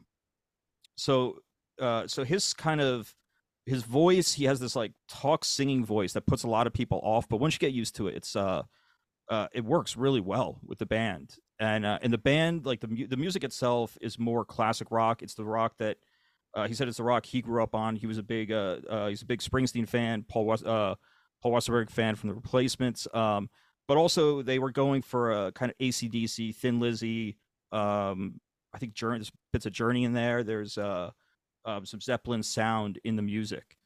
so 0.95 1.39
uh 1.79 2.07
so 2.07 2.23
his 2.23 2.53
kind 2.53 2.81
of 2.81 3.13
his 3.65 3.83
voice 3.83 4.33
he 4.33 4.45
has 4.45 4.59
this 4.59 4.75
like 4.75 4.93
talk 5.09 5.43
singing 5.43 5.83
voice 5.83 6.13
that 6.13 6.25
puts 6.25 6.43
a 6.43 6.47
lot 6.47 6.67
of 6.67 6.73
people 6.73 6.99
off 7.03 7.27
but 7.27 7.37
once 7.37 7.55
you 7.55 7.59
get 7.59 7.73
used 7.73 7.95
to 7.95 8.07
it 8.07 8.15
it's 8.15 8.35
uh 8.35 8.61
uh 9.29 9.47
it 9.53 9.65
works 9.65 9.97
really 9.97 10.21
well 10.21 10.59
with 10.65 10.79
the 10.79 10.85
band. 10.85 11.35
And 11.59 11.85
uh 11.85 11.99
and 12.01 12.11
the 12.11 12.17
band 12.17 12.65
like 12.65 12.81
the 12.81 13.05
the 13.05 13.17
music 13.17 13.43
itself 13.43 13.97
is 14.01 14.19
more 14.19 14.45
classic 14.45 14.91
rock. 14.91 15.21
It's 15.21 15.35
the 15.35 15.45
rock 15.45 15.77
that 15.79 15.97
uh, 16.55 16.67
he 16.67 16.73
said 16.73 16.87
it's 16.87 16.97
the 16.97 17.03
rock 17.03 17.25
he 17.25 17.41
grew 17.41 17.61
up 17.61 17.75
on. 17.75 17.95
He 17.95 18.07
was 18.07 18.17
a 18.17 18.23
big 18.23 18.51
uh, 18.51 18.77
uh 18.89 19.07
he's 19.07 19.21
a 19.21 19.25
big 19.25 19.41
Springsteen 19.41 19.87
fan, 19.87 20.23
Paul 20.23 20.45
Wes- 20.45 20.63
uh 20.63 20.95
Paul 21.41 21.51
Westerberg 21.51 21.89
fan 21.89 22.15
from 22.15 22.29
the 22.29 22.35
Replacements. 22.35 23.07
Um, 23.13 23.49
but 23.87 23.97
also 23.97 24.41
they 24.41 24.57
were 24.59 24.71
going 24.71 25.01
for 25.01 25.31
a 25.31 25.51
kind 25.51 25.71
of 25.71 25.77
ACDC, 25.77 26.55
Thin 26.55 26.79
Lizzy. 26.79 27.37
Um, 27.71 28.39
I 28.73 28.79
think 28.79 28.93
Journey, 28.93 29.19
there's 29.19 29.31
bits 29.53 29.65
of 29.65 29.73
Journey 29.73 30.03
in 30.03 30.13
there. 30.13 30.43
There's 30.43 30.77
uh, 30.77 31.11
um, 31.65 31.85
some 31.85 32.01
Zeppelin 32.01 32.43
sound 32.43 32.99
in 33.03 33.15
the 33.15 33.21
music, 33.21 33.77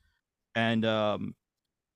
and 0.56 0.86
um, 0.86 1.36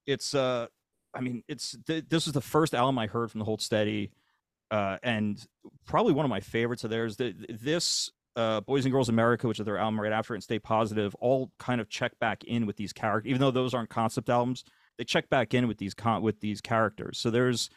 it's 0.06 0.36
uh, 0.36 0.68
I 1.14 1.22
mean, 1.22 1.44
it's 1.48 1.78
th- 1.88 2.06
this 2.10 2.28
is 2.28 2.34
the 2.34 2.42
first 2.42 2.74
album 2.74 3.00
I 3.00 3.08
heard 3.08 3.32
from 3.32 3.40
the 3.40 3.46
Hold 3.46 3.62
Steady, 3.62 4.12
uh, 4.70 4.98
and 5.02 5.44
probably 5.86 6.14
one 6.14 6.26
of 6.26 6.30
my 6.30 6.40
favorites 6.40 6.84
of 6.84 6.90
theirs. 6.90 7.18
The, 7.18 7.34
this 7.50 8.12
uh, 8.36 8.62
Boys 8.62 8.86
and 8.86 8.92
Girls 8.92 9.10
America, 9.10 9.48
which 9.48 9.60
is 9.60 9.66
their 9.66 9.78
album 9.78 10.00
right 10.00 10.12
after, 10.12 10.34
and 10.34 10.44
Stay 10.44 10.60
Positive, 10.60 11.16
all 11.16 11.52
kind 11.60 11.80
of 11.80 11.90
check 11.90 12.18
back 12.20 12.44
in 12.44 12.66
with 12.66 12.78
these 12.78 12.94
characters. 12.94 13.30
Even 13.30 13.42
though 13.42 13.52
those 13.52 13.74
aren't 13.74 13.90
concept 13.90 14.30
albums, 14.30 14.64
they 14.98 15.04
check 15.04 15.30
back 15.30 15.54
in 15.54 15.68
with 15.68 15.78
these 15.78 15.94
con- 15.94 16.22
with 16.22 16.40
these 16.40 16.62
characters. 16.62 17.20
So 17.20 17.30
there's 17.30 17.70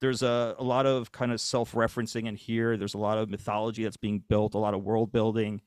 there's 0.00 0.22
a, 0.22 0.54
a 0.58 0.64
lot 0.64 0.86
of 0.86 1.10
kind 1.10 1.32
of 1.32 1.40
self-referencing 1.40 2.26
in 2.26 2.36
here. 2.36 2.76
There's 2.76 2.94
a 2.94 2.98
lot 2.98 3.18
of 3.18 3.30
mythology 3.30 3.82
that's 3.84 3.96
being 3.96 4.22
built, 4.28 4.54
a 4.54 4.58
lot 4.58 4.74
of 4.74 4.82
world 4.82 5.10
building, 5.10 5.60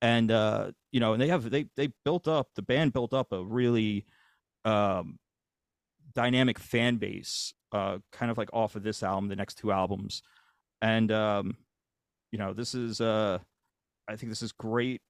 and 0.00 0.30
uh, 0.30 0.70
you 0.92 1.00
know, 1.00 1.12
and 1.12 1.22
they 1.22 1.28
have 1.28 1.48
they 1.50 1.66
they 1.76 1.90
built 2.04 2.26
up 2.26 2.48
the 2.54 2.62
band 2.62 2.92
built 2.92 3.12
up 3.12 3.32
a 3.32 3.44
really 3.44 4.04
um, 4.64 5.18
dynamic 6.14 6.58
fan 6.58 6.96
base, 6.96 7.54
uh, 7.72 7.98
kind 8.12 8.30
of 8.30 8.38
like 8.38 8.50
off 8.52 8.76
of 8.76 8.82
this 8.82 9.02
album, 9.02 9.28
the 9.28 9.36
next 9.36 9.58
two 9.58 9.70
albums, 9.70 10.22
and 10.82 11.12
um, 11.12 11.56
you 12.32 12.38
know, 12.38 12.52
this 12.52 12.74
is 12.74 13.00
uh 13.00 13.38
I 14.08 14.16
think 14.16 14.30
this 14.30 14.42
is 14.42 14.52
great, 14.52 15.02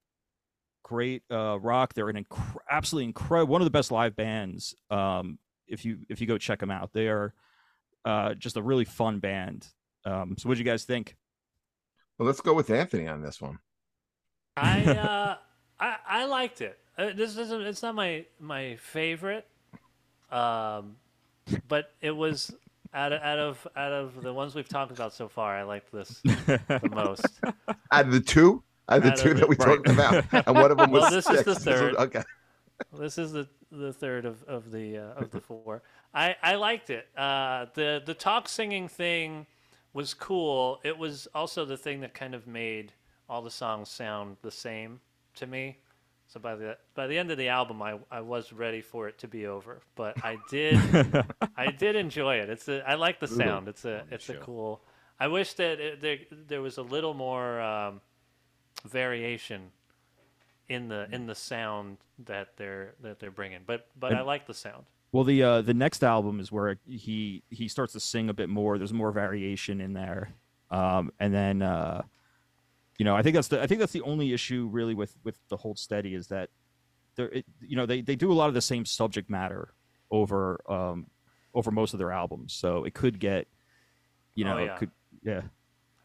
great 0.83 1.23
uh, 1.31 1.59
rock. 1.61 1.95
They're 1.95 2.09
an 2.09 2.25
inc- 2.25 2.59
absolutely 2.71 3.07
incredible, 3.07 3.53
one 3.53 3.61
of 3.61 3.67
the 3.67 3.71
best 3.71 3.91
live 3.91 4.17
bands. 4.17 4.75
Um, 4.91 5.39
if 5.67 5.85
you 5.85 5.99
if 6.09 6.21
you 6.21 6.27
go 6.27 6.39
check 6.39 6.61
them 6.61 6.71
out, 6.71 6.93
they 6.93 7.09
are 7.09 7.35
uh, 8.05 8.35
just 8.35 8.57
a 8.57 8.63
really 8.63 8.85
fun 8.85 9.19
band. 9.19 9.67
Um, 10.05 10.37
so, 10.39 10.49
what 10.49 10.55
do 10.55 10.59
you 10.59 10.65
guys 10.65 10.85
think? 10.85 11.17
Well, 12.19 12.27
let's 12.27 12.41
go 12.41 12.55
with 12.55 12.71
Anthony 12.71 13.09
on 13.09 13.23
this 13.23 13.41
one. 13.41 13.59
I 14.57 14.85
uh, 14.85 15.37
I 15.81 15.97
I 16.09 16.25
liked 16.27 16.61
it. 16.61 16.79
Uh, 16.97 17.11
this 17.15 17.37
isn't. 17.37 17.63
It's 17.63 17.83
not 17.83 17.95
my 17.95 18.25
my 18.41 18.77
favorite. 18.77 19.47
Um, 20.31 20.97
but 21.69 21.93
it 22.01 22.11
was 22.11 22.53
out 22.93 23.13
of 23.13 23.23
out 23.23 23.39
of 23.39 23.69
out 23.77 23.93
of 23.93 24.23
the 24.23 24.33
ones 24.33 24.55
we've 24.55 24.69
talked 24.69 24.93
about 24.93 25.13
so 25.13 25.29
far. 25.29 25.57
I 25.57 25.63
liked 25.63 25.93
this 25.93 26.21
the 26.23 26.91
most. 26.95 27.27
Out 27.93 28.07
of 28.07 28.13
the 28.13 28.21
two, 28.21 28.63
out 28.89 28.99
of 28.99 29.03
the 29.05 29.11
two 29.13 29.35
that 29.35 29.49
we 29.49 29.57
right. 29.57 29.67
talked 29.77 29.89
about, 29.89 30.47
and 30.47 30.57
one 30.57 30.71
of 30.71 30.79
them 30.79 30.91
was 30.91 31.03
Well, 31.03 31.11
this 31.11 31.27
is 31.29 31.39
six. 31.39 31.45
the 31.45 31.55
This 31.55 31.57
was- 31.57 31.65
third. 31.65 31.95
okay. 31.97 32.23
this 32.99 33.19
is 33.19 33.33
the 33.33 33.49
the 33.73 33.93
third 33.93 34.25
of 34.27 34.43
of 34.45 34.71
the 34.71 34.99
uh, 34.99 35.03
of 35.23 35.31
the 35.31 35.41
four. 35.41 35.83
I 36.15 36.37
I 36.43 36.55
liked 36.57 36.91
it. 36.91 37.09
Uh, 37.17 37.67
the 37.75 38.03
the 38.05 38.15
talk 38.15 38.49
singing 38.49 38.87
thing 38.89 39.47
was 39.93 40.13
cool. 40.15 40.81
It 40.85 40.97
was 40.99 41.27
also 41.35 41.65
the 41.65 41.77
thing 41.77 42.01
that 42.01 42.13
kind 42.15 42.35
of 42.35 42.47
made 42.47 42.93
all 43.29 43.43
the 43.43 43.51
songs 43.51 43.89
sound 43.89 44.37
the 44.43 44.51
same 44.51 45.01
to 45.37 45.47
me. 45.47 45.79
So 46.29 46.39
by 46.39 46.55
the 46.55 46.77
by 46.95 47.07
the 47.07 47.17
end 47.17 47.31
of 47.31 47.39
the 47.39 47.49
album, 47.49 47.81
I, 47.83 47.99
I 48.11 48.21
was 48.21 48.53
ready 48.53 48.83
for 48.83 49.09
it 49.09 49.19
to 49.19 49.29
be 49.29 49.47
over, 49.47 49.81
but 49.95 50.23
I 50.25 50.37
did 50.51 50.79
I 51.57 51.71
did 51.71 51.97
enjoy 51.97 52.37
it. 52.37 52.51
It's 52.51 52.69
a, 52.69 52.83
I 52.89 52.95
like 52.95 53.21
the 53.21 53.29
sound. 53.29 53.69
It's 53.69 53.85
a 53.85 54.05
it's 54.11 54.29
a 54.29 54.35
cool. 54.35 54.83
I 55.19 55.29
wish 55.29 55.55
that 55.55 55.81
it, 55.81 56.01
there 56.03 56.19
there 56.49 56.61
was 56.63 56.77
a 56.79 56.83
little 56.83 57.15
more 57.15 57.61
um, 57.61 58.01
variation 58.85 59.71
in 60.69 60.89
the 60.89 61.07
in 61.13 61.27
the 61.27 61.35
sound 61.35 61.99
that 62.27 62.49
they're 62.57 62.95
that 63.03 63.21
they're 63.21 63.31
bringing, 63.31 63.61
but 63.67 63.87
but 63.99 64.13
I 64.13 64.23
like 64.23 64.47
the 64.47 64.55
sound. 64.55 64.85
Well, 65.13 65.25
the 65.25 65.43
uh, 65.43 65.63
the 65.63 65.75
next 65.75 66.03
album 66.03 66.41
is 66.41 66.51
where 66.51 66.77
he 66.87 67.43
he 67.51 67.69
starts 67.69 67.93
to 67.95 68.01
sing 68.01 68.29
a 68.29 68.35
bit 68.35 68.49
more. 68.49 68.77
There's 68.79 68.93
more 68.93 69.13
variation 69.13 69.81
in 69.81 69.93
there, 69.93 70.33
um, 70.71 71.13
and 71.21 71.33
then 71.33 71.63
uh, 71.63 72.03
you 72.99 73.05
know 73.05 73.15
I 73.17 73.23
think 73.23 73.35
that's 73.35 73.49
the 73.49 73.63
I 73.63 73.67
think 73.67 73.81
that's 73.81 73.93
the 73.93 74.03
only 74.03 74.33
issue 74.33 74.69
really 74.71 74.95
with 74.95 75.17
with 75.25 75.39
the 75.49 75.57
Hold 75.57 75.79
Steady 75.79 76.15
is 76.15 76.27
that 76.29 76.51
there 77.15 77.29
it, 77.29 77.47
you 77.61 77.77
know 77.77 77.87
they 77.87 78.01
they 78.01 78.17
do 78.17 78.33
a 78.33 78.35
lot 78.35 78.49
of 78.49 78.55
the 78.55 78.61
same 78.61 78.85
subject 78.85 79.31
matter 79.31 79.73
over 80.11 80.61
um, 80.71 81.07
over 81.55 81.71
most 81.71 81.93
of 81.95 81.99
their 81.99 82.13
albums, 82.13 82.53
so 82.53 82.85
it 82.85 82.93
could 82.93 83.19
get 83.21 83.47
you 84.35 84.45
Oh, 84.45 84.49
know 84.51 84.59
yeah. 84.59 84.75
it 84.75 84.79
could 84.79 84.91
yeah 85.23 85.41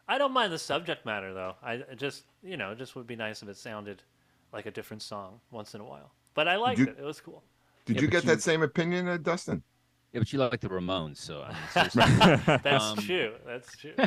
I 0.08 0.18
don't 0.18 0.32
mind 0.32 0.52
the 0.52 0.58
subject 0.58 1.06
matter 1.06 1.32
though. 1.32 1.54
I 1.62 1.82
I 1.90 1.94
just 1.96 2.24
you 2.42 2.56
know 2.56 2.72
it 2.72 2.78
just 2.78 2.96
would 2.96 3.06
be 3.06 3.16
nice 3.16 3.42
if 3.42 3.48
it 3.48 3.56
sounded 3.56 4.02
like 4.52 4.66
a 4.66 4.70
different 4.70 5.02
song 5.02 5.40
once 5.50 5.74
in 5.74 5.80
a 5.80 5.84
while. 5.84 6.12
But 6.34 6.48
I 6.48 6.56
liked 6.56 6.78
you- 6.80 6.86
it. 6.86 6.96
It 6.98 7.04
was 7.04 7.20
cool. 7.20 7.42
Did 7.86 7.96
Yeah, 7.96 8.02
you 8.02 8.08
but 8.08 8.12
get 8.12 8.24
you- 8.24 8.30
that 8.30 8.42
same 8.42 8.62
opinion, 8.62 9.08
uh, 9.08 9.16
Dustin? 9.16 9.62
Yeah, 10.12 10.20
but 10.20 10.32
you 10.32 10.38
like 10.38 10.60
the 10.60 10.68
Ramones, 10.68 11.16
so 11.18 11.42
I 11.42 11.48
mean, 11.52 11.56
seriously. 11.90 12.58
That's 12.62 12.84
Um, 12.84 12.98
true. 12.98 13.34
That's 13.46 13.76
true. 13.76 13.94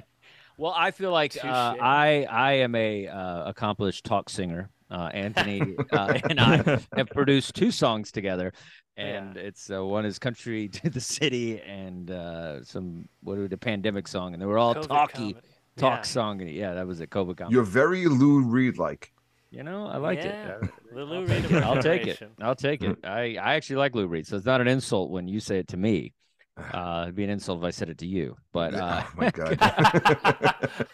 Well, 0.57 0.73
I 0.73 0.91
feel 0.91 1.11
like 1.11 1.33
Touche. 1.33 1.43
uh, 1.43 1.75
I 1.81 2.25
I 2.31 2.53
am 2.53 2.75
a 2.75 3.07
uh, 3.09 3.49
accomplished 3.49 4.05
talk 4.05 4.29
singer. 4.29 4.69
Uh, 4.89 5.09
Anthony 5.13 5.75
uh, 5.91 6.17
and 6.29 6.39
I 6.39 6.57
have 6.95 7.09
produced 7.09 7.55
two 7.55 7.71
songs 7.71 8.09
together, 8.09 8.53
and 8.95 9.35
it's 9.35 9.69
uh, 9.69 9.83
one 9.83 10.05
is 10.05 10.17
"Country 10.17 10.69
to 10.69 10.89
the 10.89 11.01
City" 11.01 11.59
and 11.61 12.09
uh, 12.09 12.63
some 12.63 13.09
what 13.21 13.37
are 13.37 13.49
the 13.49 13.57
pandemic 13.57 14.07
song, 14.07 14.31
and 14.31 14.41
they 14.41 14.45
were 14.45 14.57
all 14.57 14.75
COVID 14.75 14.87
talky 14.87 15.33
comedy. 15.33 15.47
Talk 15.77 15.99
Yeah. 15.99 16.03
song. 16.03 16.39
Yeah, 16.41 16.73
that 16.75 16.87
was 16.87 16.99
a 17.01 17.07
COVID 17.07 17.37
comedy. 17.37 17.53
You're 17.53 17.63
very 17.63 18.05
Lou 18.07 18.41
Reed 18.41 18.77
like. 18.77 19.11
You 19.51 19.63
know, 19.63 19.85
I 19.87 19.97
liked 19.97 20.25
Yeah, 20.25 20.57
it. 20.57 20.69
the 20.93 21.05
Lou 21.05 21.15
I'll 21.17 21.21
Reed 21.21 21.43
take 21.43 21.51
it. 21.51 21.63
I'll 21.63 21.77
take 21.77 22.07
it. 22.07 22.19
I'll 22.41 22.55
take 22.55 22.81
it. 22.83 22.97
I, 23.05 23.35
I 23.37 23.55
actually 23.55 23.77
like 23.77 23.95
Lou 23.95 24.07
Reed, 24.07 24.25
so 24.27 24.35
it's 24.37 24.45
not 24.45 24.59
an 24.61 24.67
insult 24.67 25.11
when 25.11 25.27
you 25.27 25.39
say 25.39 25.59
it 25.59 25.67
to 25.69 25.77
me. 25.77 26.13
Uh, 26.73 27.01
it'd 27.03 27.15
be 27.15 27.23
an 27.25 27.29
insult 27.29 27.59
if 27.59 27.65
I 27.65 27.69
said 27.71 27.89
it 27.89 27.97
to 27.99 28.07
you. 28.07 28.37
But 28.53 28.73
uh, 28.75 29.03
oh 29.05 29.11
my 29.17 29.27
god. 29.27 29.59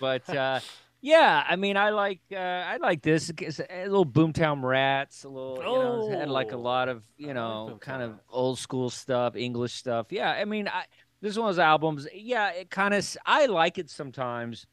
but 0.00 0.28
uh, 0.34 0.60
yeah, 1.00 1.44
I 1.48 1.56
mean, 1.56 1.76
I 1.76 1.90
like 1.90 2.20
uh, 2.32 2.36
I 2.36 2.76
like 2.78 3.02
this. 3.02 3.30
It's 3.38 3.60
a 3.60 3.84
little 3.84 4.06
Boomtown 4.06 4.62
Rats, 4.62 5.24
a 5.24 5.28
little 5.28 5.58
you 5.68 5.78
know, 5.78 6.08
had 6.08 6.28
like 6.28 6.52
a 6.52 6.56
Oh, 6.56 6.58
lot 6.58 6.88
of 6.88 7.02
you 7.16 7.34
know 7.34 7.70
Boomtown 7.74 7.80
kind 7.80 8.02
of 8.02 8.20
old 8.28 8.58
school 8.58 8.90
stuff, 8.90 9.36
English 9.36 9.74
stuff. 9.74 10.06
Yeah, 10.10 10.30
I 10.30 10.44
mean, 10.44 10.68
I 10.68 10.84
this 11.24 11.32
is 11.32 11.38
one 11.38 11.48
of 11.48 11.56
those 11.56 11.62
albums. 11.62 12.06
Yeah, 12.14 12.50
it 12.50 12.70
kind 12.70 12.92
of 12.92 13.16
I 13.24 13.46
like 13.46 13.78
it 13.78 13.88
sometimes 13.88 14.66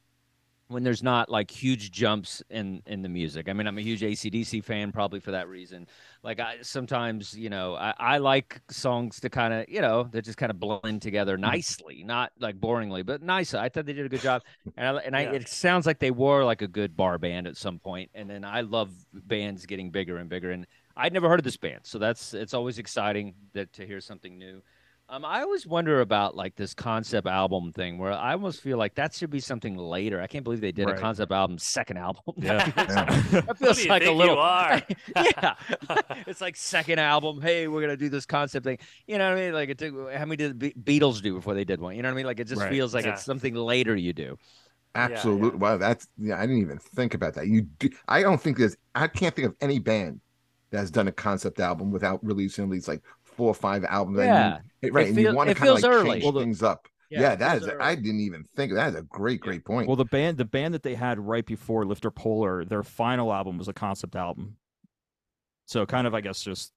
when 0.68 0.82
there's 0.82 1.02
not 1.02 1.30
like 1.30 1.50
huge 1.50 1.90
jumps 1.90 2.42
in 2.50 2.82
in 2.84 3.00
the 3.00 3.08
music. 3.08 3.48
I 3.48 3.54
mean, 3.54 3.66
I'm 3.66 3.78
a 3.78 3.80
huge 3.80 4.02
ACDC 4.02 4.62
fan, 4.62 4.92
probably 4.92 5.18
for 5.18 5.30
that 5.30 5.48
reason. 5.48 5.86
Like 6.22 6.40
I 6.40 6.58
sometimes, 6.60 7.34
you 7.34 7.48
know, 7.48 7.74
I, 7.74 7.94
I 7.98 8.18
like 8.18 8.60
songs 8.70 9.18
to 9.20 9.30
kind 9.30 9.54
of, 9.54 9.64
you 9.66 9.80
know, 9.80 10.04
that 10.12 10.26
just 10.26 10.36
kind 10.36 10.50
of 10.50 10.60
blend 10.60 11.00
together 11.00 11.36
mm-hmm. 11.36 11.52
nicely, 11.52 12.04
not 12.04 12.32
like 12.38 12.60
boringly, 12.60 13.04
but 13.04 13.22
nice. 13.22 13.54
I 13.54 13.70
thought 13.70 13.86
they 13.86 13.94
did 13.94 14.04
a 14.04 14.10
good 14.10 14.20
job, 14.20 14.42
and 14.76 14.98
I, 14.98 15.00
and 15.00 15.16
I, 15.16 15.22
Yeah. 15.22 15.32
it 15.32 15.48
sounds 15.48 15.86
like 15.86 16.00
they 16.00 16.10
were 16.10 16.44
like 16.44 16.60
a 16.60 16.68
good 16.68 16.94
bar 16.94 17.16
band 17.16 17.46
at 17.46 17.56
some 17.56 17.78
point. 17.78 18.10
And 18.14 18.28
then 18.28 18.44
I 18.44 18.60
love 18.60 18.90
bands 19.14 19.64
getting 19.64 19.90
bigger 19.90 20.18
and 20.18 20.28
bigger, 20.28 20.50
and 20.50 20.66
I'd 20.98 21.14
never 21.14 21.30
heard 21.30 21.40
of 21.40 21.44
this 21.44 21.56
band, 21.56 21.80
so 21.84 21.98
that's 21.98 22.34
it's 22.34 22.52
always 22.52 22.78
exciting 22.78 23.36
that 23.54 23.72
to 23.72 23.86
hear 23.86 24.02
something 24.02 24.36
new. 24.36 24.62
Um, 25.12 25.26
I 25.26 25.42
always 25.42 25.66
wonder 25.66 26.00
about 26.00 26.34
like 26.34 26.56
this 26.56 26.72
concept 26.72 27.26
album 27.26 27.70
thing, 27.70 27.98
where 27.98 28.12
I 28.12 28.32
almost 28.32 28.62
feel 28.62 28.78
like 28.78 28.94
that 28.94 29.12
should 29.12 29.28
be 29.28 29.40
something 29.40 29.76
later. 29.76 30.22
I 30.22 30.26
can't 30.26 30.42
believe 30.42 30.62
they 30.62 30.72
did 30.72 30.88
a 30.88 30.98
concept 30.98 31.30
album 31.30 31.58
second 31.58 31.98
album. 31.98 32.22
Yeah. 32.38 32.66
that 32.70 33.44
Who 33.46 33.54
feels 33.54 33.76
do 33.76 33.82
you 33.82 33.88
like 33.90 34.06
a 34.06 34.10
little. 34.10 34.36
you 34.36 34.40
are? 34.40 34.82
yeah, 35.16 35.54
it's 36.26 36.40
like 36.40 36.56
second 36.56 36.98
album. 36.98 37.42
Hey, 37.42 37.68
we're 37.68 37.82
gonna 37.82 37.94
do 37.94 38.08
this 38.08 38.24
concept 38.24 38.64
thing. 38.64 38.78
You 39.06 39.18
know 39.18 39.28
what 39.28 39.36
I 39.38 39.40
mean? 39.42 39.52
Like 39.52 39.68
it 39.68 39.76
took 39.76 39.94
how 40.14 40.24
many 40.24 40.36
did 40.36 40.58
the 40.58 40.72
Beatles 40.82 41.20
do 41.20 41.34
before 41.34 41.52
they 41.52 41.64
did 41.64 41.78
one? 41.78 41.94
You 41.94 42.00
know 42.00 42.08
what 42.08 42.14
I 42.14 42.16
mean? 42.16 42.26
Like 42.26 42.40
it 42.40 42.48
just 42.48 42.62
Right. 42.62 42.70
feels 42.70 42.94
like 42.94 43.04
Yeah. 43.04 43.12
it's 43.12 43.22
something 43.22 43.54
later 43.54 43.94
you 43.94 44.14
do. 44.14 44.38
Absolutely. 44.94 45.58
Wow, 45.58 45.76
that's 45.76 46.06
yeah. 46.16 46.38
I 46.38 46.46
didn't 46.46 46.62
even 46.62 46.78
think 46.78 47.12
about 47.12 47.34
that. 47.34 47.48
You, 47.48 47.62
do, 47.78 47.90
I 48.08 48.22
don't 48.22 48.40
think 48.40 48.56
there's. 48.56 48.78
I 48.94 49.08
can't 49.08 49.36
think 49.36 49.48
of 49.48 49.56
any 49.60 49.78
band 49.78 50.22
that 50.70 50.78
has 50.78 50.90
done 50.90 51.06
a 51.06 51.12
concept 51.12 51.60
album 51.60 51.90
without 51.90 52.24
releasing 52.24 52.64
at 52.64 52.70
least 52.70 52.88
like 52.88 53.02
four 53.36 53.48
or 53.48 53.54
five 53.54 53.84
albums. 53.84 54.18
And 54.18 54.26
you- 54.28 54.32
Yeah, 54.34 54.58
it- 54.82 54.92
right. 54.92 55.06
and 55.08 55.16
feel- 55.16 55.30
you 55.32 55.36
want 55.36 55.48
to 55.48 55.54
kind 55.54 55.70
of 55.70 55.82
like 55.82 55.84
early. 55.92 56.10
change 56.12 56.22
Well, 56.24 56.32
the- 56.32 56.40
things 56.40 56.62
up. 56.62 56.88
Yeah, 57.10 57.32
it 57.34 57.40
that 57.40 57.50
feels 57.58 57.62
is. 57.64 57.68
early. 57.68 57.80
I 57.84 57.94
didn't 57.94 58.20
even 58.20 58.44
think 58.56 58.72
of 58.72 58.76
that. 58.76 58.88
Is 58.90 58.94
a 58.94 59.02
great, 59.02 59.40
great 59.42 59.64
point. 59.66 59.86
Well, 59.86 59.96
the 59.96 60.06
band 60.06 60.38
the 60.38 60.46
band 60.46 60.72
that 60.72 60.82
they 60.82 60.94
had 60.94 61.18
right 61.20 61.44
before 61.44 61.84
Lifter 61.84 62.10
Puller, 62.10 62.64
their 62.64 62.82
final 62.82 63.32
album 63.32 63.58
was 63.58 63.68
a 63.68 63.74
concept 63.74 64.16
album. 64.16 64.56
So 65.66 65.84
kind 65.84 66.06
of, 66.06 66.14
I 66.14 66.20
guess, 66.22 66.42
just 66.42 66.72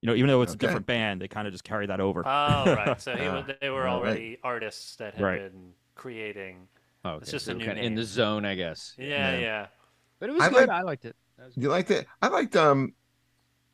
you 0.00 0.08
know, 0.08 0.14
even 0.14 0.28
though 0.28 0.42
it's 0.42 0.52
Okay. 0.52 0.64
a 0.66 0.68
different 0.68 0.86
band, 0.86 1.20
they 1.20 1.28
kind 1.28 1.46
of 1.46 1.52
just 1.52 1.62
carry 1.62 1.86
that 1.86 2.00
over. 2.00 2.22
Oh, 2.26 2.74
right. 2.74 3.00
So 3.00 3.14
he, 3.14 3.52
they 3.60 3.70
were 3.70 3.82
right. 3.84 3.92
already 3.92 4.38
artists 4.42 4.96
that 4.96 5.14
had 5.14 5.22
Right. 5.22 5.38
been 5.52 5.74
creating. 5.94 6.66
Oh, 7.04 7.16
It's 7.18 7.30
just 7.30 7.48
a 7.48 7.54
new 7.54 7.64
kind 7.66 7.78
of 7.78 7.84
in 7.84 7.94
the 7.94 8.04
zone, 8.04 8.44
I 8.44 8.54
guess. 8.56 8.94
Yeah, 8.98 9.32
Yeah. 9.34 9.38
yeah. 9.38 9.66
But 10.18 10.30
it 10.30 10.32
was 10.32 10.42
I 10.42 10.48
good. 10.48 10.68
like- 10.68 10.70
I 10.70 10.82
liked 10.82 11.04
it. 11.04 11.16
You 11.56 11.68
liked 11.68 11.90
it? 11.90 12.06
I 12.20 12.28
liked 12.28 12.56
um 12.56 12.94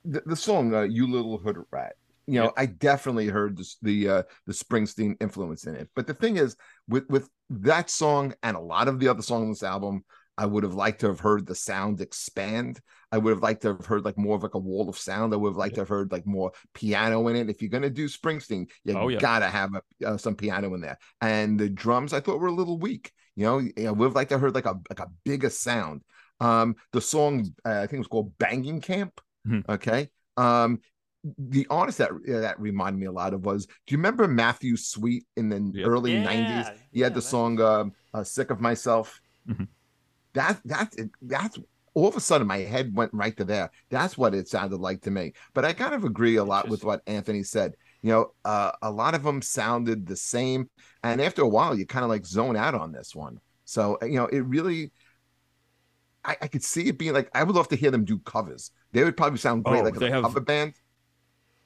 the, 0.05 0.22
the 0.26 0.36
song 0.36 0.74
uh, 0.74 0.82
"You 0.82 1.11
Little 1.11 1.38
Hood 1.38 1.59
Rat." 1.70 1.94
You 2.26 2.40
know, 2.40 2.44
Yep. 2.44 2.55
I 2.57 2.66
definitely 2.66 3.28
heard 3.28 3.57
the 3.57 3.74
the 3.82 4.09
uh, 4.09 4.22
the 4.46 4.53
Springsteen 4.53 5.16
influence 5.20 5.66
in 5.66 5.74
it. 5.76 5.88
But 5.96 6.07
the 6.07 6.14
thing 6.14 6.36
is, 6.36 6.57
with 6.88 7.09
with 7.09 7.28
that 7.51 7.90
song 7.90 8.34
and 8.42 8.57
a 8.57 8.61
lot 8.61 8.88
of 8.88 8.99
the 9.01 9.09
other 9.09 9.22
songs 9.22 9.42
on 9.44 9.49
this 9.51 9.62
album, 9.62 10.05
I 10.36 10.46
would 10.46 10.62
have 10.62 10.74
liked 10.74 11.01
to 11.01 11.09
have 11.09 11.20
heard 11.20 11.46
the 11.46 11.55
sound 11.55 12.01
expand. 12.01 12.80
I 13.11 13.18
would 13.18 13.30
have 13.30 13.42
liked 13.42 13.62
to 13.62 13.68
have 13.68 13.86
heard 13.86 14.05
like 14.05 14.18
more 14.18 14.36
of 14.36 14.42
like 14.42 14.55
a 14.55 14.59
wall 14.59 14.88
of 14.90 14.99
sound. 14.99 15.32
I 15.32 15.36
would 15.36 15.49
have 15.51 15.57
liked 15.57 15.76
to 15.76 15.80
have 15.80 15.88
heard 15.88 16.12
like 16.12 16.26
more 16.26 16.53
piano 16.74 17.26
in 17.28 17.36
it. 17.36 17.49
If 17.49 17.62
you're 17.62 17.70
gonna 17.70 17.88
do 17.90 18.07
Springsteen, 18.09 18.68
you 18.84 18.94
Oh, 18.96 19.09
yeah. 19.09 19.18
gotta 19.18 19.49
have 19.49 19.70
a, 19.74 20.07
uh, 20.07 20.16
some 20.18 20.36
piano 20.36 20.74
in 20.74 20.80
there. 20.82 20.99
And 21.22 21.59
the 21.59 21.70
drums, 21.70 22.12
I 22.12 22.20
thought 22.20 22.40
were 22.40 22.49
a 22.49 22.53
little 22.53 22.78
weak. 22.78 23.11
You 23.36 23.44
know, 23.44 23.59
know, 23.61 23.92
would 23.94 24.07
have 24.07 24.14
liked 24.14 24.30
to 24.30 24.34
have 24.34 24.42
heard 24.42 24.55
like 24.55 24.66
a 24.66 24.78
like 24.90 25.01
a 25.01 25.11
bigger 25.24 25.51
sound. 25.51 26.03
Um, 26.40 26.76
the 26.92 27.01
song 27.01 27.46
uh, 27.64 27.70
I 27.78 27.80
think 27.86 27.94
it 27.94 27.99
was 27.99 28.09
called 28.09 28.36
"Banging 28.38 28.80
Camp." 28.80 29.20
Mhm. 29.49 29.64
Okay. 29.68 30.09
Um, 30.36 30.80
the 31.36 31.66
artist 31.68 31.99
that 31.99 32.11
that 32.26 32.61
reminded 32.61 33.01
me 33.01 33.07
a 33.07 33.12
lot 33.12 33.34
of 33.34 33.44
was 33.44 33.66
do 33.66 33.72
you 33.88 33.99
remember 33.99 34.28
Matthew 34.28 34.76
Sweet 34.76 35.24
in 35.36 35.49
the 35.49 35.74
Yep. 35.74 35.84
early 35.84 36.12
Yeah, 36.12 36.22
90s? 36.22 36.70
He 36.92 37.01
yeah, 37.01 37.07
had 37.07 37.14
the 37.14 37.20
Matthew 37.20 37.28
song 37.30 37.61
um, 37.61 37.92
uh, 38.14 38.24
"Sick 38.24 38.51
of 38.51 38.61
Myself." 38.61 39.20
Mhm. 39.46 39.68
That 40.34 40.61
that 40.66 40.94
that's 41.22 41.59
all 41.94 42.09
of 42.09 42.16
a 42.16 42.20
sudden 42.20 42.46
my 42.46 42.59
head 42.59 42.94
went 42.94 43.12
right 43.12 43.36
to 43.38 43.44
there. 43.44 43.70
That's 43.90 44.16
what 44.16 44.34
it 44.34 44.49
sounded 44.49 44.78
like 44.80 45.03
to 45.03 45.11
me. 45.11 45.32
But 45.55 45.64
I 45.64 45.72
kind 45.72 45.94
of 45.94 46.05
agree 46.05 46.36
a 46.36 46.44
lot 46.44 46.68
with 46.68 46.84
what 46.84 47.03
Anthony 47.07 47.42
said. 47.42 47.74
You 48.03 48.12
know, 48.12 48.32
uh, 48.44 48.72
a 48.82 48.90
lot 48.90 49.14
of 49.14 49.24
them 49.24 49.42
sounded 49.42 50.07
the 50.07 50.16
same, 50.16 50.70
and 51.03 51.20
after 51.20 51.42
a 51.42 51.49
while, 51.49 51.76
you 51.76 51.86
kind 51.86 52.05
of 52.05 52.11
like 52.11 52.26
zone 52.26 52.57
out 52.57 52.74
on 52.74 52.92
this 52.92 53.14
one. 53.14 53.40
So 53.64 53.99
you 54.03 54.14
know, 54.16 54.26
it 54.26 54.40
really. 54.40 54.92
I, 56.24 56.36
I 56.42 56.49
could 56.49 56.64
see 56.64 56.88
it 56.88 56.99
being 56.99 57.12
like 57.14 57.30
I 57.34 57.44
would 57.44 57.55
love 57.55 57.68
to 57.68 57.76
hear 57.76 57.90
them 57.90 58.05
do 58.05 58.18
covers. 58.18 58.70
They 58.93 59.05
would 59.05 59.16
probably 59.16 59.39
sound 59.39 59.64
great 59.64 59.80
Oh, 59.80 59.84
like 59.84 59.95
they 59.95 60.09
a 60.11 60.22
have- 60.22 60.45
band. 60.47 60.74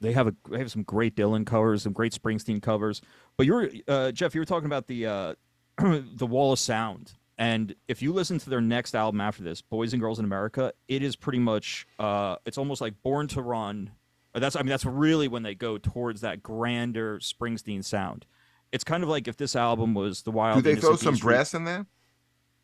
they 0.00 0.12
have 0.12 0.26
a 0.26 0.34
they 0.50 0.58
have 0.58 0.70
some 0.70 0.82
great 0.82 1.14
Dylan 1.14 1.46
covers, 1.46 1.82
some 1.84 1.92
great 1.92 2.12
Springsteen 2.12 2.60
covers. 2.60 3.00
But 3.36 3.46
you 3.46 3.54
were 3.54 3.70
uh, 3.88 4.12
Jeff, 4.12 4.34
you 4.34 4.40
were 4.40 4.44
talking 4.46 4.66
about 4.66 4.86
the 4.88 5.06
uh, 5.06 5.34
the 5.78 6.26
Wall 6.26 6.52
of 6.52 6.58
Sound, 6.58 7.12
and 7.38 7.74
if 7.88 8.02
you 8.02 8.12
listen 8.12 8.38
to 8.38 8.50
their 8.50 8.60
next 8.60 8.94
album 8.94 9.20
after 9.20 9.42
this, 9.42 9.62
Boys 9.62 9.92
and 9.92 10.02
Girls 10.02 10.18
in 10.18 10.24
America, 10.24 10.72
it 10.88 11.02
is 11.02 11.14
pretty 11.16 11.38
much 11.38 11.86
uh, 11.98 12.36
it's 12.44 12.58
almost 12.58 12.80
like 12.80 13.00
Born 13.02 13.28
to 13.28 13.40
Run. 13.42 13.90
That's 14.34 14.56
I 14.56 14.60
mean 14.60 14.68
that's 14.68 14.84
really 14.86 15.28
when 15.28 15.42
they 15.44 15.54
go 15.54 15.78
towards 15.78 16.22
that 16.22 16.42
grander 16.42 17.18
Springsteen 17.20 17.84
sound. 17.84 18.26
It's 18.72 18.84
kind 18.84 19.02
of 19.02 19.08
like 19.10 19.28
if 19.28 19.36
this 19.36 19.54
album 19.54 19.92
was 19.94 20.22
the 20.22 20.30
Wild. 20.30 20.56
Do 20.64 20.74
they 20.74 20.80
throw 20.80 20.96
some 20.96 21.16
brass 21.16 21.52
in 21.54 21.64
there? 21.64 21.86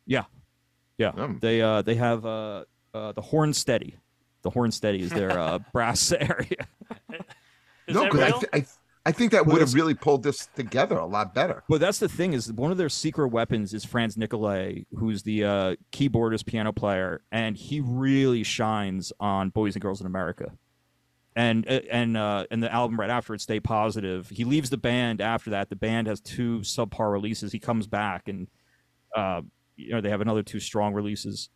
Yeah, 0.07 0.23
yeah. 0.97 1.09
Um. 1.15 1.37
They 1.39 1.61
uh 1.61 1.83
they 1.83 1.95
have 1.95 2.25
uh, 2.25 2.65
uh 2.93 3.11
the 3.13 3.21
horn 3.21 3.53
steady. 3.53 3.95
The 4.41 4.49
horn 4.49 4.71
steady 4.71 5.01
is 5.01 5.09
their 5.09 5.37
uh, 5.37 5.59
brass 5.73 6.11
area. 6.19 6.67
Is 7.87 7.95
no, 7.95 8.01
that 8.01 8.11
because 8.11 8.21
I, 8.21 8.31
th- 8.31 8.49
I, 8.53 8.59
th- 8.59 8.69
I 9.05 9.11
think 9.11 9.31
that 9.31 9.47
would 9.47 9.61
have 9.61 9.73
really 9.73 9.95
pulled 9.95 10.23
this 10.23 10.49
together 10.55 10.97
a 10.97 11.05
lot 11.05 11.33
better. 11.33 11.63
Well, 11.67 11.79
that's 11.79 11.99
the 11.99 12.09
thing 12.09 12.33
is 12.33 12.51
one 12.51 12.71
of 12.71 12.77
their 12.77 12.89
secret 12.89 13.29
weapons 13.29 13.73
is 13.73 13.85
Franz 13.85 14.17
Nicolay, 14.17 14.85
who's 14.95 15.23
the 15.23 15.43
uh, 15.43 15.75
keyboardist 15.91 16.45
piano 16.45 16.71
player, 16.71 17.21
and 17.31 17.57
he 17.57 17.79
really 17.79 18.43
shines 18.43 19.11
on 19.19 19.49
Boys 19.49 19.75
and 19.75 19.81
Girls 19.81 20.01
in 20.01 20.05
America. 20.05 20.51
And 21.35 21.67
uh, 21.69 21.79
and 21.89 22.17
uh, 22.17 22.45
and 22.51 22.61
the 22.61 22.71
album 22.71 22.99
right 22.99 23.09
after 23.09 23.33
it, 23.33 23.41
Stay 23.41 23.59
Positive. 23.59 24.29
He 24.29 24.43
leaves 24.43 24.69
the 24.69 24.77
band 24.77 25.21
after 25.21 25.51
that. 25.51 25.69
The 25.69 25.75
band 25.75 26.07
has 26.07 26.19
two 26.19 26.59
subpar 26.59 27.11
releases. 27.11 27.51
He 27.51 27.59
comes 27.59 27.87
back 27.87 28.27
and 28.27 28.47
uh, 29.15 29.41
you 29.77 29.91
know 29.91 30.01
they 30.01 30.09
have 30.09 30.21
another 30.21 30.43
two 30.43 30.59
strong 30.59 30.93
releases. 30.93 31.49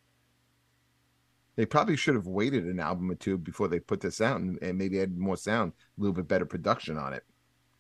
They 1.56 1.66
probably 1.66 1.96
should 1.96 2.16
have 2.16 2.28
waited 2.28 2.66
an 2.66 2.80
album 2.80 3.12
or 3.12 3.16
two 3.16 3.38
before 3.38 3.68
they 3.68 3.80
put 3.80 4.02
this 4.02 4.22
out 4.22 4.42
and, 4.42 4.58
and 4.62 4.78
maybe 4.78 5.00
add 5.00 5.18
more 5.18 5.38
sound, 5.38 5.74
a 5.98 6.02
little 6.02 6.14
bit 6.14 6.28
better 6.28 6.46
production 6.46 6.98
on 6.98 7.14
it. 7.14 7.24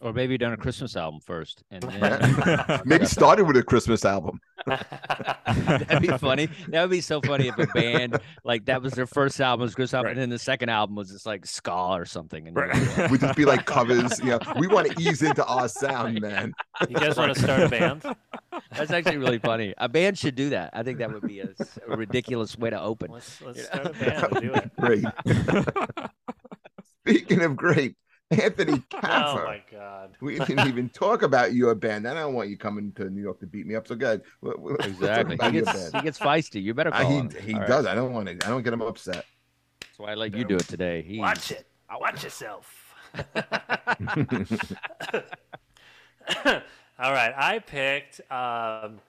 Or 0.04 0.12
maybe 0.12 0.38
done 0.38 0.51
a 0.51 0.58
Christmas 0.58 0.97
album 0.97 1.22
first, 1.22 1.64
and 1.72 1.82
then 1.82 2.82
maybe 2.86 3.06
started 3.06 3.45
with 3.45 3.56
a 3.56 3.64
Christmas 3.64 4.04
album. 4.04 4.41
that'd 4.68 6.01
be 6.01 6.10
funny. 6.18 6.49
That 6.68 6.82
would 6.82 6.89
be 6.91 6.99
so 6.99 7.22
funny 7.22 7.47
if 7.47 7.58
a 7.58 7.68
band 7.68 8.20
like 8.43 8.66
that 8.66 8.82
was 8.82 8.91
their 8.93 9.08
first 9.08 9.39
album 9.39 9.64
was 9.64 9.74
Christmas 9.76 9.93
album, 9.93 10.08
Right. 10.08 10.12
and 10.12 10.22
then 10.22 10.30
the 10.30 10.38
second 10.39 10.68
album 10.68 10.97
was 10.97 11.10
just 11.10 11.26
like 11.26 11.45
ska 11.45 11.72
or 11.72 12.04
something. 12.04 12.47
And 12.49 12.56
Right. 12.58 13.10
We'd 13.10 13.22
just 13.22 13.38
be 13.38 13.45
like 13.45 13.66
covers. 13.66 14.20
You 14.20 14.32
know, 14.32 14.39
we 14.60 14.68
want 14.68 14.91
to 14.91 15.01
ease 15.01 15.22
into 15.22 15.45
our 15.45 15.70
sound, 15.70 16.20
man. 16.20 16.51
You 16.89 16.95
guys 16.97 17.16
want 17.16 17.34
to 17.34 17.39
start 17.41 17.62
a 17.62 17.70
band? 17.70 18.04
that's 18.76 18.91
actually 18.91 19.18
really 19.18 19.39
funny. 19.39 19.74
A 19.78 19.88
band 19.88 20.18
should 20.18 20.36
do 20.36 20.49
that. 20.49 20.72
I 20.74 20.84
think 20.84 20.99
that 20.99 21.14
would 21.14 21.26
be 21.26 21.39
a, 21.39 21.49
a 21.88 21.95
ridiculous 21.95 22.58
way 22.58 22.70
to 22.72 22.82
open. 22.82 23.10
Let's 23.10 23.41
let's 23.41 23.64
start 23.64 23.86
a 23.88 23.89
band 23.91 24.28
do 24.41 24.54
it. 24.54 24.72
Great. 24.78 25.06
Speaking 27.06 27.41
of 27.41 27.56
great, 27.56 27.95
Anthony 28.41 28.81
Oh 29.03 29.43
my 29.45 29.61
god. 29.71 30.11
we 30.21 30.39
didn't 30.39 30.67
even 30.67 30.89
talk 30.93 31.21
about 31.21 31.53
your 31.53 31.75
band. 31.75 32.07
I 32.07 32.13
don't 32.13 32.34
want 32.34 32.49
you 32.49 32.57
coming 32.57 32.91
to 32.93 33.09
New 33.09 33.21
York 33.21 33.39
to 33.41 33.45
beat 33.47 33.65
me 33.67 33.75
up. 33.75 33.88
So 33.88 33.95
good. 33.95 34.21
We'll- 34.41 34.55
we'll 34.57 34.77
talk 34.77 34.88
Exactly. 34.88 35.38
He 35.41 35.51
gets, 35.51 35.91
he 35.91 36.01
gets 36.01 36.19
feisty. 36.19 36.61
You 36.61 36.73
better 36.73 36.93
Uh, 36.93 37.01
call 37.01 37.09
he 37.11 37.17
him. 37.17 37.29
he 37.41 37.53
All 37.53 37.59
right. 37.61 37.67
does. 37.69 37.86
I 37.86 37.95
don't 37.95 38.13
want 38.13 38.27
to. 38.27 38.34
I 38.45 38.49
don't 38.49 38.63
get 38.63 38.73
him 38.73 38.81
upset. 38.81 39.25
That's 39.81 39.99
why 39.99 40.11
I 40.11 40.15
let 40.15 40.34
you 40.36 40.43
do 40.45 40.55
it 40.55 40.67
today. 40.67 41.01
He, 41.01 41.19
Watch 41.19 41.51
it. 41.51 41.67
I 41.89 41.97
watch 41.97 42.23
yourself. 42.23 42.79
All 46.99 47.11
right, 47.11 47.34
I 47.36 47.59
picked 47.59 48.19
um, 48.31 48.99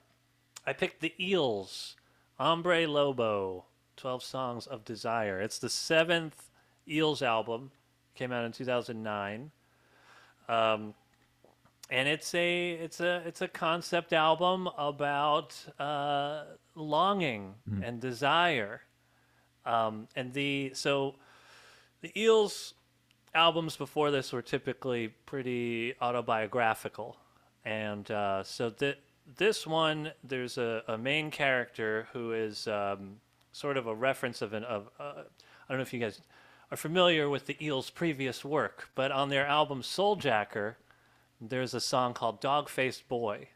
I 0.67 0.73
picked 0.77 1.01
the 1.01 1.13
Eels, 1.21 1.97
Hombre 2.39 2.87
Lobo, 2.89 3.65
Twelve 3.97 4.23
Songs 4.23 4.67
of 4.67 4.85
Desire. 4.85 5.41
It's 5.41 5.59
the 5.59 5.69
seventh 5.69 6.51
Eels 6.89 7.23
album, 7.23 7.71
came 8.15 8.33
out 8.33 8.45
in 8.45 8.53
two 8.53 8.65
thousand 8.65 9.03
nine, 9.03 9.51
um, 10.49 10.95
and 11.91 12.09
it's 12.09 12.35
a 12.35 12.73
it's 12.73 13.01
a 13.01 13.23
it's 13.27 13.43
a 13.43 13.49
concept 13.49 14.13
album 14.13 14.69
about 14.79 15.55
uh, 15.79 16.45
longing 16.75 17.55
and 17.83 18.01
desire, 18.01 18.83
um, 19.67 20.09
and 20.17 20.33
the 20.33 20.73
so 20.75 21.17
the 22.01 22.13
Eels 22.21 22.75
albums 23.35 23.77
before 23.77 24.11
this 24.11 24.33
were 24.33 24.43
typically 24.43 25.09
pretty 25.27 25.95
autobiographical, 26.01 27.17
and 27.65 28.11
uh, 28.11 28.43
so 28.43 28.71
th- 28.71 28.99
this 29.37 29.67
one 29.67 30.13
there's 30.23 30.59
a, 30.59 30.83
a 30.87 30.99
main 30.99 31.31
character 31.31 32.07
who 32.13 32.33
is 32.33 32.69
um, 32.69 33.17
sort 33.53 33.77
of 33.77 33.87
a 33.87 33.95
reference 33.95 34.43
of 34.43 34.53
an 34.53 34.65
of 34.65 34.89
uh, 35.01 35.03
I 35.03 35.69
don't 35.69 35.79
know 35.79 35.83
if 35.83 35.93
you 35.93 36.01
guys 36.01 36.21
are 36.75 36.77
familiar 36.77 37.29
with 37.29 37.47
the 37.47 37.57
Eels' 37.65 37.89
previous 37.89 38.45
work, 38.45 38.89
but 38.97 39.13
on 39.13 39.29
their 39.29 39.47
album 39.47 39.81
Souljacker, 39.81 40.75
there's 41.41 41.73
a 41.73 41.81
song 41.81 42.15
called 42.15 42.41
Dog 42.41 42.69
Faced 42.69 43.07
Boy, 43.07 43.47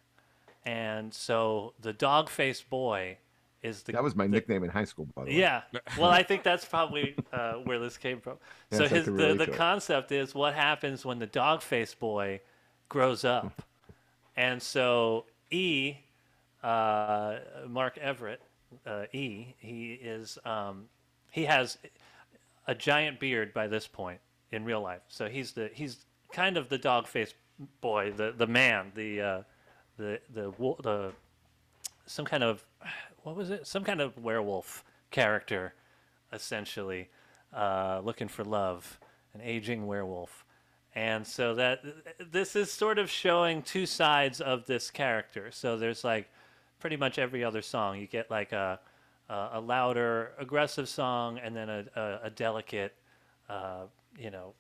and 0.65 1.13
so 1.13 1.73
the 1.81 1.93
Dog 1.93 2.29
Faced 2.31 2.71
Boy 2.71 3.19
is 3.61 3.83
the 3.83 3.91
That 3.91 4.05
was 4.05 4.15
my 4.15 4.27
the- 4.27 4.31
nickname 4.31 4.63
in 4.63 4.71
high 4.71 4.85
school, 4.85 5.09
by 5.17 5.25
the 5.25 5.31
way. 5.31 5.37
yeah. 5.37 5.63
Well, 5.99 6.11
I 6.11 6.23
think 6.23 6.45
that's 6.45 6.65
probably 6.65 7.17
uh, 7.33 7.55
where 7.55 7.81
this 7.81 7.97
came 7.97 8.21
from. 8.21 8.37
Yeah, 8.71 8.79
so 8.79 8.85
it's 8.85 8.93
his 8.93 9.07
the, 9.07 9.35
the 9.35 9.49
concept 9.49 10.13
is 10.13 10.33
what 10.33 10.55
happens 10.55 11.05
when 11.05 11.19
the 11.19 11.27
dog 11.27 11.61
face 11.61 11.95
boy 11.95 12.41
grows 12.89 13.25
up. 13.25 13.63
and 14.37 14.63
so 14.63 15.25
E, 15.51 15.97
uh, 16.63 17.39
Mark 17.67 17.99
Everett, 17.99 18.43
uh, 18.87 19.07
E, 19.13 19.55
he 19.59 19.95
is 19.95 20.39
um, 20.45 20.85
he 21.33 21.47
has 21.47 21.79
a 22.69 22.75
giant 22.75 23.19
beard 23.19 23.53
by 23.53 23.67
this 23.67 23.89
point 23.89 24.21
in 24.53 24.65
real 24.65 24.81
life. 24.81 25.01
So 25.09 25.29
he's 25.29 25.53
the 25.53 25.71
he's 25.73 26.05
kind 26.33 26.57
of 26.57 26.69
the 26.69 26.79
dog 26.79 27.09
face 27.09 27.35
boy, 27.81 28.13
the 28.13 28.33
the 28.37 28.47
man, 28.47 28.93
the 28.95 29.21
uh, 29.21 29.43
the 29.97 30.21
the 30.33 30.53
the 30.83 31.13
some 32.07 32.25
kind 32.25 32.45
of 32.45 32.65
what 33.23 33.35
was 33.35 33.51
it? 33.51 33.67
Some 33.67 33.83
kind 33.83 34.01
of 34.01 34.17
werewolf 34.19 34.85
character, 35.11 35.75
essentially, 36.33 37.09
uh, 37.55 38.01
looking 38.05 38.29
for 38.29 38.45
love, 38.45 39.01
an 39.35 39.41
aging 39.43 39.87
werewolf, 39.87 40.45
and 40.95 41.27
so 41.27 41.55
that 41.55 41.83
this 42.31 42.55
is 42.55 42.71
sort 42.71 42.99
of 42.99 43.11
showing 43.11 43.63
two 43.63 43.87
sides 43.87 44.41
of 44.41 44.67
this 44.67 44.91
character. 44.91 45.51
So 45.51 45.79
there's 45.79 46.05
like 46.05 46.29
pretty 46.79 46.97
much 46.97 47.19
every 47.19 47.43
other 47.43 47.63
song 47.63 47.99
you 47.99 48.07
get 48.07 48.31
like 48.31 48.53
a 48.53 48.79
a, 49.29 49.49
a 49.55 49.61
louder, 49.61 50.33
aggressive 50.39 50.89
song, 50.89 51.39
and 51.39 51.55
then 51.55 51.69
a 51.69 51.85
a, 51.97 52.21
a 52.25 52.31
delicate, 52.31 52.95
uh, 53.49 53.83
you 54.19 54.31
know, 54.31 54.55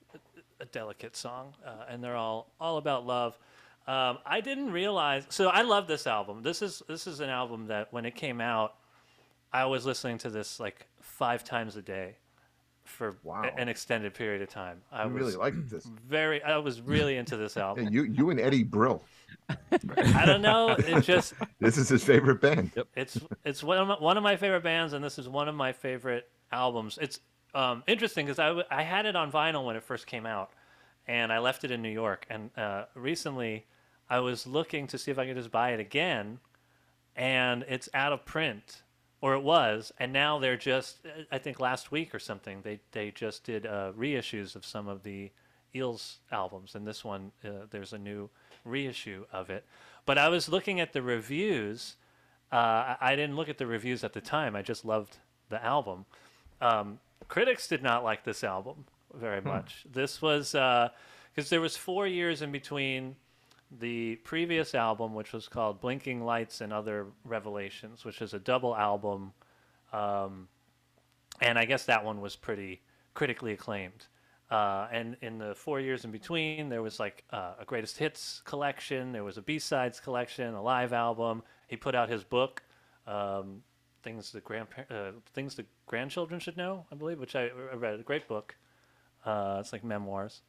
a 0.60 0.66
delicate 0.66 1.16
song, 1.16 1.54
uh, 1.66 1.84
and 1.88 2.02
they're 2.02 2.16
all 2.16 2.50
all 2.60 2.78
about 2.78 3.06
love. 3.06 3.38
Um, 3.86 4.18
I 4.26 4.40
didn't 4.42 4.70
realize. 4.70 5.24
So 5.30 5.48
I 5.48 5.62
love 5.62 5.86
this 5.86 6.06
album. 6.06 6.42
This 6.42 6.62
is 6.62 6.82
this 6.88 7.06
is 7.06 7.20
an 7.20 7.30
album 7.30 7.66
that 7.68 7.92
when 7.92 8.04
it 8.04 8.14
came 8.14 8.40
out, 8.40 8.74
I 9.52 9.64
was 9.64 9.86
listening 9.86 10.18
to 10.18 10.30
this 10.30 10.60
like 10.60 10.86
five 11.00 11.42
times 11.44 11.76
a 11.76 11.82
day 11.82 12.16
for 12.88 13.16
Wow. 13.22 13.42
a- 13.44 13.60
an 13.60 13.68
extended 13.68 14.14
period 14.14 14.42
of 14.42 14.48
time. 14.48 14.82
I 14.90 15.02
I 15.02 15.06
was 15.06 15.14
really 15.14 15.36
like 15.36 15.54
this. 15.68 15.84
very. 15.86 16.42
I 16.42 16.56
was 16.58 16.80
really 16.80 17.16
into 17.16 17.36
this 17.36 17.56
Yeah, 17.56 17.64
album. 17.66 17.88
you 17.92 18.02
you 18.04 18.30
and 18.30 18.40
Eddie 18.40 18.64
Brill. 18.64 19.02
I 19.96 20.24
don't 20.26 20.42
know. 20.42 20.70
It 20.70 21.00
just 21.04 21.34
This 21.60 21.76
is 21.78 21.88
his 21.88 22.04
favorite 22.04 22.40
band. 22.40 22.72
it's 22.96 23.18
it's 23.44 23.62
one 23.62 23.78
of 23.78 23.88
my, 23.88 23.94
one 23.98 24.16
of 24.16 24.22
my 24.22 24.36
favorite 24.36 24.62
bands, 24.62 24.92
and 24.92 25.02
this 25.04 25.18
is 25.18 25.28
one 25.28 25.48
of 25.48 25.54
my 25.54 25.72
favorite 25.72 26.28
albums. 26.52 26.98
It's 27.00 27.20
um, 27.54 27.82
interesting 27.86 28.26
because 28.26 28.38
I, 28.38 28.62
I 28.70 28.82
had 28.82 29.06
it 29.06 29.16
on 29.16 29.32
vinyl 29.32 29.64
when 29.64 29.76
it 29.76 29.82
first 29.82 30.06
came 30.06 30.26
out, 30.26 30.50
and 31.06 31.32
I 31.32 31.38
left 31.38 31.64
it 31.64 31.70
in 31.70 31.80
New 31.82 31.88
York. 31.90 32.26
And 32.28 32.50
uh, 32.58 32.84
recently, 32.94 33.66
I 34.10 34.20
was 34.20 34.46
looking 34.46 34.86
to 34.88 34.98
see 34.98 35.10
if 35.10 35.18
I 35.18 35.26
could 35.26 35.36
just 35.36 35.50
buy 35.50 35.70
it 35.70 35.80
again, 35.80 36.40
and 37.16 37.64
it's 37.68 37.88
out 37.94 38.12
of 38.12 38.24
print, 38.26 38.82
or 39.20 39.34
it 39.34 39.42
was. 39.42 39.92
And 39.98 40.12
now 40.12 40.38
they're 40.38 40.56
just 40.56 40.98
I 41.30 41.38
think 41.38 41.60
last 41.60 41.90
week 41.90 42.14
or 42.14 42.18
something 42.18 42.60
they 42.62 42.80
they 42.92 43.10
just 43.10 43.44
did 43.44 43.66
uh, 43.66 43.92
reissues 43.98 44.56
of 44.56 44.64
some 44.64 44.88
of 44.88 45.02
the 45.02 45.30
Eels 45.74 46.18
albums, 46.32 46.74
and 46.74 46.86
this 46.86 47.04
one 47.04 47.32
uh, 47.44 47.66
there's 47.70 47.92
a 47.92 47.98
new 47.98 48.30
reissue 48.64 49.24
of 49.32 49.50
it. 49.50 49.64
But 50.06 50.18
I 50.18 50.28
was 50.28 50.48
looking 50.48 50.80
at 50.80 50.92
the 50.92 51.02
reviews. 51.02 51.96
Uh, 52.50 52.96
I, 52.98 53.14
didn't 53.14 53.36
look 53.36 53.50
at 53.50 53.58
the 53.58 53.66
reviews 53.66 54.02
at 54.04 54.14
the 54.14 54.22
time. 54.22 54.56
I 54.56 54.62
just 54.62 54.86
loved 54.86 55.18
the 55.50 55.62
album. 55.62 56.06
Um, 56.62 56.98
critics 57.28 57.68
did 57.68 57.82
not 57.82 58.04
like 58.04 58.24
this 58.24 58.42
album 58.42 58.86
very 59.12 59.42
much. 59.42 59.84
This 59.92 60.22
was 60.22 60.52
because 60.52 61.50
there 61.50 61.60
was 61.60 61.76
four 61.76 62.06
years 62.06 62.40
in 62.40 62.50
between 62.50 63.16
the 63.70 64.16
previous 64.16 64.74
album, 64.74 65.14
which 65.14 65.32
was 65.32 65.48
called 65.48 65.80
Blinking 65.80 66.24
Lights 66.24 66.60
and 66.60 66.72
Other 66.72 67.06
Revelations, 67.24 68.04
which 68.04 68.22
is 68.22 68.34
a 68.34 68.38
double 68.38 68.74
album, 68.74 69.32
um, 69.92 70.48
and 71.40 71.58
I 71.58 71.64
guess 71.64 71.84
that 71.84 72.04
one 72.04 72.20
was 72.20 72.36
pretty 72.36 72.80
critically 73.14 73.52
acclaimed. 73.52 74.06
Uh, 74.50 74.88
and 74.90 75.16
in 75.20 75.38
the 75.38 75.54
four 75.54 75.78
years 75.78 76.04
in 76.06 76.10
between, 76.10 76.70
there 76.70 76.80
was 76.80 76.98
like 76.98 77.24
uh, 77.30 77.52
a 77.60 77.64
greatest 77.66 77.98
hits 77.98 78.40
collection, 78.46 79.12
there 79.12 79.24
was 79.24 79.36
a 79.36 79.42
B 79.42 79.58
sides 79.58 80.00
collection, 80.00 80.54
a 80.54 80.62
live 80.62 80.94
album. 80.94 81.42
He 81.66 81.76
put 81.76 81.94
out 81.94 82.08
his 82.08 82.24
book, 82.24 82.62
um, 83.06 83.62
things 84.02 84.32
the 84.32 84.40
grandpa- 84.40 84.88
uh, 84.90 85.12
things 85.34 85.54
the 85.54 85.66
grandchildren 85.86 86.40
should 86.40 86.56
know, 86.56 86.86
I 86.90 86.94
believe, 86.94 87.20
which 87.20 87.36
I, 87.36 87.50
I 87.70 87.74
read. 87.74 88.00
A 88.00 88.02
great 88.02 88.26
book. 88.26 88.56
Uh, 89.26 89.58
it's 89.60 89.72
like 89.72 89.84
memoirs. 89.84 90.40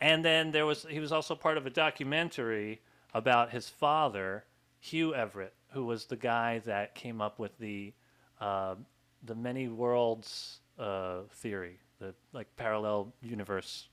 And 0.00 0.24
then 0.24 0.50
there 0.50 0.66
was 0.66 0.86
he 0.88 1.00
was 1.00 1.12
also 1.12 1.34
part 1.34 1.56
of 1.56 1.66
a 1.66 1.70
documentary 1.70 2.80
about 3.14 3.50
his 3.50 3.68
father, 3.68 4.44
Hugh 4.78 5.14
Everett, 5.14 5.54
who 5.70 5.86
was 5.86 6.06
the 6.06 6.16
guy 6.16 6.60
that 6.66 6.94
came 6.94 7.20
up 7.20 7.38
with 7.38 7.56
the 7.58 7.92
uh, 8.40 8.74
the 9.24 9.34
many 9.34 9.68
worlds 9.68 10.60
uh, 10.78 11.20
theory, 11.30 11.78
the 11.98 12.14
like 12.32 12.54
parallel 12.56 13.12
universe 13.22 13.88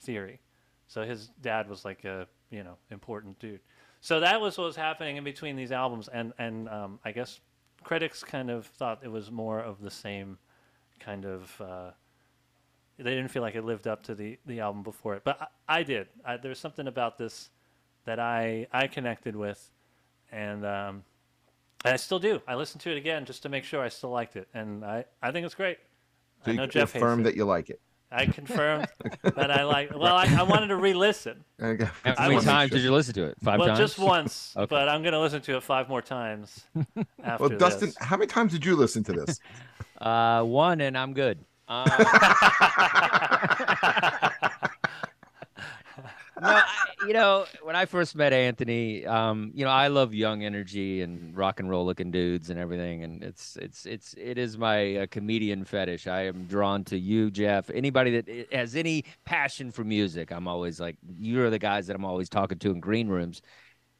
theory. 0.00 0.40
So 0.88 1.04
his 1.04 1.28
dad 1.40 1.68
was 1.68 1.84
like 1.84 2.04
a 2.04 2.26
you 2.50 2.64
know 2.64 2.76
important 2.90 3.38
dude. 3.38 3.60
So 4.00 4.20
that 4.20 4.40
was 4.40 4.58
what 4.58 4.64
was 4.64 4.76
happening 4.76 5.16
in 5.16 5.24
between 5.24 5.56
these 5.56 5.72
albums, 5.72 6.08
and 6.08 6.32
and 6.38 6.68
um, 6.68 6.98
I 7.04 7.12
guess 7.12 7.40
critics 7.84 8.24
kind 8.24 8.50
of 8.50 8.66
thought 8.66 9.00
it 9.04 9.10
was 9.10 9.30
more 9.30 9.60
of 9.60 9.80
the 9.80 9.90
same 9.90 10.38
kind 10.98 11.24
of 11.24 11.60
uh, 11.60 11.90
they 12.98 13.14
didn't 13.14 13.28
feel 13.28 13.42
like 13.42 13.54
it 13.54 13.64
lived 13.64 13.86
up 13.86 14.02
to 14.04 14.14
the 14.14 14.38
the 14.46 14.60
album 14.60 14.82
before 14.82 15.14
it. 15.14 15.22
But 15.24 15.40
I, 15.40 15.78
I 15.80 15.82
did. 15.82 16.08
I, 16.24 16.36
there's 16.36 16.58
something 16.58 16.86
about 16.86 17.18
this 17.18 17.50
that 18.04 18.18
I 18.18 18.66
I 18.72 18.86
connected 18.86 19.34
with, 19.34 19.70
and 20.30 20.64
um, 20.64 21.04
I 21.84 21.96
still 21.96 22.18
do. 22.18 22.40
I 22.46 22.54
listened 22.54 22.80
to 22.82 22.90
it 22.90 22.96
again 22.96 23.24
just 23.24 23.42
to 23.42 23.48
make 23.48 23.64
sure 23.64 23.82
I 23.82 23.88
still 23.88 24.10
liked 24.10 24.36
it, 24.36 24.48
and 24.54 24.84
I 24.84 25.04
I 25.22 25.32
think 25.32 25.44
it's 25.44 25.54
great. 25.54 25.78
So 26.44 26.50
I 26.50 26.50
you 26.52 26.56
know 26.58 26.66
Jeff 26.66 26.92
confirm 26.92 27.22
that 27.24 27.36
you 27.36 27.44
like 27.44 27.70
it. 27.70 27.80
I 28.14 28.26
confirmed 28.26 28.86
that 29.22 29.50
I 29.50 29.64
like. 29.64 29.90
Well, 29.92 30.14
I, 30.14 30.26
I 30.38 30.44
wanted 30.44 30.68
to 30.68 30.76
re-listen. 30.76 31.44
Okay. 31.60 31.88
How 32.04 32.28
many 32.28 32.40
times 32.40 32.68
sure. 32.70 32.78
did 32.78 32.84
you 32.84 32.92
listen 32.92 33.12
to 33.14 33.24
it? 33.24 33.36
Five 33.42 33.58
well, 33.58 33.68
times. 33.68 33.78
just 33.78 33.98
once, 33.98 34.54
Okay. 34.56 34.66
but 34.70 34.88
I'm 34.88 35.02
gonna 35.02 35.20
listen 35.20 35.40
to 35.42 35.56
it 35.56 35.62
five 35.62 35.88
more 35.88 36.00
times 36.02 36.64
after 37.24 37.48
Well, 37.48 37.58
Dustin, 37.58 37.88
this. 37.88 37.98
how 37.98 38.16
many 38.16 38.28
times 38.28 38.52
did 38.52 38.64
you 38.64 38.76
listen 38.76 39.02
to 39.04 39.12
this? 39.12 39.40
Uh, 40.00 40.42
one, 40.44 40.80
and 40.80 40.96
I'm 40.96 41.12
good. 41.12 41.38
Uh, 41.66 41.84
no, 46.40 46.48
I, 46.48 46.64
you 47.06 47.12
know, 47.12 47.46
when 47.62 47.76
I 47.76 47.86
first 47.86 48.16
met 48.16 48.32
Anthony, 48.32 49.06
um, 49.06 49.52
you 49.54 49.64
know, 49.64 49.70
I 49.70 49.88
love 49.88 50.14
young 50.14 50.44
energy 50.44 51.00
and 51.00 51.36
rock 51.36 51.60
and 51.60 51.70
roll 51.70 51.86
looking 51.86 52.10
dudes 52.10 52.50
and 52.50 52.58
everything, 52.58 53.02
and 53.02 53.22
it's 53.22 53.56
it's 53.56 53.86
it's 53.86 54.14
it 54.18 54.36
is 54.36 54.58
my 54.58 54.96
uh, 54.96 55.06
comedian 55.10 55.64
fetish. 55.64 56.06
I 56.06 56.26
am 56.26 56.44
drawn 56.44 56.84
to 56.84 56.98
you, 56.98 57.30
Jeff. 57.30 57.70
Anybody 57.70 58.20
that 58.20 58.52
has 58.52 58.76
any 58.76 59.04
passion 59.24 59.70
for 59.70 59.84
music, 59.84 60.32
I'm 60.32 60.48
always 60.48 60.80
like, 60.80 60.96
you're 61.18 61.50
the 61.50 61.58
guys 61.58 61.86
that 61.86 61.96
I'm 61.96 62.04
always 62.04 62.28
talking 62.28 62.58
to 62.58 62.70
in 62.70 62.80
green 62.80 63.08
rooms. 63.08 63.40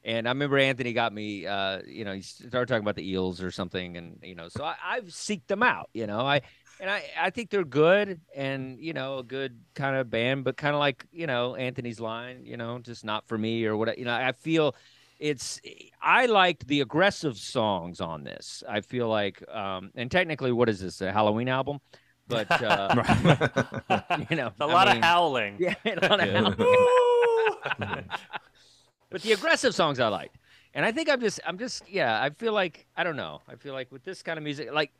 And 0.03 0.27
I 0.27 0.31
remember 0.31 0.59
Anthony 0.59 0.93
got 0.93 1.13
me, 1.13 1.47
uh, 1.47 1.81
you 1.87 2.05
know, 2.05 2.13
he 2.13 2.21
started 2.21 2.67
talking 2.67 2.83
about 2.83 2.95
the 2.95 3.09
Eels 3.09 3.41
or 3.41 3.49
something, 3.49 3.97
and 3.97 4.19
you 4.21 4.35
know, 4.35 4.49
so 4.49 4.63
I, 4.63 4.75
I've 4.85 5.05
seeked 5.05 5.47
them 5.47 5.63
out. 5.63 5.89
You 5.95 6.05
know, 6.05 6.19
I 6.19 6.41
and 6.79 6.89
I, 6.89 7.03
I 7.19 7.29
think 7.29 7.49
they're 7.49 7.63
good 7.63 8.19
and 8.35 8.79
you 8.79 8.93
know 8.93 9.19
a 9.19 9.23
good 9.23 9.59
kind 9.75 9.95
of 9.95 10.09
band 10.09 10.43
but 10.43 10.57
kind 10.57 10.73
of 10.73 10.79
like 10.79 11.05
you 11.11 11.27
know 11.27 11.55
anthony's 11.55 11.99
line 11.99 12.45
you 12.45 12.57
know 12.57 12.79
just 12.79 13.05
not 13.05 13.27
for 13.27 13.37
me 13.37 13.65
or 13.65 13.77
what 13.77 13.97
you 13.97 14.05
know 14.05 14.13
i 14.13 14.31
feel 14.31 14.75
it's 15.19 15.61
i 16.01 16.25
liked 16.25 16.67
the 16.67 16.81
aggressive 16.81 17.37
songs 17.37 18.01
on 18.01 18.23
this 18.23 18.63
i 18.67 18.81
feel 18.81 19.07
like 19.07 19.43
um 19.49 19.91
and 19.95 20.11
technically 20.11 20.51
what 20.51 20.67
is 20.69 20.79
this 20.79 21.01
a 21.01 21.11
halloween 21.11 21.47
album 21.47 21.79
but 22.27 22.49
uh 22.61 23.03
you 24.29 24.35
know 24.35 24.51
a 24.59 24.67
lot 24.67 24.87
mean, 24.87 24.97
of 24.97 25.03
howling. 25.03 25.55
yeah 25.59 25.75
a 25.85 26.07
lot 26.07 26.19
of 26.19 26.29
howling. 26.29 26.57
but 29.09 29.21
the 29.21 29.33
aggressive 29.33 29.73
songs 29.75 29.99
I 29.99 30.07
liked. 30.07 30.37
And 30.73 30.85
I 30.85 30.91
think 30.91 31.09
I'm 31.09 31.21
just 31.21 31.39
I'm 31.45 31.57
just 31.57 31.87
yeah, 31.89 32.21
I 32.21 32.31
feel 32.31 32.51
like 32.51 32.85
I 32.97 33.03
don't 33.03 33.15
know. 33.15 33.41
I 33.47 33.55
feel 33.55 33.73
like 33.73 33.91
with 33.91 34.03
this 34.03 34.21
kind 34.21 34.37
of 34.37 34.43
music 34.43 34.73
like 34.73 34.91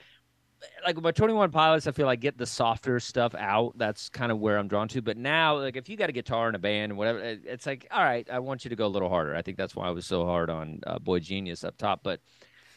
like 0.85 1.01
my 1.01 1.11
21 1.11 1.51
pilots, 1.51 1.87
I 1.87 1.91
feel 1.91 2.05
like 2.05 2.19
get 2.19 2.37
the 2.37 2.45
softer 2.45 2.99
stuff 2.99 3.35
out. 3.35 3.77
That's 3.77 4.09
kind 4.09 4.31
of 4.31 4.39
where 4.39 4.57
I'm 4.57 4.67
drawn 4.67 4.87
to. 4.89 5.01
But 5.01 5.17
now, 5.17 5.57
like 5.57 5.75
if 5.75 5.89
you 5.89 5.97
got 5.97 6.09
a 6.09 6.13
guitar 6.13 6.49
in 6.49 6.55
a 6.55 6.59
band 6.59 6.91
and 6.91 6.97
whatever, 6.97 7.19
it's 7.19 7.65
like, 7.65 7.87
all 7.91 8.03
right, 8.03 8.27
I 8.29 8.39
want 8.39 8.65
you 8.65 8.69
to 8.69 8.75
go 8.75 8.85
a 8.85 8.87
little 8.87 9.09
harder. 9.09 9.35
I 9.35 9.41
think 9.41 9.57
that's 9.57 9.75
why 9.75 9.87
I 9.87 9.91
was 9.91 10.05
so 10.05 10.25
hard 10.25 10.49
on 10.49 10.79
uh, 10.85 10.99
boygenius 10.99 11.63
up 11.63 11.77
top. 11.77 12.01
But 12.03 12.19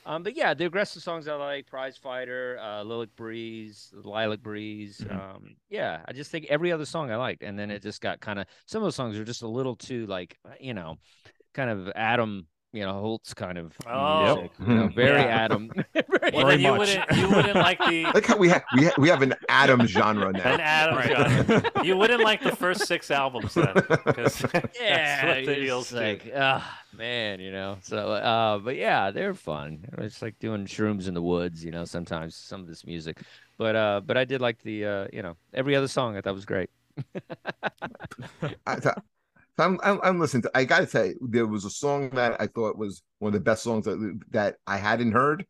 um, 0.08 0.22
but 0.22 0.34
yeah, 0.34 0.54
the 0.54 0.64
aggressive 0.64 1.02
songs 1.02 1.28
I 1.28 1.34
like, 1.34 1.66
Prize 1.66 1.98
Fighter, 1.98 2.58
uh, 2.62 2.82
Lilac 2.82 3.14
Breeze, 3.14 3.92
Lilac 3.92 4.40
Breeze. 4.40 5.04
Um, 5.10 5.56
yeah, 5.68 6.00
I 6.06 6.14
just 6.14 6.30
think 6.30 6.46
every 6.48 6.72
other 6.72 6.86
song 6.86 7.10
I 7.10 7.16
liked, 7.16 7.42
and 7.42 7.58
then 7.58 7.70
it 7.70 7.82
just 7.82 8.00
got 8.00 8.18
kind 8.20 8.38
of 8.38 8.46
some 8.64 8.82
of 8.82 8.86
those 8.86 8.94
songs 8.94 9.18
are 9.18 9.24
just 9.24 9.42
a 9.42 9.48
little 9.48 9.76
too 9.76 10.06
like 10.06 10.38
you 10.60 10.72
know, 10.72 10.96
kind 11.52 11.68
of 11.68 11.92
Adam, 11.94 12.46
you 12.72 12.82
know, 12.84 12.92
Holtz 13.00 13.32
kind 13.34 13.56
of 13.58 13.72
Oh. 13.86 14.34
music, 14.36 14.50
you 14.66 14.74
know, 14.74 14.88
very 14.88 15.20
Yeah. 15.22 15.26
Adam. 15.44 15.70
Very- 15.94 16.30
Well, 16.34 16.46
Very 16.46 16.62
you 16.62 16.68
much. 16.70 16.78
wouldn't 16.80 17.16
you 17.16 17.28
wouldn't 17.28 17.54
like 17.54 17.78
the 17.78 18.02
like 18.14 18.26
how 18.26 18.36
we 18.36 18.48
have 18.50 18.62
we 18.76 18.84
ha- 18.84 18.94
we 18.98 19.08
have 19.08 19.22
an 19.22 19.34
Adam 19.48 19.86
genre 19.86 20.30
now. 20.32 20.52
an 20.54 20.60
Adam 20.60 20.96
Right. 20.96 21.16
genre. 21.46 21.62
You 21.84 21.96
wouldn't 21.96 22.22
like 22.22 22.42
the 22.42 22.54
first 22.54 22.86
six 22.86 23.10
albums 23.10 23.54
then, 23.54 23.72
because 24.04 24.42
yeah, 24.78 25.24
that's 25.24 25.24
what 25.24 25.46
the 25.46 25.52
it's 25.52 25.60
Eels 25.68 25.90
do. 25.90 25.96
like, 25.96 26.26
man, 26.96 27.40
you 27.40 27.50
know. 27.52 27.78
So, 27.82 28.12
uh, 28.12 28.58
but 28.58 28.76
yeah, 28.76 29.10
they're 29.10 29.32
fun. 29.34 29.86
It's 29.98 30.20
like 30.20 30.38
doing 30.38 30.66
shrooms 30.66 31.08
in 31.08 31.14
the 31.14 31.22
woods, 31.22 31.64
you 31.64 31.70
know. 31.70 31.84
Sometimes 31.86 32.34
some 32.36 32.60
of 32.60 32.66
this 32.66 32.84
music, 32.84 33.18
but 33.56 33.74
uh, 33.76 34.00
but 34.04 34.16
I 34.18 34.24
did 34.24 34.40
like 34.42 34.60
the 34.62 34.84
uh, 34.84 35.06
you 35.12 35.22
know, 35.22 35.36
every 35.54 35.74
other 35.74 35.88
song 35.88 36.16
I 36.16 36.20
thought 36.20 36.34
was 36.34 36.44
great. 36.44 36.68
I, 38.66 38.92
so 39.58 39.64
I'm, 39.64 39.78
I'm, 39.82 40.00
I'm 40.02 40.20
listening 40.20 40.42
to. 40.44 40.50
I 40.54 40.64
gotta 40.64 40.86
say, 40.86 41.14
there 41.20 41.46
was 41.46 41.64
a 41.64 41.70
song 41.70 42.10
that 42.10 42.40
I 42.40 42.46
thought 42.46 42.78
was 42.78 43.02
one 43.18 43.30
of 43.30 43.34
the 43.34 43.40
best 43.40 43.62
songs 43.62 43.84
that 43.86 44.20
that 44.30 44.56
I 44.66 44.76
hadn't 44.78 45.12
heard 45.12 45.44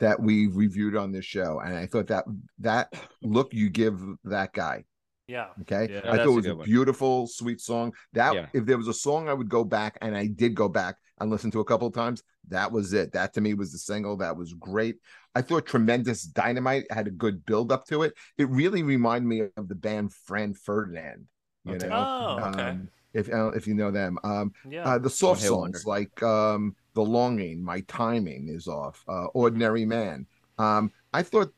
that 0.00 0.20
we 0.20 0.48
reviewed 0.48 0.96
on 0.96 1.12
this 1.12 1.24
show, 1.24 1.60
and 1.64 1.74
I 1.76 1.86
thought 1.86 2.08
that 2.08 2.24
that 2.60 2.92
look 3.22 3.54
you 3.54 3.70
give 3.70 4.00
that 4.24 4.52
guy. 4.52 4.84
Yeah. 5.26 5.46
Okay, 5.62 5.88
Yeah. 5.90 6.00
I 6.04 6.18
thought 6.18 6.26
it 6.26 6.30
was 6.30 6.44
good 6.44 6.52
a 6.52 6.56
one. 6.56 6.66
beautiful, 6.66 7.26
sweet 7.26 7.60
song. 7.60 7.94
That 8.12 8.34
Yeah. 8.34 8.46
if 8.52 8.66
there 8.66 8.76
was 8.76 8.88
a 8.88 8.94
song 8.94 9.28
I 9.28 9.32
would 9.34 9.48
go 9.48 9.64
back, 9.64 9.96
and 10.02 10.16
I 10.16 10.26
did 10.26 10.54
go 10.54 10.68
back 10.68 10.96
and 11.18 11.30
listen 11.30 11.50
to 11.52 11.60
a 11.60 11.64
couple 11.64 11.88
of 11.88 11.94
times. 11.94 12.22
That 12.48 12.72
was 12.72 12.92
it. 12.92 13.12
That 13.12 13.32
to 13.34 13.40
me 13.40 13.54
was 13.54 13.72
the 13.72 13.78
single. 13.78 14.18
That 14.18 14.36
was 14.36 14.52
great. 14.52 14.96
I 15.34 15.40
thought 15.40 15.64
"Tremendous 15.64 16.22
Dynamite" 16.24 16.84
had 16.90 17.06
a 17.06 17.10
good 17.10 17.46
build 17.46 17.72
up 17.72 17.86
to 17.86 18.02
it. 18.02 18.12
It 18.36 18.50
really 18.50 18.82
reminded 18.82 19.26
me 19.26 19.42
of 19.56 19.68
the 19.68 19.74
band 19.74 20.12
Franz 20.12 20.58
Ferdinand. 20.58 21.26
You 21.64 21.76
Okay. 21.76 21.88
know, 21.88 21.94
Oh, 21.94 22.38
okay. 22.40 22.70
um, 22.70 22.88
if 23.14 23.32
uh, 23.32 23.50
if 23.52 23.66
you 23.66 23.74
know 23.74 23.90
them, 23.90 24.18
um, 24.24 24.52
Yeah. 24.68 24.84
uh, 24.84 24.98
the 24.98 25.10
soft 25.10 25.40
One 25.40 25.42
Hit 25.42 25.52
Wonder. 25.52 25.78
songs 25.78 25.86
like 25.86 26.22
um, 26.22 26.76
"The 26.94 27.02
Longing," 27.02 27.62
"My 27.64 27.80
Timing 27.82 28.48
is 28.48 28.68
Off," 28.68 29.02
uh, 29.08 29.26
"Ordinary 29.34 29.86
Man." 29.86 30.26
Um, 30.58 30.92
I 31.12 31.22
thought 31.22 31.52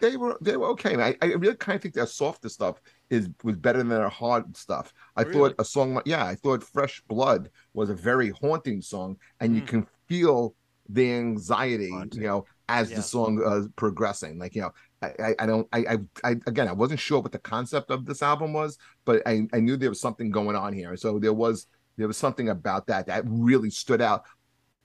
they 0.00 0.16
were 0.16 0.38
they 0.40 0.56
were 0.56 0.68
okay. 0.68 0.94
I, 0.96 1.16
I 1.22 1.26
really 1.34 1.56
kind 1.56 1.76
of 1.76 1.82
think 1.82 1.94
their 1.94 2.06
softer 2.06 2.48
stuff 2.48 2.80
is 3.10 3.28
was 3.42 3.56
better 3.56 3.78
than 3.78 3.88
their 3.88 4.08
hard 4.08 4.56
stuff. 4.56 4.92
I 5.16 5.22
Really? 5.22 5.32
thought 5.32 5.54
a 5.58 5.64
song 5.64 5.94
like 5.94 6.06
yeah, 6.06 6.24
I 6.24 6.36
thought 6.36 6.62
"Fresh 6.62 7.02
Blood" 7.08 7.50
was 7.74 7.90
a 7.90 7.94
very 7.94 8.30
haunting 8.30 8.80
song, 8.82 9.16
and 9.40 9.54
you 9.56 9.62
Mm. 9.62 9.66
can 9.68 9.86
feel 10.08 10.54
the 10.88 11.12
anxiety, 11.12 11.90
Haunting. 11.90 12.22
you 12.22 12.28
know, 12.28 12.46
as 12.68 12.90
Yeah. 12.90 12.96
the 12.96 13.02
song 13.02 13.42
uh, 13.44 13.66
progressing. 13.76 14.38
Like 14.38 14.54
you 14.54 14.62
know, 14.62 14.72
I, 15.00 15.34
I, 15.38 15.46
don't 15.46 15.68
I, 15.72 15.78
I 15.78 15.98
I 16.24 16.30
again 16.46 16.66
I 16.66 16.72
wasn't 16.72 16.98
sure 16.98 17.20
what 17.20 17.30
the 17.30 17.38
concept 17.38 17.90
of 17.90 18.04
this 18.04 18.22
album 18.22 18.52
was, 18.52 18.78
but 19.04 19.22
I, 19.26 19.46
I 19.52 19.60
knew 19.60 19.76
there 19.76 19.90
was 19.90 20.00
something 20.00 20.30
going 20.30 20.56
on 20.56 20.72
here. 20.72 20.96
So 20.96 21.18
there 21.18 21.32
was 21.32 21.66
there 21.96 22.08
was 22.08 22.16
something 22.16 22.48
about 22.48 22.86
that 22.88 23.06
that 23.06 23.24
really 23.26 23.70
stood 23.70 24.00
out 24.00 24.24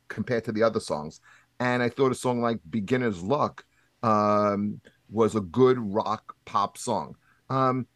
compared 0.10 0.44
to 0.46 0.52
the 0.52 0.64
other 0.64 0.80
songs. 0.80 1.20
And 1.60 1.82
I 1.82 1.90
thought 1.90 2.12
a 2.12 2.16
song 2.16 2.42
like 2.42 2.60
Beginner's 2.70 3.22
Luck 3.22 3.64
um, 4.02 4.82
was 5.10 5.36
a 5.36 5.42
good 5.42 5.80
rock 5.80 6.36
pop 6.46 6.78
song. 6.78 7.16
Um, 7.50 7.88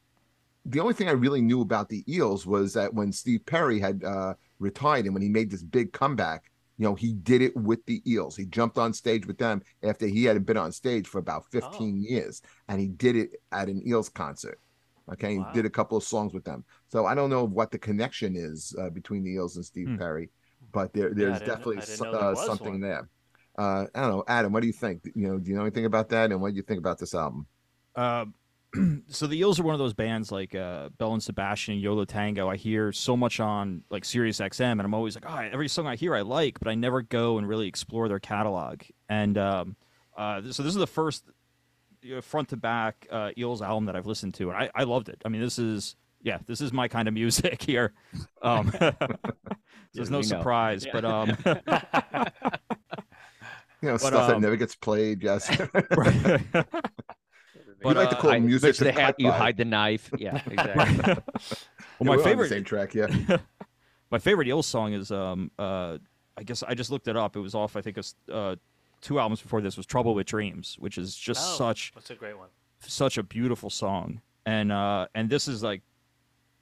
the 0.65 0.79
only 0.79 0.93
thing 0.93 1.07
I 1.07 1.13
really 1.13 1.41
knew 1.41 1.61
about 1.61 1.89
the 1.89 2.03
Eels 2.11 2.45
was 2.45 2.73
that 2.73 2.93
when 2.93 3.11
Steve 3.11 3.45
Perry 3.45 3.79
had 3.79 4.03
uh, 4.03 4.33
retired 4.59 5.05
and 5.05 5.13
when 5.13 5.23
he 5.23 5.29
made 5.29 5.49
this 5.49 5.63
big 5.63 5.93
comeback, 5.93 6.51
you 6.77 6.83
know, 6.85 6.95
he 6.95 7.13
did 7.13 7.41
it 7.41 7.55
with 7.55 7.83
the 7.85 8.01
Eels. 8.11 8.35
He 8.35 8.45
jumped 8.45 8.77
on 8.77 8.93
stage 8.93 9.25
with 9.25 9.37
them 9.37 9.61
after 9.83 10.05
he 10.07 10.25
hadn't 10.25 10.43
been 10.45 10.57
on 10.57 10.71
stage 10.71 11.07
for 11.07 11.17
about 11.19 11.45
15 11.51 12.01
years, 12.01 12.41
and 12.67 12.79
he 12.79 12.87
did 12.87 13.15
it 13.15 13.31
at 13.51 13.67
an 13.69 13.81
Eels 13.87 14.09
concert. 14.09 14.59
Okay, 15.11 15.37
Wow. 15.37 15.47
he 15.47 15.53
did 15.53 15.65
a 15.65 15.69
couple 15.69 15.97
of 15.97 16.03
songs 16.03 16.33
with 16.33 16.43
them. 16.43 16.65
So 16.89 17.05
I 17.05 17.15
don't 17.15 17.29
know 17.29 17.45
what 17.45 17.71
the 17.71 17.79
connection 17.79 18.35
is 18.35 18.75
uh, 18.79 18.89
between 18.89 19.23
the 19.23 19.31
Eels 19.31 19.55
and 19.55 19.65
Steve 19.65 19.87
Hmm. 19.87 19.97
Perry, 19.97 20.29
but 20.73 20.93
there, 20.93 21.13
there's 21.13 21.39
didn't- 21.39 21.47
definitely 21.47 21.81
so- 21.81 22.03
there 22.11 22.15
uh, 22.21 22.35
something 22.35 22.73
one. 22.73 22.81
there. 22.81 23.09
Uh, 23.57 23.85
I 23.95 24.01
don't 24.01 24.11
know, 24.11 24.23
Adam. 24.27 24.51
What 24.53 24.59
do 24.61 24.67
you 24.67 24.73
think? 24.73 25.01
You 25.15 25.29
know, 25.29 25.39
do 25.39 25.49
you 25.49 25.55
know 25.55 25.63
anything 25.63 25.85
about 25.85 26.09
that? 26.09 26.31
And 26.31 26.39
what 26.41 26.51
do 26.51 26.55
you 26.57 26.61
think 26.61 26.77
about 26.79 26.99
this 26.99 27.15
album? 27.15 27.47
So 29.09 29.25
the 29.27 29.37
Eels 29.39 29.59
are 29.59 29.63
one 29.63 29.73
of 29.73 29.79
those 29.79 29.93
bands 29.93 30.31
like 30.31 30.53
uh, 30.55 30.89
Belle 30.97 31.13
and 31.13 31.23
Sebastian 31.23 31.75
and 31.75 31.81
Yo 31.81 31.93
La 31.93 32.05
Tengo. 32.05 32.49
I 32.49 32.55
hear 32.57 32.91
so 32.91 33.15
much 33.15 33.39
on 33.39 33.83
like 33.89 34.03
Sirius 34.05 34.39
XM, 34.39 34.71
and 34.73 34.81
I'm 34.81 34.93
always 34.93 35.15
like, 35.15 35.25
oh, 35.27 35.37
every 35.37 35.67
song 35.67 35.87
I 35.87 35.95
hear 35.95 36.15
I 36.15 36.21
like, 36.21 36.59
but 36.59 36.67
I 36.67 36.75
never 36.75 37.01
go 37.01 37.37
and 37.37 37.47
really 37.47 37.67
explore 37.67 38.07
their 38.09 38.19
catalog. 38.19 38.81
And 39.09 39.37
um, 39.37 39.75
uh, 40.17 40.41
so 40.51 40.63
this 40.63 40.73
is 40.73 40.75
the 40.75 40.87
first 40.87 41.23
you 42.01 42.15
know, 42.15 42.21
front 42.21 42.49
to 42.49 42.57
back 42.57 43.07
uh, 43.11 43.31
Eels 43.37 43.61
album 43.61 43.85
that 43.85 43.95
I've 43.95 44.07
listened 44.07 44.33
to, 44.35 44.49
and 44.51 44.57
I, 44.57 44.69
I 44.75 44.83
loved 44.83 45.09
it. 45.09 45.21
I 45.25 45.29
mean, 45.29 45.41
this 45.41 45.57
is 45.59 45.95
yeah, 46.21 46.39
this 46.45 46.61
is 46.61 46.73
my 46.73 46.87
kind 46.87 47.07
of 47.07 47.13
music 47.13 47.61
here. 47.65 47.93
Um, 48.41 48.71
so 48.79 48.93
there's 49.93 50.11
no 50.11 50.21
surprise, 50.21 50.85
Yeah. 50.85 50.91
but 50.93 51.05
um, 51.05 51.37
You 53.79 53.89
know, 53.89 53.93
But, 53.93 54.07
stuff 54.07 54.27
that 54.27 54.35
um, 54.37 54.41
never 54.41 54.55
gets 54.55 54.73
played. 54.73 55.21
Yes. 55.21 55.47
But, 57.83 57.95
like 57.97 58.09
to 58.09 58.17
uh, 58.17 58.21
call 58.21 58.31
I- 58.31 58.39
music 58.39 58.75
to 58.75 58.83
the 58.85 58.91
hat 58.91 59.01
cut 59.01 59.19
you 59.19 59.29
by. 59.29 59.37
hide 59.37 59.57
the 59.57 59.65
knife. 59.65 60.09
Yeah, 60.17 60.41
exactly. 60.45 61.13
well, 61.15 61.17
Yeah, 61.17 61.19
my 61.99 62.05
we're 62.05 62.11
on 62.11 62.17
the 62.17 62.23
favorite 62.23 62.49
same 62.49 62.63
track. 62.63 62.93
Yeah. 62.95 63.07
my 64.11 64.19
favorite 64.19 64.47
Eels 64.47 64.65
song 64.67 64.93
is 64.93 65.11
um 65.11 65.51
uh 65.59 65.97
I 66.37 66.43
guess 66.43 66.63
I 66.63 66.73
just 66.75 66.91
looked 66.91 67.07
it 67.07 67.17
up. 67.17 67.35
It 67.35 67.39
was 67.39 67.55
off 67.55 67.75
I 67.75 67.81
think 67.81 67.97
it's 67.97 68.15
uh 68.31 68.55
two 69.01 69.19
albums 69.19 69.41
before 69.41 69.61
this 69.61 69.77
was 69.77 69.85
Trouble 69.85 70.15
with 70.15 70.27
Dreams, 70.27 70.75
which 70.79 70.97
is 70.97 71.15
just 71.15 71.41
Oh, 71.53 71.57
such 71.57 71.91
That's 71.93 72.09
a 72.09 72.15
great 72.15 72.37
one. 72.37 72.49
such 72.81 73.17
a 73.17 73.23
beautiful 73.23 73.69
song. 73.69 74.21
And 74.45 74.71
uh 74.71 75.07
and 75.13 75.29
this 75.29 75.47
is 75.47 75.61
like 75.63 75.81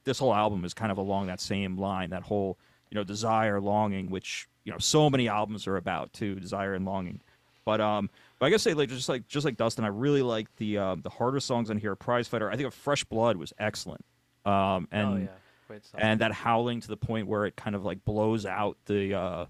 this 0.04 0.20
whole 0.20 0.34
album 0.36 0.66
is 0.66 0.74
kind 0.74 0.92
of 0.92 0.98
along 0.98 1.28
that 1.28 1.40
same 1.42 1.78
line, 1.78 2.12
that 2.12 2.22
whole, 2.24 2.60
you 2.92 2.96
know, 2.96 3.04
desire, 3.04 3.60
longing, 3.60 4.10
which, 4.12 4.48
you 4.64 4.72
know, 4.72 4.78
so 4.78 5.10
many 5.10 5.28
albums 5.28 5.66
are 5.66 5.78
about 5.78 6.14
too, 6.14 6.36
desire 6.36 6.76
and 6.76 6.86
longing. 6.86 7.22
But 7.66 7.82
um, 7.82 8.10
but 8.40 8.46
I 8.46 8.50
gotta 8.50 8.60
say, 8.60 8.74
like 8.74 8.90
just 8.90 9.10
like 9.10 9.28
just 9.28 9.44
like 9.44 9.58
Dustin, 9.58 9.84
I 9.84 9.88
really 9.88 10.22
like 10.22 10.56
the 10.58 10.78
um 10.78 11.02
the 11.02 11.10
harder 11.10 11.40
songs 11.40 11.70
on 11.70 11.78
here. 11.78 11.96
Prize 11.96 12.28
Fighter, 12.28 12.50
I 12.50 12.56
think 12.56 12.68
of 12.68 12.74
Fresh 12.74 13.06
Blood 13.06 13.38
was 13.38 13.52
excellent. 13.58 14.06
Um, 14.46 14.88
and 14.92 15.08
oh 15.08 15.18
yeah, 15.18 15.28
great 15.68 15.84
song. 15.84 16.00
and 16.02 16.22
that 16.22 16.32
howling 16.32 16.82
to 16.82 16.88
the 16.88 16.98
point 16.98 17.28
where 17.28 17.46
it 17.46 17.56
kind 17.56 17.76
of 17.76 17.84
like 17.84 18.06
blows 18.06 18.46
out 18.46 18.78
the 18.86 19.16
uh, 19.16 19.46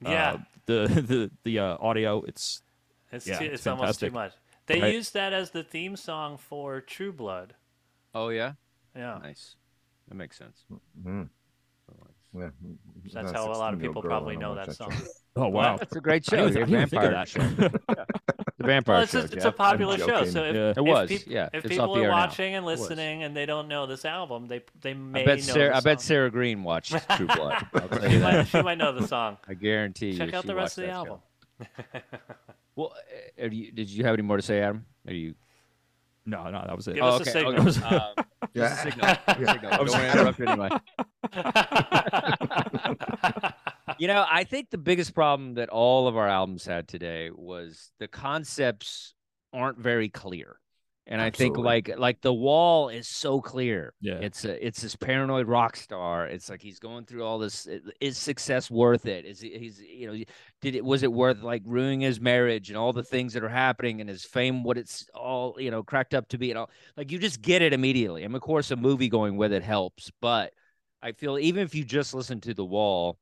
yeah, 0.00 0.32
uh, 0.32 0.38
the 0.66 0.86
the 1.06 1.30
the 1.44 1.58
uh, 1.58 1.76
audio. 1.78 2.22
It's 2.22 2.62
it's 3.12 3.26
yeah, 3.26 3.38
too, 3.38 3.44
it's 3.44 3.54
it's 3.54 3.66
almost 3.66 4.00
too 4.00 4.10
much. 4.10 4.32
They 4.66 4.80
Right. 4.80 4.94
used 4.94 5.14
that 5.14 5.32
as 5.32 5.50
the 5.50 5.62
theme 5.62 5.96
song 5.96 6.36
for 6.36 6.80
True 6.80 7.12
Blood. 7.12 7.54
Oh 8.14 8.30
yeah, 8.30 8.52
Yeah, 8.96 9.18
nice. 9.22 9.56
That 10.08 10.14
makes 10.14 10.38
sense. 10.38 10.64
Mm. 11.04 11.28
Yeah. 12.36 12.48
that's 13.12 13.30
Uh, 13.30 13.32
how 13.32 13.50
a 13.50 13.54
lot 13.56 13.72
of 13.74 13.80
people 13.80 14.02
probably 14.02 14.36
know 14.36 14.54
that 14.54 14.72
song. 14.74 14.92
oh 15.36 15.48
wow. 15.48 15.76
That's 15.78 15.96
a 15.96 16.00
great 16.00 16.24
I 16.32 16.36
show. 16.36 16.48
didn't 16.48 16.56
a 16.56 16.60
even- 16.66 16.74
I 16.74 16.84
didn't 16.84 16.90
think 16.90 17.02
of 17.04 17.10
vampire 17.10 17.24
that. 17.24 17.28
show. 17.28 18.04
the 18.58 18.66
vampire 18.66 18.94
Well, 18.96 19.02
it's, 19.04 19.12
show. 19.12 19.20
just, 19.22 19.34
it's 19.34 19.44
Jeff. 19.44 19.54
a 19.54 19.56
popular 19.56 19.98
show, 19.98 20.24
so 20.24 20.44
if, 20.44 20.54
Yeah. 20.54 20.68
It 20.70 20.78
if 20.78 20.84
was, 20.84 21.08
peop- 21.08 21.26
yeah. 21.26 21.48
if 21.54 21.64
It's 21.64 21.74
people 21.74 21.96
are 21.96 22.02
air 22.02 22.08
now. 22.08 22.16
watching 22.16 22.54
and 22.54 22.66
listening 22.66 23.22
and 23.22 23.34
they 23.36 23.46
don't 23.46 23.66
know 23.68 23.86
this 23.86 24.04
album, 24.04 24.46
they 24.46 24.62
they 24.80 24.94
may 24.94 25.22
I 25.22 25.26
bet 25.26 25.38
know 25.38 25.42
Sarah. 25.54 25.76
I 25.76 25.80
bet. 25.80 26.00
Sarah 26.00 26.30
Green 26.30 26.62
watched 26.64 26.92
True 27.16 27.26
Blood. 27.26 27.66
I'll 27.74 27.88
tell 27.88 28.10
she, 28.10 28.18
might, 28.18 28.44
she 28.44 28.62
might 28.62 28.78
know 28.78 28.92
the 28.92 29.06
song. 29.06 29.38
I 29.48 29.54
guarantee 29.54 30.10
you. 30.10 30.18
Check 30.18 30.34
out 30.34 30.44
the 30.44 30.54
rest 30.54 30.76
of 30.78 30.84
the 30.84 30.90
album. 30.90 31.20
Well, 32.76 32.92
uh, 33.42 33.46
you, 33.46 33.72
did 33.72 33.88
you 33.90 34.04
have 34.04 34.14
any 34.14 34.22
more 34.22 34.36
to 34.36 34.42
say, 34.42 34.60
Adam? 34.60 34.84
Are 35.06 35.12
you? 35.12 35.34
No, 36.28 36.50
no, 36.50 36.62
that 36.66 36.76
was 36.76 36.86
it. 36.88 36.96
Give 36.96 37.04
us 37.04 37.20
a 37.20 37.22
okay. 37.22 37.30
signal. 37.32 37.68
okay. 37.68 37.86
Um, 37.96 38.02
Yeah. 38.54 38.64
a 38.64 38.76
signal. 38.76 39.06
Just 39.26 39.40
a 39.40 39.46
signal. 39.52 39.70
Don't 39.70 39.78
want 39.78 39.90
to 39.90 40.12
interrupt 40.12 40.38
you 40.38 40.46
anyway. 40.46 40.68
You 43.98 44.06
know, 44.06 44.24
I 44.30 44.44
think 44.44 44.70
the 44.70 44.78
biggest 44.78 45.12
problem 45.12 45.54
that 45.54 45.70
all 45.70 46.06
of 46.06 46.16
our 46.16 46.28
albums 46.28 46.64
had 46.64 46.86
today 46.86 47.30
was 47.34 47.90
the 47.98 48.06
concepts 48.06 49.14
aren't 49.52 49.78
very 49.78 50.08
clear. 50.08 50.60
And 51.10 51.22
I 51.22 51.30
think 51.30 51.56
like 51.56 51.90
like 51.96 52.20
the 52.20 52.34
wall 52.34 52.90
is 52.90 53.08
so 53.08 53.40
clear. 53.40 53.94
Yeah. 53.98 54.18
It's 54.20 54.44
a 54.44 54.64
it's 54.64 54.82
this 54.82 54.94
paranoid 54.94 55.48
rock 55.48 55.74
star. 55.76 56.26
It's 56.26 56.50
like 56.50 56.60
he's 56.60 56.78
going 56.78 57.06
through 57.06 57.24
all 57.24 57.38
this. 57.38 57.66
Is 57.98 58.18
success 58.18 58.70
worth 58.70 59.06
it? 59.06 59.24
Is 59.24 59.40
he, 59.40 59.56
he's 59.58 59.80
you 59.80 60.06
know 60.06 60.24
did 60.60 60.74
it 60.74 60.84
was 60.84 61.02
it 61.02 61.10
worth 61.10 61.40
like 61.42 61.62
ruining 61.64 62.02
his 62.02 62.20
marriage 62.20 62.68
and 62.68 62.76
all 62.76 62.92
the 62.92 63.02
things 63.02 63.32
that 63.32 63.42
are 63.42 63.48
happening 63.48 64.02
and 64.02 64.10
his 64.10 64.26
fame 64.26 64.62
what 64.62 64.76
it's 64.76 65.06
all 65.14 65.56
you 65.58 65.70
know 65.70 65.82
cracked 65.82 66.12
up 66.12 66.28
to 66.28 66.38
be 66.38 66.50
and 66.50 66.58
all 66.58 66.70
like 66.98 67.10
you 67.10 67.18
just 67.18 67.40
get 67.40 67.62
it 67.62 67.72
immediately. 67.72 68.24
And 68.24 68.36
of 68.36 68.42
course 68.42 68.70
a 68.70 68.76
movie 68.76 69.08
going 69.08 69.38
with 69.38 69.54
it 69.54 69.62
helps, 69.62 70.10
but 70.20 70.52
I 71.02 71.12
feel 71.12 71.38
even 71.38 71.62
if 71.62 71.74
you 71.74 71.84
just 71.84 72.12
listen 72.12 72.40
to 72.42 72.52
the 72.52 72.64
wall, 72.64 73.18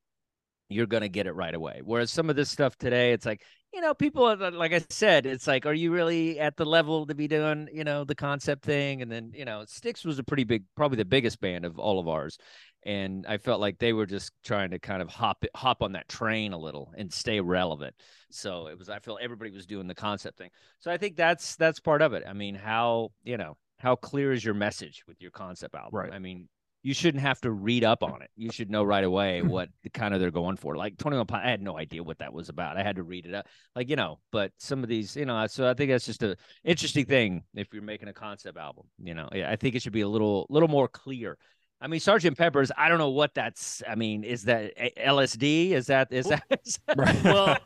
you're 0.69 0.87
gonna 0.87 1.09
get 1.09 1.27
it 1.29 1.33
right 1.33 1.55
away. 1.55 1.83
Whereas 1.85 2.11
some 2.11 2.31
of 2.31 2.37
this 2.37 2.51
stuff 2.51 2.77
today, 2.77 3.13
it's 3.13 3.27
like, 3.27 3.45
you 3.77 3.83
know, 3.83 3.93
people 3.93 4.25
are 4.25 4.51
like 4.51 4.73
I 4.73 4.83
said, 4.89 5.27
it's 5.27 5.47
like, 5.47 5.67
are 5.67 5.75
you 5.75 5.93
really 5.93 6.41
at 6.41 6.57
the 6.57 6.65
level 6.65 7.07
to 7.07 7.15
be 7.15 7.29
doing, 7.29 7.69
you 7.71 7.85
know, 7.85 8.05
the 8.05 8.15
concept 8.15 8.65
thing? 8.65 9.03
And 9.03 9.13
then, 9.13 9.33
you 9.35 9.45
know, 9.45 9.65
Styx 9.67 10.03
was 10.03 10.19
a 10.19 10.25
pretty 10.25 10.45
big, 10.45 10.65
probably 10.77 10.97
the 10.97 11.05
biggest 11.05 11.43
band 11.43 11.67
of 11.67 11.79
all 11.79 12.01
of 12.01 12.09
ours. 12.09 12.39
And 12.85 13.27
I 13.29 13.37
felt 13.37 13.61
like 13.61 13.79
they 13.79 13.93
were 13.93 14.07
just 14.07 14.33
trying 14.43 14.71
to 14.71 14.79
kind 14.79 15.03
of 15.03 15.11
hop 15.11 15.45
hop 15.55 15.83
on 15.83 15.93
that 15.93 16.09
train 16.09 16.55
a 16.55 16.59
little 16.59 16.91
and 16.97 17.13
stay 17.13 17.39
relevant. 17.39 17.95
So 18.31 18.69
it 18.69 18.79
was, 18.79 18.89
I 18.89 18.99
feel 18.99 19.19
everybody 19.21 19.51
was 19.51 19.67
doing 19.67 19.89
the 19.89 19.95
concept 19.95 20.39
thing. 20.39 20.51
So 20.79 20.91
I 20.91 20.97
think 20.97 21.15
that's 21.15 21.57
that's 21.57 21.79
part 21.79 22.01
of 22.01 22.15
it. 22.15 22.25
I 22.27 22.33
mean, 22.33 22.55
how, 22.55 23.11
you 23.25 23.37
know, 23.37 23.59
how 23.79 23.95
clear 23.95 24.33
is 24.33 24.43
your 24.43 24.55
message 24.55 25.05
with 25.07 25.21
your 25.21 25.33
concept 25.33 25.75
album? 25.75 25.91
Right. 25.93 26.13
I 26.15 26.19
mean, 26.19 26.49
you 26.87 26.95
shouldn't 26.95 27.21
have 27.21 27.41
to 27.41 27.51
read 27.51 27.83
up 27.83 28.05
on 28.05 28.23
it. 28.23 28.31
You 28.37 28.53
should 28.53 28.71
know 28.71 28.85
right 28.85 29.03
away 29.03 29.41
mm-hmm. 29.41 29.49
what 29.49 29.71
the 29.83 29.91
kind 29.91 30.15
of 30.15 30.21
they're 30.21 30.31
going 30.31 30.57
for. 30.57 30.77
Like 30.77 30.97
21 30.99 31.27
Pi- 31.27 31.43
I 31.43 31.51
had 31.51 31.61
no 31.61 31.77
idea 31.77 32.01
what 32.01 32.19
that 32.19 32.33
was 32.33 32.49
about. 32.49 32.77
I 32.77 32.85
had 32.85 32.95
to 32.95 33.03
read 33.03 33.27
it 33.27 33.35
up. 33.35 33.49
Like, 33.75 33.91
you 33.91 33.97
know, 33.97 34.21
but 34.31 34.53
some 34.59 34.85
of 34.85 34.89
these, 34.89 35.17
you 35.17 35.25
know, 35.25 35.49
so 35.49 35.69
I 35.69 35.75
think 35.75 35.91
that's 35.91 36.07
just 36.07 36.23
a 36.23 36.37
interesting 36.63 37.05
thing 37.05 37.43
if 37.57 37.75
you're 37.75 37.83
making 37.83 38.07
a 38.07 38.13
concept 38.13 38.57
album. 38.57 38.85
You 39.03 39.15
know, 39.15 39.29
yeah, 39.35 39.51
I 39.51 39.57
think 39.57 39.75
it 39.75 39.83
should 39.83 39.95
be 39.95 40.03
a 40.03 40.09
little 40.09 40.47
little 40.49 40.69
more 40.69 40.87
clear. 40.87 41.37
I 41.81 41.89
mean, 41.89 41.99
Sergeant 41.99 42.39
Pepper's, 42.39 42.71
I 42.79 42.89
don't 42.89 42.99
know 42.99 43.11
what 43.11 43.35
that's 43.35 43.83
I 43.89 43.97
mean, 43.97 44.23
is 44.23 44.45
that 44.45 44.73
LSD? 44.97 45.73
Is 45.73 45.89
that 45.89 46.13
is 46.13 46.27
that, 46.27 46.45
is 46.65 46.79
that 46.87 47.25
well, 47.25 47.59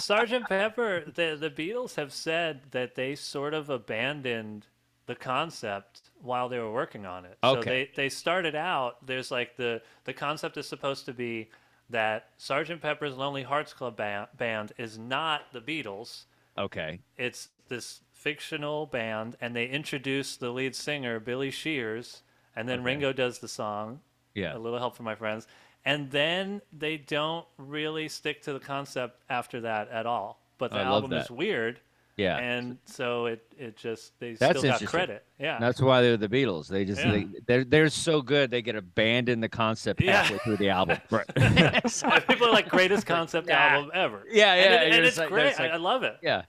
Sergeant 0.00 0.48
Pepper, 0.48 1.04
the 1.14 1.36
the 1.38 1.50
Beatles 1.50 1.94
have 1.94 2.12
said 2.12 2.62
that 2.72 2.96
they 2.96 3.14
sort 3.14 3.54
of 3.54 3.70
abandoned 3.70 4.66
the 5.06 5.14
concept 5.14 6.05
while 6.20 6.48
they 6.48 6.58
were 6.58 6.72
working 6.72 7.06
on 7.06 7.24
it. 7.24 7.38
So 7.44 7.62
they 7.62 7.90
they 7.94 8.08
started 8.08 8.54
out. 8.54 9.04
There's 9.06 9.30
like 9.30 9.56
the 9.56 9.82
the 10.04 10.12
concept 10.12 10.56
is 10.56 10.66
supposed 10.68 11.04
to 11.06 11.12
be 11.12 11.50
that 11.90 12.30
Sergeant 12.36 12.82
Pepper's 12.82 13.16
Lonely 13.16 13.44
Hearts 13.44 13.72
Club 13.72 13.96
Band, 13.96 14.28
band 14.36 14.72
is 14.76 14.98
not 14.98 15.52
the 15.52 15.60
Beatles. 15.60 16.24
okay. 16.58 17.00
It's 17.16 17.48
this 17.68 18.00
fictional 18.12 18.86
band, 18.86 19.36
and 19.40 19.54
they 19.54 19.66
introduce 19.66 20.36
the 20.36 20.50
lead 20.50 20.74
singer 20.74 21.20
Billy 21.20 21.50
Shears, 21.50 22.22
and 22.56 22.68
then 22.68 22.80
Okay. 22.80 22.86
Ringo 22.86 23.12
does 23.12 23.38
the 23.38 23.48
song 23.48 24.00
Yeah. 24.34 24.56
a 24.56 24.58
little 24.58 24.78
help 24.78 24.96
from 24.96 25.04
my 25.04 25.14
friends. 25.14 25.46
And 25.84 26.10
then 26.10 26.62
they 26.72 26.96
don't 26.96 27.46
really 27.56 28.08
stick 28.08 28.42
to 28.42 28.52
the 28.52 28.58
concept 28.58 29.22
after 29.28 29.60
that 29.60 29.88
at 29.88 30.06
all. 30.06 30.40
But 30.58 30.72
the 30.72 30.78
I 30.78 30.82
album 30.82 31.12
is 31.12 31.30
weird, 31.30 31.80
Yeah. 32.16 32.38
and 32.38 32.78
so 32.86 33.26
it 33.26 33.42
it 33.58 33.76
just 33.76 34.18
they 34.18 34.32
That's 34.34 34.58
still 34.60 34.70
got 34.72 34.84
credit. 34.86 35.24
Yeah, 35.38 35.58
That's 35.60 35.80
why 35.82 36.00
they're 36.00 36.16
the 36.16 36.28
Beatles. 36.28 36.66
They 36.68 36.84
just 36.86 37.04
Yeah. 37.04 37.10
they, 37.12 37.26
they're 37.46 37.64
they're 37.64 37.88
so 37.90 38.22
good 38.22 38.50
they 38.50 38.62
get 38.62 38.74
abandoned 38.74 39.42
the 39.42 39.48
concept 39.50 40.00
Yeah. 40.00 40.22
halfway 40.22 40.38
through 40.38 40.56
the 40.56 40.70
album. 40.70 40.98
right. 41.10 41.26
And 41.36 42.26
people 42.26 42.46
are 42.48 42.52
like 42.52 42.68
greatest 42.70 43.06
concept 43.06 43.48
Nah. 43.48 43.54
album 43.54 43.90
ever. 43.94 44.24
Yeah, 44.30 44.54
yeah. 44.54 44.62
and, 44.62 44.74
it- 44.74 44.86
you're 44.88 44.96
and 44.96 45.04
it's 45.06 45.18
like- 45.18 45.28
great. 45.28 45.58
like- 45.58 45.70
I, 45.70 45.74
I 45.74 45.76
love 45.76 46.02
it. 46.04 46.16
yeah. 46.22 46.42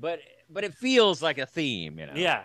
But 0.00 0.18
but 0.50 0.64
it 0.64 0.74
feels 0.74 1.22
like 1.22 1.38
a 1.38 1.46
theme, 1.46 1.98
you 1.98 2.06
know. 2.06 2.12
Yeah, 2.16 2.42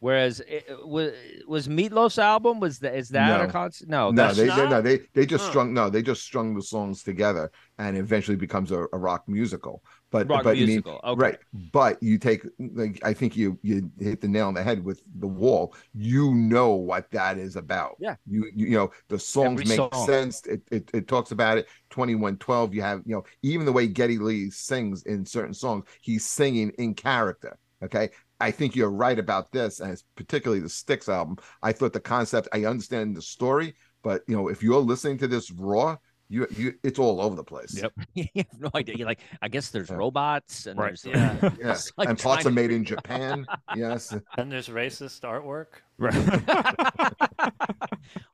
Whereas 0.00 0.40
eh, 0.40 0.44
eh, 0.48 0.60
it, 0.68 0.86
was 0.86 1.12
was 1.46 1.66
Meatloaf's 1.68 2.18
album 2.18 2.60
was 2.60 2.78
that 2.80 2.94
is 2.94 3.08
that 3.10 3.40
a 3.40 3.46
No. 3.46 3.52
concept? 3.52 3.90
No, 3.90 4.10
no, 4.10 4.16
that's 4.28 4.36
they, 4.38 4.46
not- 4.46 4.56
they 4.56 4.68
no 4.68 4.80
they 4.82 5.00
they 5.12 5.26
just 5.26 5.44
Huh. 5.44 5.50
strung 5.50 5.74
no 5.74 5.90
they 5.90 6.02
just 6.02 6.22
strung 6.22 6.54
the 6.54 6.62
songs 6.62 7.02
together 7.02 7.50
and 7.78 7.96
eventually 7.96 8.36
becomes 8.36 8.70
a, 8.70 8.86
a 8.92 8.98
rock 8.98 9.24
musical. 9.28 9.82
But 10.10 10.28
rock 10.28 10.44
but 10.44 10.56
I 10.56 10.60
mean, 10.64 10.82
okay. 10.86 11.14
right, 11.20 11.38
but 11.72 12.02
you 12.02 12.16
take 12.18 12.42
like 12.58 13.00
I 13.04 13.12
think 13.12 13.36
you 13.36 13.58
you 13.62 13.90
hit 13.98 14.20
the 14.20 14.28
nail 14.28 14.46
on 14.46 14.54
the 14.54 14.62
head 14.62 14.82
with 14.84 15.02
the 15.18 15.26
wall. 15.26 15.74
You 15.92 16.34
know 16.34 16.70
what 16.74 17.10
that 17.10 17.36
is 17.36 17.56
about. 17.56 17.96
Yeah. 17.98 18.14
you 18.26 18.50
you, 18.54 18.66
you 18.68 18.76
know 18.76 18.90
the 19.08 19.18
songs 19.18 19.60
Every 19.60 19.76
make 19.76 19.76
song. 19.92 20.06
sense. 20.06 20.46
It, 20.46 20.62
it 20.70 20.90
it 20.94 21.08
talks 21.08 21.32
about 21.32 21.58
it. 21.58 21.66
Twenty 21.90 22.14
one 22.14 22.36
twelve. 22.38 22.72
You 22.72 22.82
have 22.82 23.02
you 23.04 23.16
know 23.16 23.24
even 23.42 23.66
the 23.66 23.72
way 23.72 23.86
Geddy 23.88 24.18
Lee 24.18 24.48
sings 24.50 25.02
in 25.02 25.26
certain 25.26 25.54
songs, 25.54 25.84
he's 26.00 26.24
singing 26.24 26.70
in 26.78 26.94
character. 26.94 27.58
Okay. 27.82 28.10
I 28.40 28.50
think 28.50 28.76
you're 28.76 28.90
right 28.90 29.18
about 29.18 29.50
this, 29.52 29.80
and 29.80 29.90
it's 29.92 30.04
particularly 30.14 30.60
the 30.60 30.68
Styx 30.68 31.08
album. 31.08 31.36
I 31.62 31.72
thought 31.72 31.92
the 31.92 32.00
concept, 32.00 32.48
I 32.52 32.64
understand 32.66 33.16
the 33.16 33.22
story, 33.22 33.74
but 34.02 34.22
you 34.28 34.36
know, 34.36 34.48
if 34.48 34.62
you're 34.62 34.78
listening 34.80 35.18
to 35.18 35.28
this 35.28 35.50
raw, 35.50 35.96
you 36.30 36.46
you 36.54 36.74
it's 36.84 36.98
all 36.98 37.20
over 37.22 37.34
the 37.34 37.42
place. 37.42 37.80
Yep. 37.80 37.92
you 38.14 38.26
have 38.36 38.60
no 38.60 38.70
idea. 38.74 38.96
You're 38.96 39.06
like, 39.08 39.20
I 39.40 39.48
guess 39.48 39.70
there's 39.70 39.88
Yeah. 39.90 39.96
robots 39.96 40.66
and 40.66 40.78
Right. 40.78 40.96
there's 41.02 41.06
Yeah. 41.42 41.50
Yeah. 41.58 41.76
Like 41.96 42.10
and 42.10 42.18
parts 42.18 42.44
are 42.46 42.50
made 42.50 42.70
in 42.70 42.84
Japan. 42.84 43.46
yes. 43.76 44.14
and 44.36 44.52
there's 44.52 44.68
racist 44.68 45.22
artwork. 45.22 45.80
Right. 45.96 46.14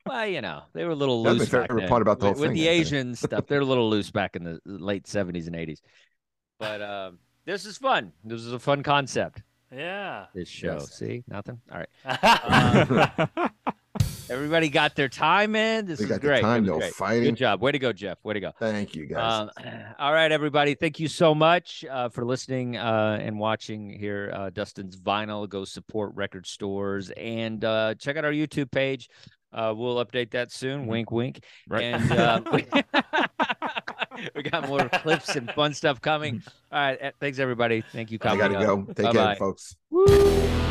well, 0.05 0.27
you 0.27 0.41
know, 0.41 0.63
they 0.73 0.83
were 0.85 0.91
a 0.91 0.95
little 0.95 1.23
That's 1.23 1.35
my 1.35 1.39
loose. 1.39 1.49
back 1.49 1.67
favorite 1.69 1.89
part 1.89 2.01
about 2.01 2.19
the 2.19 2.27
with, 2.27 2.37
whole 2.37 2.41
with 2.47 2.53
the 2.53 2.67
actually. 2.67 2.79
Asian 2.81 3.15
stuff. 3.15 3.47
They're 3.47 3.61
a 3.61 3.65
little 3.65 3.89
loose 3.89 4.11
back 4.11 4.35
in 4.35 4.43
the 4.43 4.59
late 4.65 5.05
'70s 5.05 5.47
and 5.47 5.55
'80s. 5.55 5.79
But 6.59 6.81
um, 6.81 7.19
this 7.45 7.65
is 7.65 7.77
fun. 7.77 8.11
This 8.23 8.41
is 8.41 8.51
a 8.53 8.59
fun 8.59 8.83
concept. 8.83 9.41
Yeah. 9.75 10.25
This 10.33 10.47
show. 10.47 10.73
Yes. 10.79 10.97
See, 10.97 11.23
nothing. 11.27 11.59
All 11.71 11.79
right. 11.79 13.29
Everybody 14.27 14.69
got 14.69 14.95
their 14.95 15.07
time 15.07 15.55
in. 15.55 15.85
This 15.85 15.99
They 15.99 16.05
is 16.05 16.09
got 16.09 16.21
great. 16.21 16.39
It 16.39 16.41
time, 16.41 16.63
was 16.63 16.69
no 16.71 16.77
great. 16.79 16.93
fighting. 16.93 17.23
Good 17.25 17.35
job. 17.35 17.61
Way 17.61 17.73
to 17.73 17.79
go, 17.79 17.93
Jeff. 17.93 18.17
Way 18.23 18.33
to 18.33 18.39
go. 18.39 18.51
Thank 18.57 18.95
you 18.95 19.05
guys. 19.05 19.49
Um, 19.57 19.65
all 19.99 20.13
right, 20.13 20.31
everybody. 20.31 20.73
Thank 20.73 20.99
you 20.99 21.07
so 21.07 21.35
much 21.35 21.85
uh, 21.89 22.09
for 22.09 22.25
listening 22.25 22.75
uh, 22.75 23.19
and 23.21 23.37
watching 23.37 23.89
here. 23.89 24.31
Uh, 24.33 24.49
Dustin's 24.49 24.97
Vinyl. 24.97 25.47
Go 25.47 25.63
support 25.63 26.11
record 26.15 26.47
stores 26.47 27.11
and 27.11 27.63
uh, 27.63 27.93
check 27.95 28.17
out 28.17 28.25
our 28.25 28.31
YouTube 28.31 28.71
page. 28.71 29.09
Uh, 29.53 29.73
we'll 29.77 30.03
update 30.03 30.31
that 30.31 30.51
soon. 30.51 30.87
Wink, 30.87 31.11
wink. 31.11 31.43
Right. 31.69 31.83
And 31.83 32.11
uh, 32.11 32.41
we, 34.35 34.43
got 34.43 34.67
more 34.67 34.89
clips 34.89 35.35
and 35.35 35.51
fun 35.51 35.73
stuff 35.73 36.01
coming. 36.01 36.43
All 36.71 36.79
right. 36.79 37.01
uh, 37.01 37.11
Thanks, 37.19 37.39
everybody. 37.39 37.83
Thank 37.91 38.11
you. 38.11 38.19
I 38.21 38.37
gotta 38.37 38.53
go. 38.55 38.83
Take 38.83 38.97
Bye-bye. 38.97 39.11
care, 39.13 39.35
folks. 39.35 39.75
Woo! 39.89 40.64